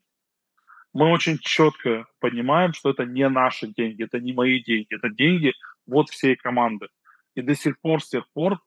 Мы 0.94 1.12
очень 1.12 1.38
четко 1.40 2.06
понимаем, 2.20 2.74
что 2.74 2.90
это 2.90 3.06
не 3.06 3.28
наши 3.28 3.68
деньги, 3.68 4.04
это 4.04 4.20
не 4.20 4.34
мои 4.34 4.64
деньги, 4.64 4.96
это 4.96 5.10
деньги 5.10 5.54
вот 5.86 6.10
всей 6.10 6.36
команды. 6.36 6.88
И 7.36 7.42
до 7.42 7.54
сих 7.54 7.80
пор, 7.82 8.02
с 8.02 8.10
тех 8.10 8.26
пор, 8.34 8.60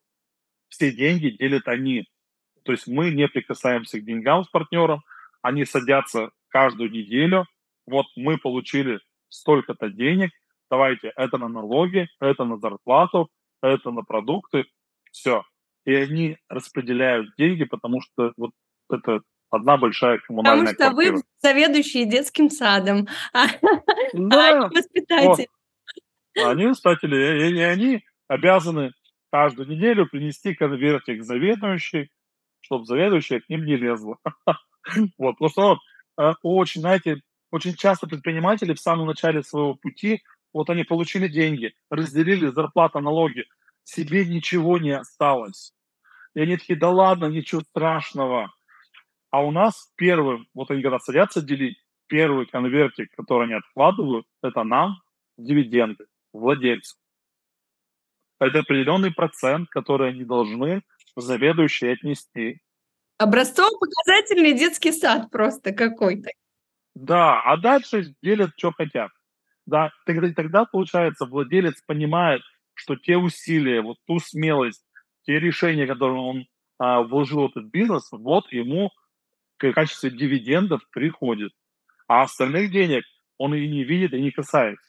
все 0.69 0.93
деньги 0.93 1.31
делят 1.31 1.67
они. 1.69 2.07
То 2.65 2.73
есть 2.73 2.87
мы 2.87 3.11
не 3.11 3.27
прикасаемся 3.29 3.99
к 3.99 4.05
деньгам 4.05 4.45
с 4.45 4.49
партнером, 4.49 5.03
они 5.41 5.65
садятся 5.65 6.31
каждую 6.49 6.91
неделю. 6.91 7.47
Вот 7.87 8.07
мы 8.17 8.37
получили 8.37 9.01
столько-то 9.29 9.89
денег, 9.89 10.31
давайте 10.71 11.13
это 11.17 11.39
на 11.39 11.49
налоги, 11.49 12.09
это 12.21 12.45
на 12.45 12.59
зарплату, 12.59 13.31
это 13.63 13.91
на 13.91 14.03
продукты, 14.03 14.67
все. 15.13 15.43
И 15.85 15.95
они 15.95 16.37
распределяют 16.49 17.29
деньги, 17.37 17.65
потому 17.65 18.01
что 18.01 18.33
вот 18.37 18.51
это 18.91 19.21
одна 19.51 19.77
большая 19.77 20.19
коммунальная 20.19 20.73
Потому 20.73 20.91
что 20.91 20.95
квартира. 20.95 21.17
вы 21.17 21.23
заведующие 21.41 22.05
детским 22.07 22.51
садом, 22.51 23.09
а, 23.33 23.47
да. 24.13 24.65
а 24.65 24.69
воспитатель. 24.69 25.49
Они 26.37 26.67
воспитатели, 26.67 27.51
и 27.51 27.61
они 27.61 28.05
обязаны 28.29 28.93
каждую 29.31 29.69
неделю 29.69 30.07
принести 30.07 30.55
конвертик 30.55 31.25
заведующий, 31.25 32.11
чтобы 32.61 32.85
заведующая 32.85 33.41
к 33.41 33.49
ним 33.49 33.65
не 33.65 33.77
лезла. 33.77 34.19
Вот, 35.19 35.33
потому 35.33 35.51
что 35.51 35.63
вот, 35.69 35.79
э, 36.19 36.33
очень, 36.43 36.81
знаете, 36.81 37.21
очень 37.51 37.75
часто 37.75 38.07
предприниматели 38.07 38.73
в 38.73 38.81
самом 38.81 39.07
начале 39.07 39.43
своего 39.43 39.75
пути, 39.75 40.23
вот 40.55 40.71
они 40.71 40.85
получили 40.85 41.29
деньги, 41.29 41.75
разделили 41.91 42.47
зарплату, 42.47 43.01
налоги, 43.01 43.45
себе 43.89 44.27
ничего 44.27 44.79
не 44.79 44.91
осталось. 44.91 45.73
И 46.35 46.41
они 46.41 46.57
такие, 46.57 46.79
да 46.79 46.91
ладно, 46.91 47.27
ничего 47.27 47.63
страшного. 47.63 48.53
А 49.31 49.43
у 49.45 49.51
нас 49.51 49.93
первым, 49.97 50.47
вот 50.55 50.71
они 50.71 50.83
когда 50.83 50.99
садятся 50.99 51.43
делить, 51.43 51.79
первый 52.07 52.47
конвертик, 52.47 53.11
который 53.17 53.45
они 53.47 53.55
откладывают, 53.55 54.27
это 54.43 54.63
нам 54.65 54.97
дивиденды, 55.37 56.07
владельцу 56.33 56.97
это 58.41 58.61
определенный 58.61 59.13
процент, 59.13 59.69
который 59.71 60.11
они 60.11 60.25
должны 60.25 60.83
заведующие 61.17 61.93
отнести. 61.93 62.61
Образцово-показательный 63.19 64.53
детский 64.57 64.93
сад 64.93 65.31
просто 65.31 65.73
какой-то. 65.73 66.31
Да, 66.95 67.41
а 67.43 67.57
дальше 67.57 68.15
делят, 68.23 68.53
что 68.57 68.73
хотят. 68.73 69.11
Да, 69.67 69.91
тогда, 70.07 70.33
тогда, 70.33 70.65
получается, 70.65 71.27
владелец 71.27 71.83
понимает, 71.85 72.43
что 72.79 72.97
те 72.97 73.17
усилия, 73.17 73.83
вот 73.83 73.97
ту 74.07 74.21
смелость, 74.21 74.85
те 75.25 75.39
решения, 75.39 75.87
которые 75.87 76.21
он 76.21 76.47
а, 76.79 77.03
вложил 77.03 77.43
в 77.43 77.51
этот 77.51 77.67
бизнес, 77.67 78.09
вот 78.13 78.51
ему 78.53 78.91
в 79.59 79.73
качестве 79.73 80.11
дивидендов 80.11 80.81
приходит. 80.91 81.53
А 82.07 82.23
остальных 82.23 82.71
денег 82.71 83.05
он 83.37 83.55
и 83.55 83.69
не 83.69 83.85
видит, 83.85 84.15
и 84.15 84.21
не 84.21 84.31
касается. 84.31 84.88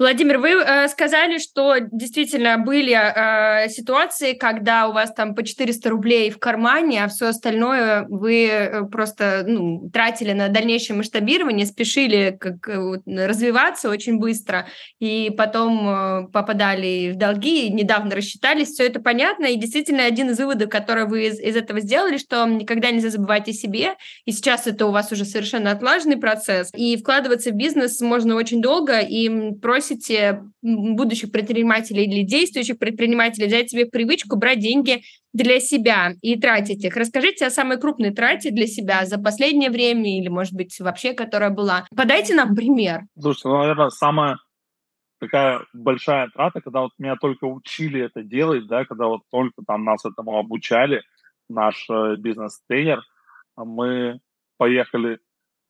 Владимир, 0.00 0.38
вы 0.38 0.52
э, 0.52 0.88
сказали, 0.88 1.36
что 1.36 1.76
действительно 1.78 2.56
были 2.56 2.94
э, 2.94 3.68
ситуации, 3.68 4.32
когда 4.32 4.88
у 4.88 4.94
вас 4.94 5.12
там 5.12 5.34
по 5.34 5.42
400 5.42 5.90
рублей 5.90 6.30
в 6.30 6.38
кармане, 6.38 7.04
а 7.04 7.08
все 7.08 7.26
остальное 7.26 8.06
вы 8.08 8.46
э, 8.46 8.84
просто 8.86 9.44
ну, 9.46 9.90
тратили 9.92 10.32
на 10.32 10.48
дальнейшее 10.48 10.96
масштабирование, 10.96 11.66
спешили 11.66 12.34
как, 12.40 12.66
развиваться 13.06 13.90
очень 13.90 14.18
быстро, 14.18 14.66
и 15.00 15.30
потом 15.36 15.86
э, 15.86 16.28
попадали 16.32 17.12
в 17.12 17.18
долги, 17.18 17.68
недавно 17.68 18.16
рассчитались, 18.16 18.68
все 18.68 18.86
это 18.86 19.00
понятно, 19.00 19.44
и 19.44 19.56
действительно 19.56 20.06
один 20.06 20.30
из 20.30 20.38
выводов, 20.38 20.70
который 20.70 21.04
вы 21.04 21.26
из, 21.26 21.38
из 21.38 21.56
этого 21.56 21.78
сделали, 21.80 22.16
что 22.16 22.46
никогда 22.46 22.90
нельзя 22.90 23.10
забывать 23.10 23.50
о 23.50 23.52
себе, 23.52 23.96
и 24.24 24.32
сейчас 24.32 24.66
это 24.66 24.86
у 24.86 24.92
вас 24.92 25.12
уже 25.12 25.26
совершенно 25.26 25.72
отлаженный 25.72 26.16
процесс, 26.16 26.70
и 26.74 26.96
вкладываться 26.96 27.50
в 27.50 27.54
бизнес 27.54 28.00
можно 28.00 28.34
очень 28.36 28.62
долго, 28.62 29.00
и 29.00 29.52
просить 29.60 29.89
просите 29.90 30.44
будущих 30.62 31.32
предпринимателей 31.32 32.04
или 32.04 32.22
действующих 32.22 32.78
предпринимателей 32.78 33.46
взять 33.46 33.70
себе 33.70 33.86
привычку 33.86 34.36
брать 34.36 34.60
деньги 34.60 35.02
для 35.32 35.60
себя 35.60 36.12
и 36.22 36.38
тратить 36.38 36.84
их. 36.84 36.96
Расскажите 36.96 37.46
о 37.46 37.50
самой 37.50 37.78
крупной 37.78 38.10
трате 38.10 38.50
для 38.50 38.66
себя 38.66 39.04
за 39.04 39.18
последнее 39.18 39.70
время 39.70 40.18
или, 40.18 40.28
может 40.28 40.54
быть, 40.54 40.78
вообще, 40.80 41.12
которая 41.12 41.50
была. 41.50 41.86
Подайте 41.96 42.34
нам 42.34 42.54
пример. 42.54 43.02
Слушайте, 43.18 43.48
ну, 43.48 43.58
наверное, 43.58 43.90
самая 43.90 44.38
такая 45.18 45.60
большая 45.72 46.28
трата, 46.28 46.60
когда 46.60 46.80
вот 46.82 46.92
меня 46.98 47.16
только 47.16 47.44
учили 47.44 48.00
это 48.00 48.22
делать, 48.22 48.66
да, 48.66 48.84
когда 48.84 49.06
вот 49.06 49.22
только 49.30 49.62
там 49.66 49.84
нас 49.84 50.04
этому 50.04 50.38
обучали, 50.38 51.02
наш 51.48 51.86
э, 51.90 52.16
бизнес-тренер, 52.16 53.02
мы 53.56 54.20
поехали 54.56 55.18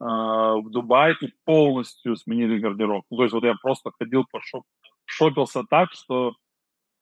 в 0.01 0.71
Дубай 0.71 1.15
и 1.21 1.33
полностью 1.45 2.17
сменили 2.17 2.59
гардероб. 2.59 3.05
Ну, 3.11 3.19
то 3.19 3.23
есть 3.25 3.35
вот 3.35 3.45
я 3.45 3.55
просто 3.61 3.91
ходил, 3.99 4.25
пошоп, 4.31 4.65
шопился 5.05 5.63
так, 5.69 5.93
что 5.93 6.35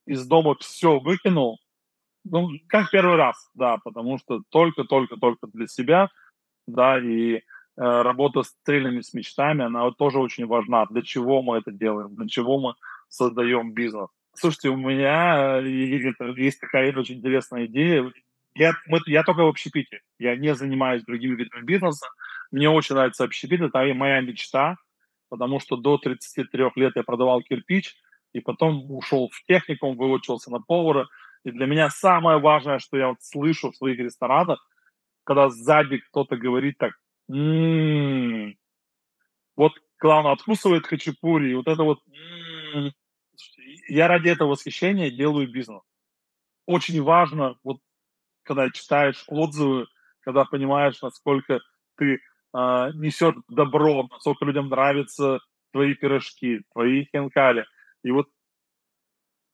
из 0.07 0.27
дома 0.27 0.57
все 0.59 0.99
выкинул. 0.99 1.61
Ну, 2.25 2.49
как 2.67 2.91
первый 2.91 3.17
раз, 3.17 3.51
да, 3.55 3.79
потому 3.85 4.19
что 4.19 4.43
только-только-только 4.51 5.47
для 5.53 5.67
себя, 5.67 6.09
да, 6.67 6.99
и 6.99 7.37
э, 7.37 7.41
работа 7.77 8.43
с 8.43 8.55
целями, 8.65 9.01
с 9.01 9.15
мечтами, 9.15 9.65
она 9.65 9.85
вот 9.85 9.97
тоже 9.97 10.19
очень 10.19 10.47
важна. 10.47 10.87
Для 10.87 11.03
чего 11.03 11.43
мы 11.43 11.59
это 11.59 11.71
делаем, 11.71 12.15
для 12.15 12.27
чего 12.27 12.59
мы 12.59 12.75
создаем 13.09 13.73
бизнес. 13.73 14.09
Слушайте, 14.35 14.71
у 14.71 14.77
меня 14.77 15.61
э, 15.61 15.69
есть 16.37 16.61
такая 16.61 16.93
очень 16.97 17.17
интересная 17.17 17.67
идея. 17.67 18.13
Я, 18.55 18.73
мы, 18.87 19.01
я 19.07 19.23
только 19.23 19.45
в 19.45 19.49
общепите. 19.49 20.01
Я 20.19 20.37
не 20.37 20.55
занимаюсь 20.55 21.05
другими 21.05 21.37
видами 21.37 21.65
бизнеса. 21.65 22.07
Мне 22.53 22.71
очень 22.71 22.95
нравится 22.95 23.25
общепит, 23.25 23.61
это 23.61 23.79
моя 23.95 24.21
мечта, 24.21 24.77
потому 25.29 25.61
что 25.61 25.77
до 25.77 25.99
33 25.99 26.77
лет 26.77 26.95
я 26.97 27.03
продавал 27.03 27.43
кирпич, 27.43 27.95
и 28.33 28.41
потом 28.41 28.91
ушел 28.91 29.29
в 29.33 29.45
техникум, 29.47 29.97
выучился 29.97 30.51
на 30.51 30.61
повара. 30.61 31.09
И 31.45 31.51
для 31.51 31.67
меня 31.67 31.91
самое 31.91 32.39
важное, 32.39 32.79
что 32.79 32.97
я 32.97 33.09
вот 33.09 33.19
слышу 33.23 33.71
в 33.71 33.77
своих 33.77 33.99
ресторанах, 33.99 34.67
когда 35.25 35.51
сзади 35.51 35.99
кто-то 35.99 36.37
говорит 36.37 36.79
так, 36.79 36.93
м-м-м", 37.31 38.57
вот 39.57 39.73
главное 40.01 40.33
откусывает 40.33 40.87
хачапури, 40.87 41.51
и 41.51 41.55
вот 41.55 41.69
это 41.69 41.83
вот 41.83 42.01
м-м". 42.75 42.93
я 43.89 44.09
ради 44.09 44.29
этого 44.31 44.51
восхищения 44.51 45.11
делаю 45.11 45.51
бизнес. 45.51 45.83
Очень 46.67 47.03
важно, 47.03 47.57
вот 47.65 47.79
когда 48.45 48.71
читаешь 48.71 49.25
отзывы, 49.29 49.87
когда 50.21 50.45
понимаешь, 50.47 51.01
насколько 51.03 51.61
ты 51.99 52.21
э, 52.55 52.91
несет 52.95 53.37
добро, 53.49 54.09
насколько 54.11 54.45
людям 54.45 54.69
нравятся 54.69 55.41
твои 55.73 55.95
пирожки, 55.95 56.63
твои 56.73 57.05
хинкали. 57.05 57.67
И 58.03 58.11
вот 58.11 58.27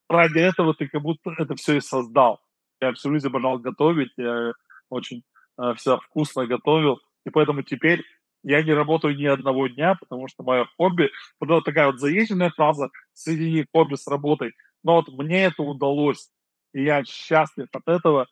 ради 0.08 0.38
этого 0.38 0.74
ты 0.74 0.88
как 0.88 1.02
будто 1.02 1.34
это 1.38 1.54
все 1.54 1.76
и 1.76 1.80
создал. 1.80 2.40
Я 2.80 2.92
всю 2.92 3.12
жизнь 3.12 3.26
обожал 3.26 3.58
готовить, 3.58 4.12
я 4.16 4.52
очень 4.88 5.22
э, 5.58 5.74
все 5.74 5.98
вкусно 5.98 6.46
готовил, 6.46 7.00
и 7.24 7.30
поэтому 7.30 7.62
теперь 7.62 8.04
я 8.42 8.62
не 8.62 8.72
работаю 8.72 9.16
ни 9.16 9.24
одного 9.24 9.68
дня, 9.68 9.96
потому 9.98 10.28
что 10.28 10.42
мое 10.42 10.68
хобби, 10.76 11.10
вот 11.40 11.50
это 11.50 11.62
такая 11.62 11.86
вот 11.86 11.98
заезженная 11.98 12.50
фраза, 12.50 12.90
соедини 13.14 13.64
хобби 13.72 13.94
с 13.94 14.06
работой, 14.06 14.52
но 14.82 14.96
вот 14.96 15.08
мне 15.08 15.44
это 15.44 15.62
удалось, 15.62 16.30
и 16.74 16.84
я 16.84 17.02
счастлив 17.04 17.68
от 17.72 17.88
этого, 17.88 18.26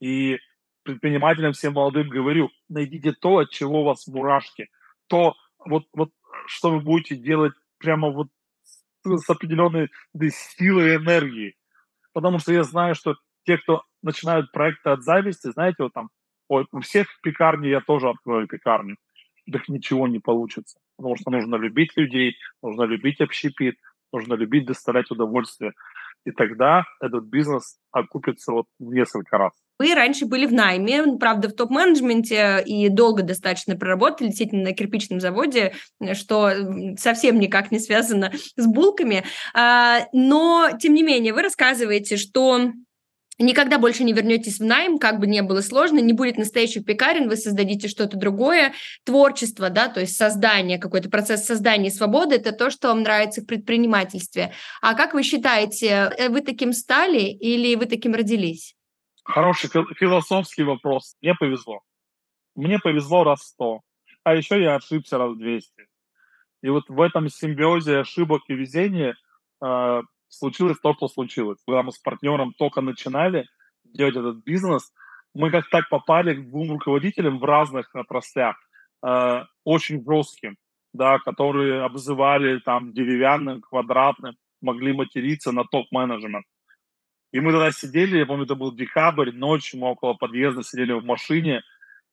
и 0.00 0.38
предпринимателям 0.88 1.52
всем 1.52 1.74
молодым 1.74 2.08
говорю, 2.08 2.50
найдите 2.70 3.12
то, 3.12 3.38
от 3.38 3.50
чего 3.50 3.82
у 3.82 3.84
вас 3.84 4.06
мурашки, 4.06 4.68
то, 5.06 5.34
вот, 5.58 5.84
вот 5.92 6.10
что 6.46 6.70
вы 6.70 6.80
будете 6.80 7.14
делать 7.14 7.52
прямо 7.76 8.10
вот 8.10 8.28
с 9.04 9.28
определенной 9.28 9.90
силой 10.30 10.92
и 10.92 10.96
энергией. 10.96 11.56
Потому 12.14 12.38
что 12.38 12.54
я 12.54 12.62
знаю, 12.62 12.94
что 12.94 13.16
те, 13.44 13.58
кто 13.58 13.82
начинают 14.02 14.50
проекты 14.50 14.88
от 14.88 15.02
зависти, 15.02 15.52
знаете, 15.52 15.82
вот 15.82 15.92
там, 15.92 16.08
ой, 16.48 16.66
у 16.72 16.80
всех 16.80 17.08
пекарни 17.22 17.68
я 17.68 17.82
тоже 17.82 18.08
открою 18.08 18.48
пекарню. 18.48 18.96
Так 19.52 19.68
ничего 19.68 20.08
не 20.08 20.20
получится. 20.20 20.78
Потому 20.96 21.16
что 21.16 21.30
нужно 21.30 21.56
любить 21.56 21.96
людей, 21.96 22.36
нужно 22.62 22.84
любить 22.84 23.20
общепит, 23.20 23.76
нужно 24.10 24.34
любить 24.34 24.64
доставлять 24.64 25.10
удовольствие. 25.10 25.72
И 26.24 26.30
тогда 26.30 26.84
этот 27.00 27.24
бизнес 27.24 27.78
окупится 27.92 28.52
вот 28.52 28.66
в 28.78 28.90
несколько 28.92 29.36
раз. 29.36 29.52
Вы 29.78 29.94
раньше 29.94 30.26
были 30.26 30.46
в 30.46 30.52
найме, 30.52 31.04
правда, 31.18 31.48
в 31.48 31.52
топ-менеджменте 31.52 32.62
и 32.64 32.88
долго 32.88 33.22
достаточно 33.22 33.76
проработали, 33.76 34.28
действительно, 34.28 34.64
на 34.64 34.72
кирпичном 34.72 35.20
заводе, 35.20 35.72
что 36.14 36.52
совсем 36.98 37.38
никак 37.38 37.70
не 37.70 37.78
связано 37.78 38.32
с 38.56 38.66
булками. 38.66 39.24
А, 39.54 40.06
но, 40.12 40.70
тем 40.80 40.94
не 40.94 41.02
менее, 41.02 41.32
вы 41.32 41.42
рассказываете, 41.42 42.16
что 42.16 42.72
никогда 43.38 43.78
больше 43.78 44.04
не 44.04 44.12
вернетесь 44.12 44.58
в 44.58 44.64
найм, 44.64 44.98
как 44.98 45.20
бы 45.20 45.26
не 45.26 45.42
было 45.42 45.60
сложно, 45.60 45.98
не 45.98 46.12
будет 46.12 46.38
настоящих 46.38 46.84
пекарен, 46.84 47.28
вы 47.28 47.36
создадите 47.36 47.88
что-то 47.88 48.16
другое. 48.16 48.72
Творчество, 49.04 49.70
да, 49.70 49.88
то 49.88 50.00
есть 50.00 50.16
создание, 50.16 50.78
какой-то 50.78 51.08
процесс 51.08 51.44
создания 51.44 51.90
свободы, 51.90 52.36
это 52.36 52.52
то, 52.52 52.70
что 52.70 52.88
вам 52.88 53.02
нравится 53.02 53.42
в 53.42 53.46
предпринимательстве. 53.46 54.52
А 54.82 54.94
как 54.94 55.14
вы 55.14 55.22
считаете, 55.22 56.12
э, 56.18 56.28
вы 56.28 56.40
таким 56.40 56.72
стали 56.72 57.20
или 57.20 57.74
вы 57.76 57.86
таким 57.86 58.14
родились? 58.14 58.74
Хороший 59.28 59.68
философский 59.68 60.62
вопрос. 60.62 61.14
Мне 61.20 61.34
повезло. 61.34 61.80
Мне 62.56 62.78
повезло 62.78 63.24
раз 63.24 63.42
сто. 63.42 63.82
А 64.24 64.34
еще 64.34 64.60
я 64.60 64.76
ошибся 64.76 65.18
раз 65.18 65.36
двести. 65.36 65.86
И 66.62 66.70
вот 66.70 66.88
в 66.88 66.98
этом 67.02 67.28
симбиозе 67.28 67.98
ошибок 67.98 68.42
и 68.48 68.54
везения 68.54 69.16
э, 69.62 70.02
случилось 70.28 70.78
то, 70.82 70.94
что 70.94 71.08
случилось. 71.08 71.58
Когда 71.66 71.82
мы 71.82 71.92
с 71.92 71.98
партнером 71.98 72.54
только 72.54 72.80
начинали 72.80 73.46
делать 73.84 74.16
этот 74.16 74.42
бизнес, 74.44 74.92
мы 75.34 75.50
как 75.50 75.68
так 75.68 75.90
попали 75.90 76.34
к 76.34 76.48
двум 76.48 76.72
руководителям 76.72 77.38
в 77.38 77.44
разных 77.44 77.94
отраслях, 77.94 78.56
э, 79.06 79.44
очень 79.64 80.02
жестким, 80.08 80.56
да, 80.94 81.18
которые 81.18 81.82
обзывали 81.82 82.60
там 82.60 82.94
деревянным, 82.94 83.60
квадратным, 83.60 84.36
могли 84.62 84.94
материться 84.94 85.52
на 85.52 85.64
топ-менеджмент. 85.64 86.46
И 87.32 87.40
мы 87.40 87.52
тогда 87.52 87.70
сидели, 87.72 88.18
я 88.18 88.26
помню, 88.26 88.44
это 88.44 88.54
был 88.54 88.74
декабрь, 88.74 89.32
ночью 89.32 89.80
мы 89.80 89.88
около 89.90 90.14
подъезда 90.14 90.62
сидели 90.62 90.92
в 90.92 91.04
машине, 91.04 91.62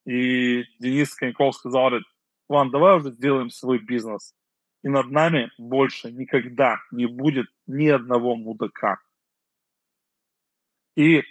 и 0.05 0.63
Денис 0.79 1.13
Коньков 1.15 1.55
сказал, 1.55 1.87
говорит, 1.87 2.07
Ван, 2.49 2.69
давай 2.69 2.97
уже 2.97 3.11
сделаем 3.11 3.49
свой 3.49 3.79
бизнес. 3.79 4.33
И 4.83 4.89
над 4.89 5.09
нами 5.09 5.49
больше 5.57 6.11
никогда 6.11 6.77
не 6.91 7.07
будет 7.07 7.47
ни 7.65 7.87
одного 7.87 8.35
мудака. 8.35 8.97
И 10.95 11.23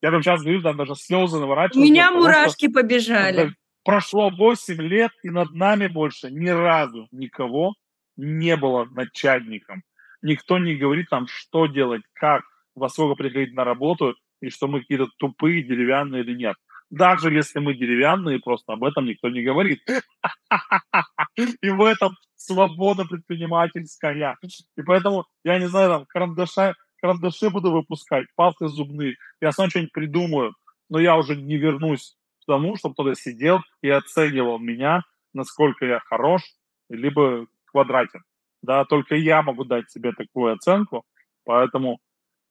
я 0.00 0.10
там 0.10 0.22
сейчас 0.22 0.42
говорю, 0.42 0.62
там 0.62 0.76
даже 0.76 0.94
слезы 0.96 1.38
наворачиваются. 1.38 1.80
У 1.80 1.84
меня 1.84 2.10
мурашки 2.10 2.66
что, 2.68 2.80
побежали. 2.80 3.54
Прошло 3.84 4.30
8 4.30 4.82
лет, 4.82 5.12
и 5.22 5.30
над 5.30 5.52
нами 5.52 5.86
больше 5.86 6.30
ни 6.30 6.48
разу 6.48 7.08
никого 7.12 7.74
не 8.16 8.56
было 8.56 8.84
начальником. 8.86 9.82
Никто 10.20 10.58
не 10.58 10.74
говорит 10.74 11.08
там, 11.08 11.28
что 11.28 11.66
делать, 11.66 12.02
как 12.14 12.42
во 12.78 12.88
сколько 12.88 13.16
приходить 13.16 13.54
на 13.54 13.64
работу, 13.64 14.14
и 14.40 14.50
что 14.50 14.68
мы 14.68 14.80
какие-то 14.80 15.08
тупые, 15.18 15.62
деревянные 15.62 16.22
или 16.22 16.36
нет. 16.36 16.56
Даже 16.90 17.32
если 17.32 17.58
мы 17.58 17.74
деревянные, 17.74 18.38
просто 18.38 18.72
об 18.72 18.84
этом 18.84 19.04
никто 19.04 19.28
не 19.28 19.42
говорит. 19.42 19.80
И 21.36 21.68
в 21.68 21.82
этом 21.82 22.16
свобода 22.36 23.04
предпринимательская. 23.04 24.36
И 24.76 24.82
поэтому, 24.82 25.26
я 25.44 25.58
не 25.58 25.68
знаю, 25.68 25.90
там, 25.90 26.06
карандаши, 26.06 26.74
карандаши 27.00 27.50
буду 27.50 27.72
выпускать, 27.72 28.26
палки 28.36 28.66
зубные. 28.66 29.16
Я 29.40 29.52
сам 29.52 29.68
что-нибудь 29.68 29.92
придумаю, 29.92 30.54
но 30.88 30.98
я 30.98 31.16
уже 31.16 31.36
не 31.36 31.56
вернусь 31.56 32.16
к 32.42 32.46
тому, 32.46 32.76
чтобы 32.76 32.94
кто-то 32.94 33.14
сидел 33.14 33.60
и 33.82 33.90
оценивал 33.90 34.58
меня, 34.58 35.02
насколько 35.34 35.84
я 35.84 36.00
хорош, 36.00 36.42
либо 36.88 37.46
квадратен. 37.66 38.22
Да, 38.62 38.84
только 38.84 39.14
я 39.14 39.42
могу 39.42 39.64
дать 39.64 39.90
себе 39.90 40.12
такую 40.12 40.54
оценку, 40.54 41.04
поэтому 41.44 41.98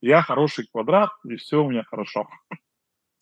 я 0.01 0.21
хороший 0.21 0.67
квадрат, 0.67 1.09
и 1.25 1.35
все 1.35 1.63
у 1.63 1.69
меня 1.69 1.83
хорошо. 1.83 2.27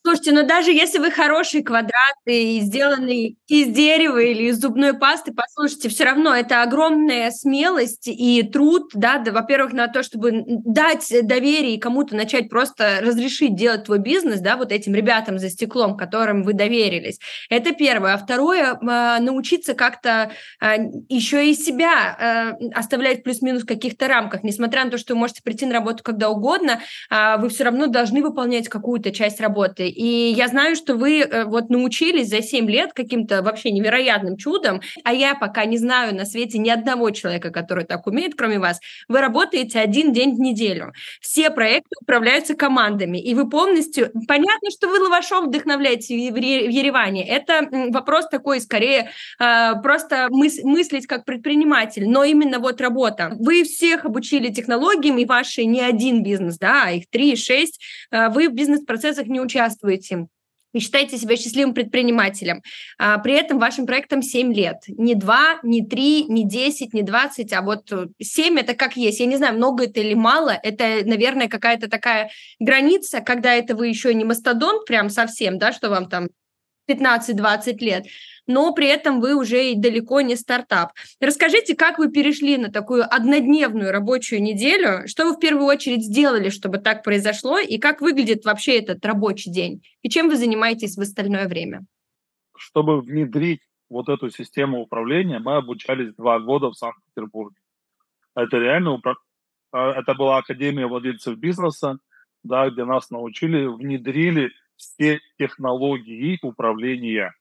Слушайте, 0.05 0.33
но 0.33 0.43
даже 0.43 0.71
если 0.71 0.99
вы 0.99 1.09
хорошие 1.09 1.63
квадраты, 1.63 2.59
сделанные 2.59 3.37
из 3.47 3.73
дерева 3.73 4.19
или 4.19 4.49
из 4.49 4.61
зубной 4.61 4.93
пасты, 4.93 5.33
послушайте, 5.33 5.89
все 5.89 6.03
равно 6.03 6.35
это 6.35 6.61
огромная 6.61 7.31
смелость 7.31 8.07
и 8.07 8.43
труд, 8.43 8.91
да, 8.93 9.17
да 9.17 9.31
во-первых, 9.31 9.73
на 9.73 9.87
то, 9.87 10.03
чтобы 10.03 10.43
дать 10.45 11.11
доверие 11.23 11.79
кому-то 11.79 12.15
начать 12.15 12.49
просто 12.49 12.99
разрешить 13.01 13.55
делать 13.55 13.85
твой 13.85 13.97
бизнес, 13.97 14.41
да, 14.41 14.57
вот 14.57 14.71
этим 14.71 14.93
ребятам 14.93 15.39
за 15.39 15.49
стеклом, 15.49 15.97
которым 15.97 16.43
вы 16.43 16.53
доверились. 16.53 17.17
Это 17.49 17.71
первое. 17.71 18.13
А 18.13 18.17
второе, 18.19 18.77
а, 18.79 19.19
научиться 19.19 19.73
как-то 19.73 20.31
а, 20.59 20.75
еще 21.09 21.49
и 21.49 21.55
себя 21.55 22.53
а, 22.69 22.79
оставлять 22.79 23.23
плюс-минус 23.23 23.63
в 23.63 23.67
каких-то 23.67 24.07
рамках. 24.07 24.43
Несмотря 24.43 24.85
на 24.85 24.91
то, 24.91 24.99
что 24.99 25.15
вы 25.15 25.21
можете 25.21 25.41
прийти 25.41 25.65
на 25.65 25.73
работу 25.73 26.03
когда 26.03 26.29
угодно, 26.29 26.79
вы 27.09 27.49
все 27.49 27.63
равно 27.63 27.87
должны 27.87 28.21
выполнять 28.21 28.69
какую-то 28.69 29.11
часть 29.11 29.41
работы. 29.41 29.94
И 29.95 30.33
я 30.35 30.47
знаю, 30.49 30.75
что 30.75 30.95
вы 30.95 31.21
э, 31.21 31.45
вот 31.45 31.69
научились 31.69 32.29
за 32.29 32.41
7 32.41 32.69
лет 32.69 32.93
каким-то 32.93 33.41
вообще 33.41 33.71
невероятным 33.71 34.37
чудом, 34.37 34.81
а 35.03 35.13
я 35.13 35.35
пока 35.35 35.65
не 35.65 35.77
знаю 35.77 36.13
на 36.13 36.25
свете 36.25 36.57
ни 36.57 36.69
одного 36.69 37.11
человека, 37.11 37.49
который 37.49 37.85
так 37.85 38.05
умеет, 38.05 38.35
кроме 38.35 38.59
вас. 38.59 38.79
Вы 39.07 39.21
работаете 39.21 39.79
один 39.79 40.11
день 40.11 40.35
в 40.35 40.39
неделю. 40.39 40.91
Все 41.21 41.49
проекты 41.49 41.95
управляются 42.01 42.55
командами, 42.55 43.17
и 43.17 43.33
вы 43.33 43.49
полностью... 43.49 44.11
Понятно, 44.27 44.69
что 44.69 44.89
вы 44.89 44.99
Лавашов 44.99 45.45
вдохновляете 45.45 46.13
в 46.31 46.35
Ереване. 46.37 47.27
Это 47.27 47.67
вопрос 47.91 48.27
такой, 48.27 48.59
скорее, 48.59 49.11
э, 49.39 49.81
просто 49.81 50.27
мыс 50.29 50.61
мыслить 50.63 51.07
как 51.07 51.25
предприниматель, 51.25 52.07
но 52.07 52.23
именно 52.23 52.59
вот 52.59 52.81
работа. 52.81 53.31
Вы 53.39 53.63
всех 53.63 54.05
обучили 54.05 54.49
технологиям, 54.49 55.17
и 55.17 55.25
ваши 55.25 55.63
не 55.65 55.81
один 55.81 56.21
бизнес, 56.21 56.57
да, 56.57 56.83
а 56.87 56.91
их 56.91 57.09
три, 57.09 57.35
шесть. 57.35 57.81
Э, 58.11 58.29
вы 58.29 58.49
в 58.49 58.53
бизнес-процессах 58.53 59.27
не 59.27 59.39
участвуете 59.39 59.84
участвуете 59.85 60.27
и 60.73 60.79
считаете 60.79 61.17
себя 61.17 61.37
счастливым 61.37 61.73
предпринимателем. 61.73 62.61
А, 62.97 63.17
при 63.19 63.33
этом 63.33 63.59
вашим 63.59 63.85
проектам 63.85 64.21
7 64.21 64.53
лет. 64.53 64.79
Не 64.89 65.15
2, 65.15 65.59
не 65.63 65.85
3, 65.85 66.25
не 66.25 66.45
10, 66.45 66.93
не 66.93 67.01
20, 67.01 67.53
а 67.53 67.61
вот 67.61 67.89
7 68.21 68.59
это 68.59 68.73
как 68.73 68.97
есть. 68.97 69.21
Я 69.21 69.25
не 69.25 69.37
знаю, 69.37 69.55
много 69.55 69.85
это 69.85 70.01
или 70.01 70.15
мало. 70.15 70.49
Это, 70.49 71.01
наверное, 71.05 71.47
какая-то 71.47 71.89
такая 71.89 72.29
граница, 72.59 73.21
когда 73.21 73.53
это 73.53 73.73
вы 73.73 73.87
еще 73.87 74.13
не 74.13 74.25
мастодонт 74.25 74.85
прям 74.85 75.09
совсем, 75.09 75.59
да, 75.59 75.71
что 75.71 75.89
вам 75.89 76.09
там 76.09 76.27
15-20 76.87 77.77
лет, 77.79 78.05
но 78.47 78.73
при 78.73 78.87
этом 78.87 79.21
вы 79.21 79.35
уже 79.35 79.71
и 79.71 79.75
далеко 79.75 80.21
не 80.21 80.35
стартап. 80.35 80.91
Расскажите, 81.19 81.75
как 81.75 81.97
вы 81.97 82.11
перешли 82.11 82.57
на 82.57 82.71
такую 82.71 83.03
однодневную 83.03 83.91
рабочую 83.91 84.41
неделю, 84.41 85.07
что 85.07 85.25
вы 85.25 85.35
в 85.35 85.39
первую 85.39 85.65
очередь 85.65 86.03
сделали, 86.03 86.49
чтобы 86.49 86.77
так 86.77 87.03
произошло, 87.03 87.59
и 87.59 87.77
как 87.77 88.01
выглядит 88.01 88.45
вообще 88.45 88.79
этот 88.79 89.05
рабочий 89.05 89.51
день, 89.51 89.83
и 90.01 90.09
чем 90.09 90.29
вы 90.29 90.37
занимаетесь 90.37 90.95
в 90.95 91.01
остальное 91.01 91.47
время? 91.47 91.85
Чтобы 92.57 93.01
внедрить 93.01 93.61
вот 93.89 94.09
эту 94.09 94.29
систему 94.29 94.81
управления, 94.81 95.39
мы 95.39 95.57
обучались 95.57 96.13
два 96.15 96.39
года 96.39 96.69
в 96.69 96.75
Санкт-Петербурге. 96.75 97.57
Это 98.35 98.57
реально. 98.57 99.01
А, 99.71 99.91
это 99.91 100.13
была 100.13 100.37
Академия 100.37 100.87
владельцев 100.87 101.37
бизнеса, 101.37 101.97
да, 102.43 102.69
где 102.69 102.85
нас 102.85 103.09
научили, 103.09 103.65
внедрили 103.65 104.51
все 104.77 105.19
технологии 105.37 106.39
управления. 106.41 107.33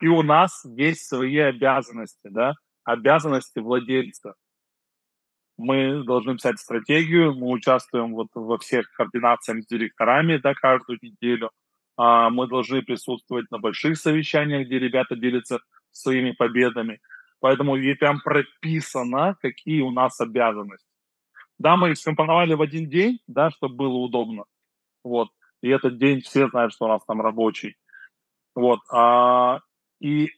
И 0.00 0.06
у 0.06 0.22
нас 0.22 0.64
есть 0.64 1.06
свои 1.06 1.38
обязанности, 1.38 2.28
да, 2.28 2.54
обязанности 2.84 3.58
владельца. 3.58 4.34
Мы 5.56 6.04
должны 6.04 6.34
писать 6.36 6.60
стратегию, 6.60 7.34
мы 7.34 7.50
участвуем 7.50 8.14
вот 8.14 8.28
во 8.34 8.58
всех 8.58 8.90
координациях 8.92 9.64
с 9.64 9.66
директорами, 9.66 10.36
да, 10.36 10.54
каждую 10.54 10.98
неделю. 11.02 11.50
А 11.96 12.30
мы 12.30 12.46
должны 12.46 12.80
присутствовать 12.82 13.50
на 13.50 13.58
больших 13.58 13.98
совещаниях, 13.98 14.66
где 14.66 14.78
ребята 14.78 15.16
делятся 15.16 15.58
своими 15.90 16.30
победами. 16.30 17.00
Поэтому 17.40 17.76
и 17.76 17.94
там 17.94 18.20
прописано, 18.20 19.36
какие 19.40 19.80
у 19.80 19.90
нас 19.90 20.20
обязанности. 20.20 20.86
Да, 21.58 21.76
мы 21.76 21.90
их 21.90 21.98
скомпоновали 21.98 22.54
в 22.54 22.62
один 22.62 22.88
день, 22.88 23.18
да, 23.26 23.50
чтобы 23.50 23.74
было 23.74 23.96
удобно. 23.96 24.44
Вот. 25.02 25.28
И 25.62 25.68
этот 25.68 25.98
день 25.98 26.20
все 26.20 26.48
знают, 26.48 26.72
что 26.72 26.86
у 26.86 26.88
нас 26.88 27.04
там 27.04 27.20
рабочий. 27.20 27.76
Вот. 28.54 28.80
А, 28.90 29.60
и 30.00 30.30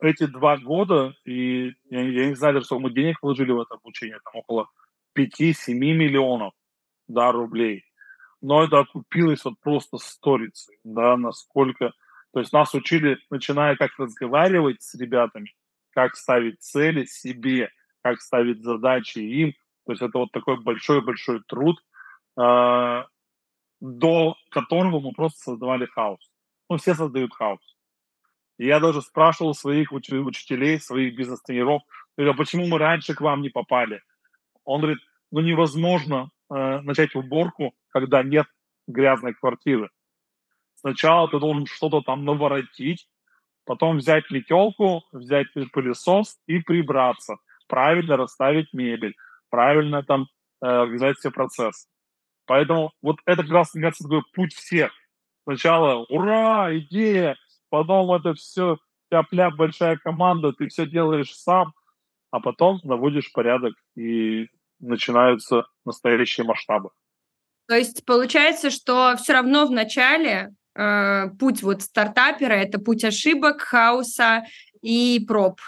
эти 0.00 0.26
два 0.26 0.56
года, 0.56 1.14
и 1.24 1.74
я, 1.90 2.00
я 2.00 2.26
не 2.28 2.34
знаю, 2.34 2.62
что 2.62 2.78
мы 2.78 2.92
денег 2.92 3.18
вложили 3.22 3.52
в 3.52 3.60
это 3.60 3.74
обучение, 3.74 4.18
там 4.24 4.40
около 4.40 4.68
5-7 5.16 5.72
миллионов 5.74 6.52
да, 7.08 7.32
рублей. 7.32 7.84
Но 8.40 8.64
это 8.64 8.80
окупилось 8.80 9.44
вот 9.44 9.54
просто 9.60 9.98
сторицей, 9.98 10.78
да, 10.84 11.16
насколько... 11.16 11.92
То 12.32 12.40
есть 12.40 12.52
нас 12.52 12.74
учили, 12.74 13.18
начиная 13.30 13.76
как 13.76 13.90
разговаривать 13.98 14.82
с 14.82 14.94
ребятами, 14.94 15.54
как 15.90 16.16
ставить 16.16 16.62
цели 16.62 17.04
себе, 17.04 17.70
как 18.02 18.20
ставить 18.20 18.62
задачи 18.62 19.18
им. 19.18 19.52
То 19.84 19.92
есть 19.92 20.02
это 20.02 20.18
вот 20.18 20.32
такой 20.32 20.60
большой-большой 20.60 21.42
труд, 21.46 21.76
э, 22.40 23.04
до 23.82 24.36
которого 24.50 25.00
мы 25.00 25.10
просто 25.10 25.40
создавали 25.40 25.86
хаос. 25.86 26.20
Ну, 26.70 26.76
все 26.76 26.94
создают 26.94 27.34
хаос. 27.34 27.60
И 28.56 28.66
я 28.66 28.78
даже 28.78 29.02
спрашивал 29.02 29.54
своих 29.54 29.92
уч- 29.92 30.20
учителей, 30.20 30.78
своих 30.78 31.16
бизнес-тренеров, 31.16 31.82
а 32.16 32.32
почему 32.34 32.68
мы 32.68 32.78
раньше 32.78 33.14
к 33.14 33.20
вам 33.20 33.42
не 33.42 33.48
попали? 33.48 34.00
Он 34.64 34.80
говорит, 34.80 35.00
ну 35.32 35.40
невозможно 35.40 36.30
э, 36.48 36.80
начать 36.82 37.16
уборку, 37.16 37.74
когда 37.88 38.22
нет 38.22 38.46
грязной 38.86 39.34
квартиры. 39.34 39.90
Сначала 40.76 41.28
ты 41.28 41.40
должен 41.40 41.66
что-то 41.66 42.02
там 42.02 42.24
наворотить, 42.24 43.08
потом 43.64 43.98
взять 43.98 44.30
метелку, 44.30 45.02
взять 45.10 45.48
пылесос 45.72 46.38
и 46.46 46.60
прибраться, 46.60 47.38
правильно 47.66 48.16
расставить 48.16 48.72
мебель, 48.72 49.16
правильно 49.50 50.04
там 50.04 50.28
э, 50.62 50.66
организовать 50.66 51.18
все 51.18 51.32
процессы. 51.32 51.88
Поэтому 52.46 52.92
вот 53.02 53.16
это 53.26 53.42
как 53.42 53.52
раз, 53.52 53.74
мне 53.74 53.84
кажется, 53.84 54.04
такой 54.04 54.22
путь 54.34 54.54
всех. 54.54 54.92
Сначала 55.44 56.04
ура, 56.08 56.76
идея, 56.78 57.36
потом 57.68 58.12
это 58.12 58.34
все, 58.34 58.78
тяп-ляп, 59.10 59.54
большая 59.56 59.96
команда, 59.96 60.52
ты 60.52 60.68
все 60.68 60.86
делаешь 60.86 61.34
сам, 61.34 61.72
а 62.30 62.40
потом 62.40 62.80
наводишь 62.84 63.32
порядок 63.32 63.74
и 63.96 64.48
начинаются 64.78 65.66
настоящие 65.84 66.46
масштабы. 66.46 66.90
То 67.68 67.76
есть 67.76 68.04
получается, 68.04 68.70
что 68.70 69.16
все 69.16 69.34
равно 69.34 69.66
в 69.66 69.70
начале 69.70 70.50
э, 70.74 71.30
путь 71.38 71.62
вот 71.62 71.82
стартапера 71.82 72.54
это 72.54 72.78
путь 72.78 73.04
ошибок, 73.04 73.60
хаоса 73.60 74.44
и 74.80 75.24
проб. 75.26 75.60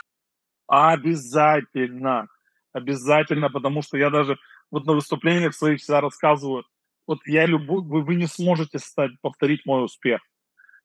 Обязательно, 0.67 2.27
обязательно, 2.73 3.51
потому 3.51 3.83
что 3.83 3.97
я 3.97 4.11
даже 4.11 4.39
вот 4.75 4.87
на 4.87 4.95
выступлениях 4.95 5.55
своих 5.55 5.79
всегда 5.79 6.01
рассказываю, 6.01 6.65
вот 7.07 7.21
я 7.27 7.47
люблю, 7.47 7.81
вы, 7.81 8.03
вы 8.03 8.17
не 8.17 8.27
сможете 8.27 8.81
стать, 8.81 9.13
повторить 9.21 9.65
мой 9.67 9.85
успех. 9.85 10.21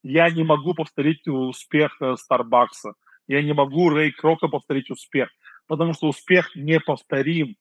Я 0.03 0.29
не 0.29 0.43
могу 0.43 0.75
повторить 0.75 1.27
успех 1.27 1.99
э, 1.99 2.15
Старбакса. 2.15 2.93
Я 3.27 3.41
не 3.41 3.53
могу 3.53 3.89
Рэй 3.89 4.11
Крока 4.11 4.47
повторить 4.47 4.91
успех, 4.91 5.29
потому 5.65 5.93
что 5.93 6.07
успех 6.07 6.55
неповторим 6.55 7.55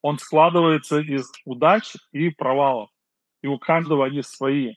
он 0.00 0.18
складывается 0.18 1.00
из 1.00 1.30
удач 1.44 1.94
и 2.12 2.30
провалов. 2.30 2.88
И 3.42 3.48
у 3.48 3.58
каждого 3.58 4.06
они 4.06 4.22
свои. 4.22 4.76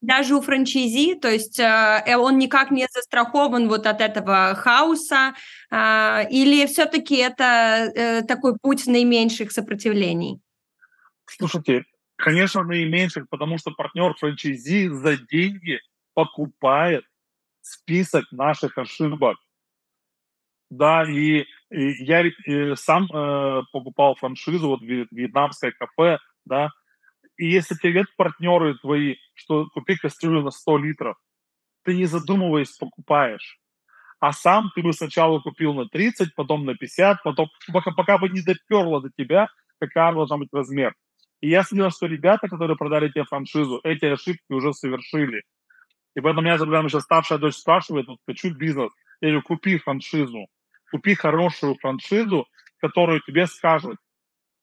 Даже 0.00 0.34
у 0.34 0.40
франчайзи, 0.40 1.16
то 1.16 1.28
есть 1.28 1.58
э, 1.58 2.02
э, 2.06 2.16
он 2.16 2.38
никак 2.38 2.70
не 2.70 2.86
застрахован 2.90 3.68
вот 3.68 3.86
от 3.86 4.00
этого 4.00 4.54
хаоса, 4.54 5.34
э, 5.70 6.28
или 6.30 6.66
все-таки 6.66 7.16
это 7.16 7.44
э, 7.94 8.22
такой 8.22 8.56
путь 8.58 8.86
наименьших 8.86 9.52
сопротивлений? 9.52 10.40
Слушайте, 11.26 11.84
конечно, 12.16 12.62
наименьших, 12.62 13.28
потому 13.28 13.58
что 13.58 13.72
партнер 13.72 14.14
франчайзи 14.14 14.88
за 14.88 15.18
деньги 15.18 15.80
покупает 16.14 17.04
список 17.60 18.24
наших 18.32 18.78
ошибок. 18.78 19.36
Да, 20.70 21.04
и, 21.04 21.44
и 21.70 22.04
я 22.04 22.22
и 22.26 22.76
сам 22.76 23.04
э, 23.12 23.62
покупал 23.72 24.14
франшизу, 24.14 24.68
вот 24.68 24.80
вьетнамское 24.82 25.72
кафе, 25.72 26.18
да, 26.44 26.70
и 27.40 27.46
если 27.46 27.74
тебе 27.74 27.92
говорят 27.92 28.16
партнеры 28.16 28.78
твои, 28.78 29.16
что 29.34 29.66
купи 29.70 29.96
кастрюлю 29.96 30.42
на 30.42 30.50
100 30.50 30.78
литров, 30.78 31.16
ты 31.84 31.96
не 31.96 32.04
задумываясь 32.04 32.76
покупаешь. 32.76 33.58
А 34.18 34.32
сам 34.32 34.70
ты 34.74 34.82
бы 34.82 34.92
сначала 34.92 35.40
купил 35.40 35.72
на 35.72 35.86
30, 35.86 36.34
потом 36.34 36.66
на 36.66 36.74
50, 36.74 37.22
потом, 37.22 37.48
пока, 37.72 37.92
пока 37.92 38.18
бы 38.18 38.28
не 38.28 38.42
доперло 38.42 39.00
до 39.00 39.08
тебя, 39.16 39.48
какая 39.80 40.12
должна 40.12 40.36
быть 40.36 40.50
размер. 40.52 40.94
И 41.40 41.48
я 41.48 41.62
смотрел, 41.62 41.90
что 41.90 42.06
ребята, 42.06 42.48
которые 42.48 42.76
продали 42.76 43.08
тебе 43.08 43.24
франшизу, 43.24 43.80
эти 43.84 44.04
ошибки 44.04 44.52
уже 44.52 44.74
совершили. 44.74 45.42
И 46.14 46.20
поэтому 46.20 46.42
меня, 46.42 46.58
когда 46.58 46.82
сейчас 46.82 47.04
старшая 47.04 47.38
дочь 47.38 47.54
спрашивает, 47.54 48.06
вот, 48.06 48.18
хочу 48.26 48.54
бизнес, 48.54 48.92
я 49.22 49.28
говорю, 49.28 49.42
купи 49.42 49.78
франшизу 49.78 50.46
купи 50.90 51.14
хорошую 51.14 51.76
франшизу, 51.76 52.46
которую 52.78 53.20
тебе 53.20 53.46
скажут, 53.46 53.96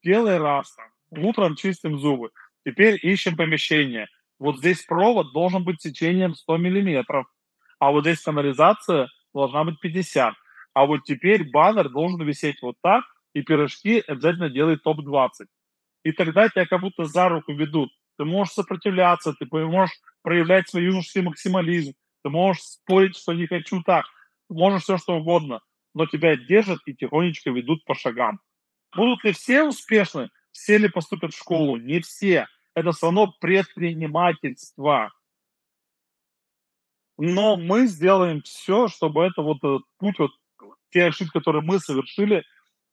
делай 0.03 0.37
раз, 0.37 0.75
утром 1.09 1.55
чистим 1.55 1.97
зубы, 1.97 2.29
теперь 2.67 2.99
ищем 3.01 3.37
помещение. 3.37 4.07
Вот 4.39 4.57
здесь 4.57 4.83
провод 4.83 5.31
должен 5.31 5.63
быть 5.63 5.81
сечением 5.81 6.35
100 6.35 6.57
миллиметров, 6.57 7.25
а 7.79 7.91
вот 7.91 8.03
здесь 8.03 8.21
канализация 8.21 9.07
должна 9.33 9.63
быть 9.63 9.79
50. 9.79 10.33
А 10.73 10.85
вот 10.85 11.03
теперь 11.05 11.49
баннер 11.49 11.89
должен 11.89 12.21
висеть 12.21 12.61
вот 12.61 12.75
так, 12.83 13.03
и 13.33 13.41
пирожки 13.41 14.03
обязательно 14.05 14.49
делай 14.49 14.77
топ-20. 14.77 15.47
И 16.03 16.11
тогда 16.11 16.49
тебя 16.49 16.65
как 16.65 16.81
будто 16.81 17.05
за 17.05 17.29
руку 17.29 17.53
ведут. 17.53 17.89
Ты 18.17 18.25
можешь 18.25 18.53
сопротивляться, 18.53 19.33
ты 19.33 19.47
можешь 19.51 19.95
проявлять 20.21 20.69
свой 20.69 20.83
юношеский 20.83 21.21
максимализм, 21.21 21.93
ты 22.23 22.29
можешь 22.29 22.63
спорить, 22.63 23.15
что 23.15 23.33
не 23.33 23.47
хочу 23.47 23.81
так, 23.83 24.05
можешь 24.49 24.83
все 24.83 24.97
что 24.97 25.15
угодно 25.15 25.61
но 25.97 26.05
тебя 26.05 26.35
держат 26.35 26.79
и 26.85 26.93
тихонечко 26.93 27.49
ведут 27.49 27.83
по 27.83 27.95
шагам. 27.95 28.39
Будут 28.95 29.23
ли 29.23 29.31
все 29.31 29.63
успешны? 29.63 30.29
Все 30.51 30.77
ли 30.77 30.89
поступят 30.89 31.33
в 31.33 31.37
школу? 31.37 31.77
Не 31.77 32.01
все. 32.01 32.45
Это 32.77 32.91
все 32.91 33.07
равно 33.07 33.33
предпринимательство. 33.39 35.11
Но 37.17 37.57
мы 37.57 37.87
сделаем 37.87 38.43
все, 38.43 38.87
чтобы 38.87 39.23
это 39.23 39.41
вот 39.41 39.57
этот 39.57 39.81
путь, 39.97 40.19
вот 40.19 40.29
те 40.91 41.05
ошибки, 41.05 41.33
которые 41.33 41.63
мы 41.63 41.79
совершили, 41.79 42.43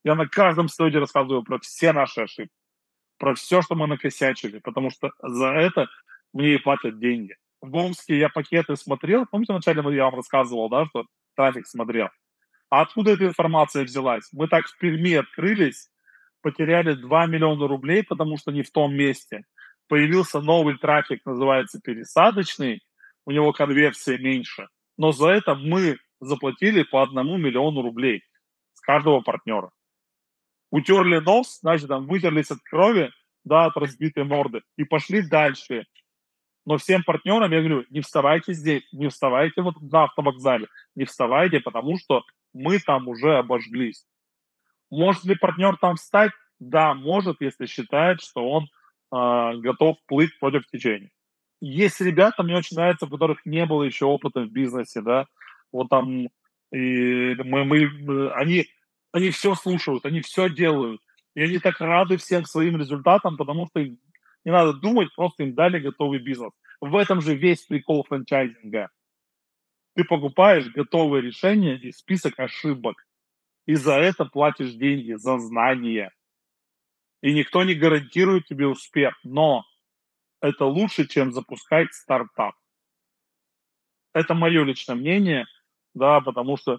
я 0.02 0.14
на 0.14 0.26
каждом 0.26 0.70
слайде 0.70 1.00
рассказываю 1.00 1.42
про 1.42 1.58
все 1.58 1.92
наши 1.92 2.22
ошибки, 2.22 2.54
про 3.18 3.34
все, 3.34 3.60
что 3.60 3.74
мы 3.74 3.86
накосячили, 3.86 4.58
потому 4.58 4.88
что 4.88 5.12
за 5.20 5.48
это 5.48 5.88
мне 6.32 6.54
и 6.54 6.58
платят 6.58 6.98
деньги. 6.98 7.36
В 7.60 7.76
Омске 7.76 8.18
я 8.18 8.30
пакеты 8.30 8.76
смотрел, 8.76 9.26
помните, 9.26 9.52
вначале 9.52 9.82
я 9.94 10.04
вам 10.04 10.14
рассказывал, 10.14 10.70
да, 10.70 10.86
что 10.86 11.04
трафик 11.36 11.66
смотрел. 11.66 12.08
А 12.70 12.80
откуда 12.80 13.10
эта 13.10 13.26
информация 13.26 13.84
взялась? 13.84 14.30
Мы 14.32 14.48
так 14.48 14.64
в 14.66 14.78
Перми 14.78 15.12
открылись, 15.12 15.90
потеряли 16.40 16.94
2 16.94 17.26
миллиона 17.26 17.68
рублей, 17.68 18.02
потому 18.02 18.38
что 18.38 18.50
не 18.50 18.62
в 18.62 18.70
том 18.70 18.94
месте. 18.94 19.44
Появился 19.88 20.40
новый 20.40 20.78
трафик, 20.78 21.24
называется 21.24 21.80
пересадочный, 21.80 22.82
у 23.26 23.30
него 23.30 23.52
конверсия 23.52 24.18
меньше. 24.18 24.68
Но 24.96 25.12
за 25.12 25.28
это 25.28 25.54
мы 25.54 25.98
заплатили 26.20 26.82
по 26.82 27.02
одному 27.02 27.36
миллиону 27.36 27.82
рублей 27.82 28.22
с 28.74 28.80
каждого 28.80 29.20
партнера. 29.20 29.70
Утерли 30.70 31.18
нос, 31.18 31.58
значит, 31.60 31.88
там 31.88 32.06
вытерлись 32.06 32.50
от 32.50 32.60
крови, 32.60 33.10
да, 33.44 33.66
от 33.66 33.76
разбитой 33.76 34.24
морды, 34.24 34.62
и 34.76 34.84
пошли 34.84 35.22
дальше. 35.22 35.84
Но 36.66 36.78
всем 36.78 37.04
партнерам 37.04 37.52
я 37.52 37.58
говорю, 37.58 37.84
не 37.90 38.00
вставайте 38.00 38.54
здесь, 38.54 38.82
не 38.92 39.08
вставайте 39.08 39.60
вот 39.60 39.74
на 39.80 40.04
автовокзале, 40.04 40.66
не 40.94 41.04
вставайте, 41.04 41.60
потому 41.60 41.98
что 41.98 42.22
мы 42.54 42.78
там 42.78 43.06
уже 43.08 43.36
обожглись. 43.36 44.06
Может 44.90 45.24
ли 45.24 45.34
партнер 45.34 45.76
там 45.76 45.96
встать? 45.96 46.32
Да, 46.58 46.94
может, 46.94 47.40
если 47.40 47.66
считает, 47.66 48.22
что 48.22 48.48
он 48.48 48.68
э, 49.14 49.56
готов 49.58 49.96
плыть 50.06 50.38
против 50.38 50.66
течения. 50.66 51.10
Есть 51.60 52.00
ребята, 52.00 52.42
мне 52.42 52.56
очень 52.56 52.76
нравится, 52.76 53.06
у 53.06 53.08
которых 53.08 53.46
не 53.46 53.64
было 53.64 53.84
еще 53.84 54.06
опыта 54.06 54.40
в 54.40 54.50
бизнесе, 54.50 55.00
да, 55.00 55.26
вот 55.72 55.88
там, 55.88 56.28
и 56.72 57.34
мы, 57.34 57.64
мы, 57.64 58.30
они, 58.32 58.66
они 59.12 59.30
все 59.30 59.54
слушают, 59.54 60.04
они 60.04 60.20
все 60.20 60.50
делают, 60.50 61.00
и 61.34 61.42
они 61.42 61.58
так 61.58 61.80
рады 61.80 62.16
всем 62.16 62.44
своим 62.44 62.76
результатам, 62.76 63.36
потому 63.36 63.66
что 63.66 63.80
им 63.80 63.98
не 64.44 64.52
надо 64.52 64.74
думать, 64.74 65.14
просто 65.14 65.44
им 65.44 65.54
дали 65.54 65.78
готовый 65.78 66.18
бизнес. 66.18 66.52
В 66.80 66.94
этом 66.96 67.20
же 67.20 67.34
весь 67.34 67.62
прикол 67.62 68.04
франчайзинга. 68.04 68.90
Ты 69.96 70.04
покупаешь 70.04 70.70
готовое 70.70 71.20
решение 71.20 71.78
и 71.78 71.92
список 71.92 72.38
ошибок. 72.38 73.06
И 73.66 73.74
за 73.74 73.94
это 73.94 74.26
платишь 74.26 74.72
деньги, 74.74 75.14
за 75.14 75.38
знания. 75.38 76.12
И 77.24 77.32
никто 77.32 77.64
не 77.64 77.74
гарантирует 77.74 78.44
тебе 78.44 78.66
успех. 78.66 79.18
Но 79.24 79.64
это 80.42 80.66
лучше, 80.66 81.08
чем 81.08 81.32
запускать 81.32 81.90
стартап. 81.94 82.54
Это 84.12 84.34
мое 84.34 84.62
личное 84.62 84.94
мнение, 84.94 85.46
да, 85.94 86.20
потому 86.20 86.58
что 86.58 86.74
э, 86.74 86.78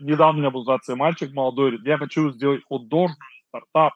недавно 0.00 0.36
у 0.36 0.40
меня 0.40 0.50
был 0.50 0.64
ситуация 0.64 0.96
мальчик 0.96 1.32
молодой, 1.32 1.70
говорит, 1.70 1.86
я 1.86 1.96
хочу 1.96 2.30
сделать 2.30 2.62
художественный 2.64 3.42
стартап, 3.48 3.94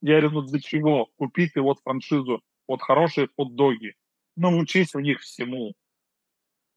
Я 0.00 0.20
говорю, 0.20 0.30
ну 0.30 0.42
для 0.46 0.60
чего? 0.60 1.10
Купите 1.16 1.60
вот 1.60 1.80
франшизу, 1.84 2.40
вот 2.66 2.80
хорошие 2.80 3.28
хот-доги, 3.36 3.96
научись 4.36 4.94
у 4.94 5.00
них 5.00 5.20
всему. 5.20 5.74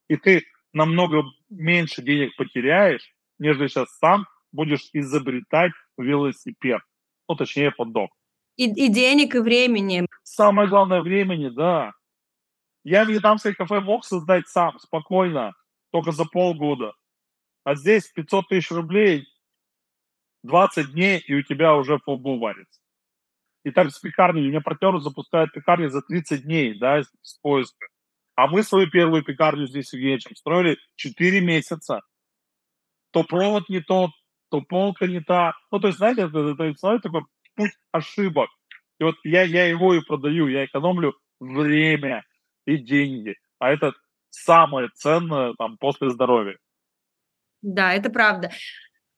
И 0.10 0.18
ты 0.18 0.44
намного 0.74 1.24
меньше 1.50 2.02
денег 2.02 2.36
потеряешь, 2.36 3.10
нежели 3.40 3.68
сейчас 3.68 3.98
сам 4.00 4.26
будешь 4.52 4.90
изобретать 4.92 5.72
велосипед. 5.98 6.82
Ну, 7.30 7.36
точнее, 7.36 7.72
хот-дог. 7.72 8.17
И, 8.58 8.66
и 8.66 8.90
денег, 8.90 9.36
и 9.36 9.40
времени. 9.40 10.06
Самое 10.24 10.68
главное 10.68 11.02
времени, 11.02 11.50
да. 11.50 11.94
Я 12.84 13.04
вьетнамское 13.04 13.54
кафе 13.54 13.80
мог 13.80 14.04
создать 14.04 14.48
сам, 14.48 14.80
спокойно, 14.80 15.54
только 15.92 16.12
за 16.12 16.26
полгода. 16.26 16.94
А 17.64 17.76
здесь 17.76 18.08
500 18.08 18.48
тысяч 18.48 18.72
рублей, 18.72 19.28
20 20.44 20.92
дней, 20.94 21.20
и 21.20 21.36
у 21.36 21.44
тебя 21.44 21.76
уже 21.76 22.00
футбол 22.00 22.40
варится. 22.40 22.80
И 23.64 23.72
так 23.72 23.92
с 23.92 24.00
пекарней. 24.00 24.44
У 24.44 24.50
меня 24.50 24.62
партнеры 24.62 25.02
запускают 25.02 25.52
пекарни 25.52 25.88
за 25.88 26.02
30 26.02 26.44
дней, 26.44 26.80
да, 26.80 27.02
с 27.22 27.34
поиска. 27.42 27.88
А 28.36 28.48
мы 28.48 28.64
свою 28.64 28.90
первую 28.90 29.24
пекарню 29.24 29.68
здесь 29.68 29.90
в 29.90 29.94
Евгеньевичем 29.94 30.36
строили 30.36 30.78
4 30.96 31.42
месяца. 31.42 32.02
То 33.12 33.24
провод 33.24 33.68
не 33.68 33.82
тот, 33.82 34.12
то 34.50 34.62
полка 34.62 35.08
не 35.08 35.20
та. 35.20 35.54
Ну, 35.72 35.80
то 35.80 35.88
есть, 35.88 35.98
знаете, 35.98 36.22
это, 36.22 36.40
это, 36.40 36.64
это 36.64 37.00
такой 37.00 37.24
путь 37.58 37.74
ошибок. 37.92 38.50
И 39.00 39.04
вот 39.04 39.16
я, 39.24 39.44
я 39.44 39.66
его 39.66 39.94
и 39.94 40.02
продаю, 40.02 40.48
я 40.48 40.66
экономлю 40.66 41.16
время 41.40 42.24
и 42.66 42.78
деньги. 42.78 43.36
А 43.60 43.72
это 43.72 43.94
самое 44.30 44.90
ценное 44.94 45.54
там 45.58 45.78
после 45.78 46.10
здоровья. 46.10 46.58
Да, 47.62 47.94
это 47.94 48.10
правда. 48.10 48.52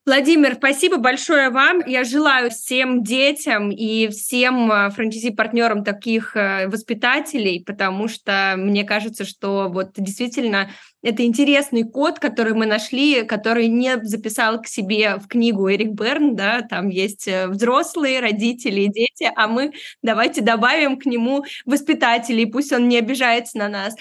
Владимир, 0.06 0.54
спасибо 0.54 0.96
большое 0.96 1.50
вам. 1.50 1.86
Я 1.86 2.04
желаю 2.04 2.50
всем 2.50 3.02
детям 3.02 3.70
и 3.70 4.08
всем 4.08 4.72
э, 4.72 4.90
франчайзи-партнерам 4.90 5.84
таких 5.84 6.34
э, 6.36 6.68
воспитателей, 6.68 7.62
потому 7.62 8.08
что 8.08 8.54
мне 8.56 8.84
кажется, 8.84 9.26
что 9.26 9.68
вот 9.68 9.90
действительно 9.96 10.70
это 11.02 11.22
интересный 11.26 11.82
код, 11.82 12.18
который 12.18 12.54
мы 12.54 12.64
нашли, 12.64 13.24
который 13.24 13.68
не 13.68 14.02
записал 14.02 14.62
к 14.62 14.68
себе 14.68 15.16
в 15.16 15.28
книгу 15.28 15.70
Эрик 15.70 15.90
Берн, 15.90 16.34
да, 16.34 16.62
там 16.62 16.88
есть 16.88 17.28
э, 17.28 17.46
взрослые, 17.48 18.20
родители, 18.20 18.86
дети, 18.86 19.30
а 19.36 19.48
мы 19.48 19.72
давайте 20.02 20.40
добавим 20.40 20.98
к 20.98 21.04
нему 21.04 21.44
воспитателей, 21.66 22.46
пусть 22.46 22.72
он 22.72 22.88
не 22.88 22.96
обижается 22.96 23.58
на 23.58 23.68
нас. 23.68 23.94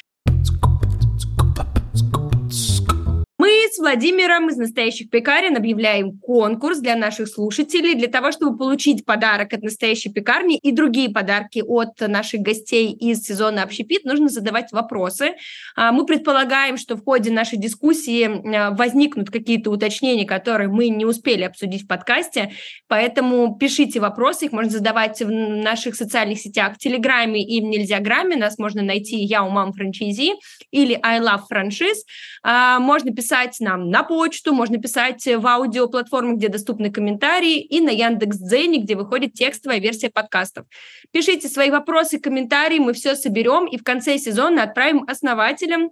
С 3.74 3.80
Владимиром 3.80 4.50
из 4.50 4.58
«Настоящих 4.58 5.10
пекарен» 5.10 5.56
объявляем 5.56 6.18
конкурс 6.20 6.80
для 6.80 6.96
наших 6.96 7.28
слушателей. 7.28 7.96
Для 7.96 8.08
того, 8.08 8.32
чтобы 8.32 8.58
получить 8.58 9.06
подарок 9.06 9.54
от 9.54 9.64
«Настоящей 9.64 10.12
пекарни» 10.12 10.58
и 10.58 10.72
другие 10.72 11.10
подарки 11.10 11.64
от 11.66 12.00
наших 12.00 12.42
гостей 12.42 12.92
из 12.92 13.24
сезона 13.24 13.64
«Общепит», 13.64 14.06
нужно 14.06 14.30
задавать 14.30 14.72
вопросы. 14.72 15.36
А, 15.76 15.92
мы 15.92 16.06
предполагаем, 16.06 16.78
что 16.78 16.96
в 16.96 17.04
ходе 17.04 17.32
нашей 17.32 17.58
дискуссии 17.58 18.56
а, 18.56 18.72
возникнут 18.72 19.30
какие-то 19.30 19.72
уточнения, 19.72 20.26
которые 20.26 20.70
мы 20.70 20.90
не 20.90 21.06
успели 21.06 21.44
обсудить 21.44 21.84
в 21.84 21.88
подкасте, 21.88 22.52
поэтому 22.88 23.58
пишите 23.58 24.00
вопросы, 24.00 24.46
их 24.46 24.52
можно 24.52 24.72
задавать 24.72 25.22
в 25.22 25.30
наших 25.30 25.96
социальных 25.96 26.40
сетях, 26.40 26.76
в 26.76 26.78
Телеграме 26.78 27.44
и 27.44 27.62
в 27.62 27.64
Нельзяграме. 27.64 28.36
Нас 28.36 28.58
можно 28.58 28.82
найти 28.82 29.18
«Я 29.18 29.44
у 29.44 29.50
мам 29.50 29.74
франчайзи» 29.74 30.34
или 30.72 31.00
«I 31.02 31.20
love 31.20 31.42
franchise». 31.52 32.04
А, 32.44 32.80
можно 32.80 33.12
писать 33.12 33.30
писать 33.30 33.60
нам 33.70 33.90
на 33.90 34.04
почту, 34.04 34.54
можно 34.54 34.80
писать 34.80 35.26
в 35.26 35.46
аудиоплатформы, 35.46 36.36
где 36.36 36.50
доступны 36.50 36.92
комментарии, 36.92 37.60
и 37.62 37.82
на 37.82 37.92
Яндекс.Дзене, 37.92 38.82
где 38.82 38.96
выходит 38.96 39.34
текстовая 39.34 39.80
версия 39.80 40.10
подкастов. 40.10 40.66
Пишите 41.12 41.48
свои 41.48 41.70
вопросы, 41.70 42.20
комментарии, 42.20 42.80
мы 42.80 42.94
все 42.94 43.16
соберем 43.16 43.68
и 43.68 43.78
в 43.78 43.84
конце 43.84 44.18
сезона 44.18 44.64
отправим 44.64 45.06
основателям 45.08 45.92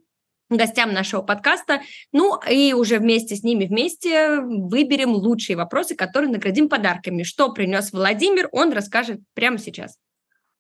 гостям 0.50 0.94
нашего 0.94 1.22
подкаста. 1.22 1.82
Ну 2.12 2.40
и 2.50 2.74
уже 2.74 2.98
вместе 2.98 3.36
с 3.36 3.44
ними 3.44 3.66
вместе 3.66 4.40
выберем 4.40 5.12
лучшие 5.12 5.56
вопросы, 5.56 5.96
которые 5.96 6.32
наградим 6.32 6.70
подарками. 6.70 7.24
Что 7.24 7.52
принес 7.52 7.92
Владимир, 7.92 8.50
он 8.52 8.74
расскажет 8.74 9.20
прямо 9.36 9.58
сейчас. 9.58 9.98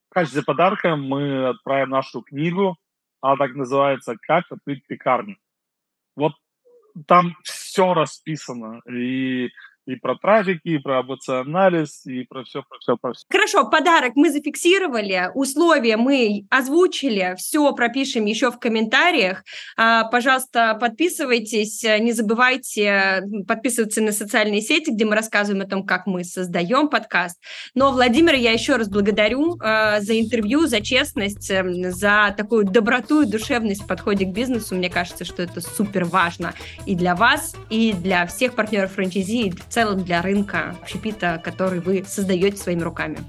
В 0.09 0.13
качестве 0.13 0.43
подарка 0.43 0.95
мы 0.95 1.49
отправим 1.49 1.89
нашу 1.89 2.22
книгу, 2.22 2.76
она 3.22 3.38
так 3.38 3.55
называется 3.55 4.15
«Как 4.22 4.43
открыть 4.51 4.86
пекарню». 4.88 5.38
Там 7.05 7.35
все 7.43 7.93
расписано. 7.93 8.81
И 8.89 9.49
и 9.88 9.95
про 9.95 10.15
трафики, 10.15 10.69
и 10.69 10.77
про 10.77 10.99
АБЦ-анализ, 10.99 12.05
и 12.05 12.23
про 12.23 12.43
все, 12.43 12.61
про 12.61 12.77
все, 12.79 12.97
про 12.97 13.13
все. 13.13 13.25
Хорошо, 13.29 13.69
подарок 13.69 14.13
мы 14.15 14.29
зафиксировали, 14.29 15.31
условия 15.33 15.97
мы 15.97 16.45
озвучили, 16.49 17.35
все 17.38 17.73
пропишем 17.73 18.25
еще 18.25 18.51
в 18.51 18.59
комментариях. 18.59 19.43
А, 19.77 20.03
пожалуйста, 20.05 20.77
подписывайтесь, 20.79 21.83
не 21.83 22.11
забывайте 22.11 23.23
подписываться 23.47 24.01
на 24.01 24.11
социальные 24.11 24.61
сети, 24.61 24.91
где 24.91 25.05
мы 25.05 25.15
рассказываем 25.15 25.65
о 25.65 25.69
том, 25.69 25.85
как 25.85 26.05
мы 26.05 26.23
создаем 26.23 26.89
подкаст. 26.89 27.41
Но, 27.73 27.91
Владимир, 27.91 28.35
я 28.35 28.51
еще 28.51 28.75
раз 28.75 28.89
благодарю 28.89 29.57
а, 29.61 30.01
за 30.01 30.19
интервью, 30.19 30.67
за 30.67 30.81
честность, 30.81 31.49
эм, 31.49 31.91
за 31.91 32.33
такую 32.35 32.65
доброту 32.65 33.21
и 33.21 33.25
душевность 33.25 33.83
в 33.83 33.88
подходе 33.88 34.25
к 34.25 34.29
бизнесу. 34.29 34.75
Мне 34.75 34.89
кажется, 34.89 35.23
что 35.23 35.41
это 35.43 35.61
супер 35.61 36.03
важно 36.03 36.53
и 36.85 36.95
для 36.95 37.15
вас, 37.15 37.55
и 37.69 37.93
для 37.93 38.25
всех 38.27 38.53
партнеров 38.53 38.93
франчайзи, 38.93 39.47
и 39.47 39.51
в 39.51 39.67
целом 39.78 40.03
для 40.03 40.23
рынка 40.23 40.75
общепита, 40.82 41.39
который 41.43 41.80
вы 41.80 42.03
создаете 42.03 42.57
своими 42.57 42.82
руками. 42.82 43.19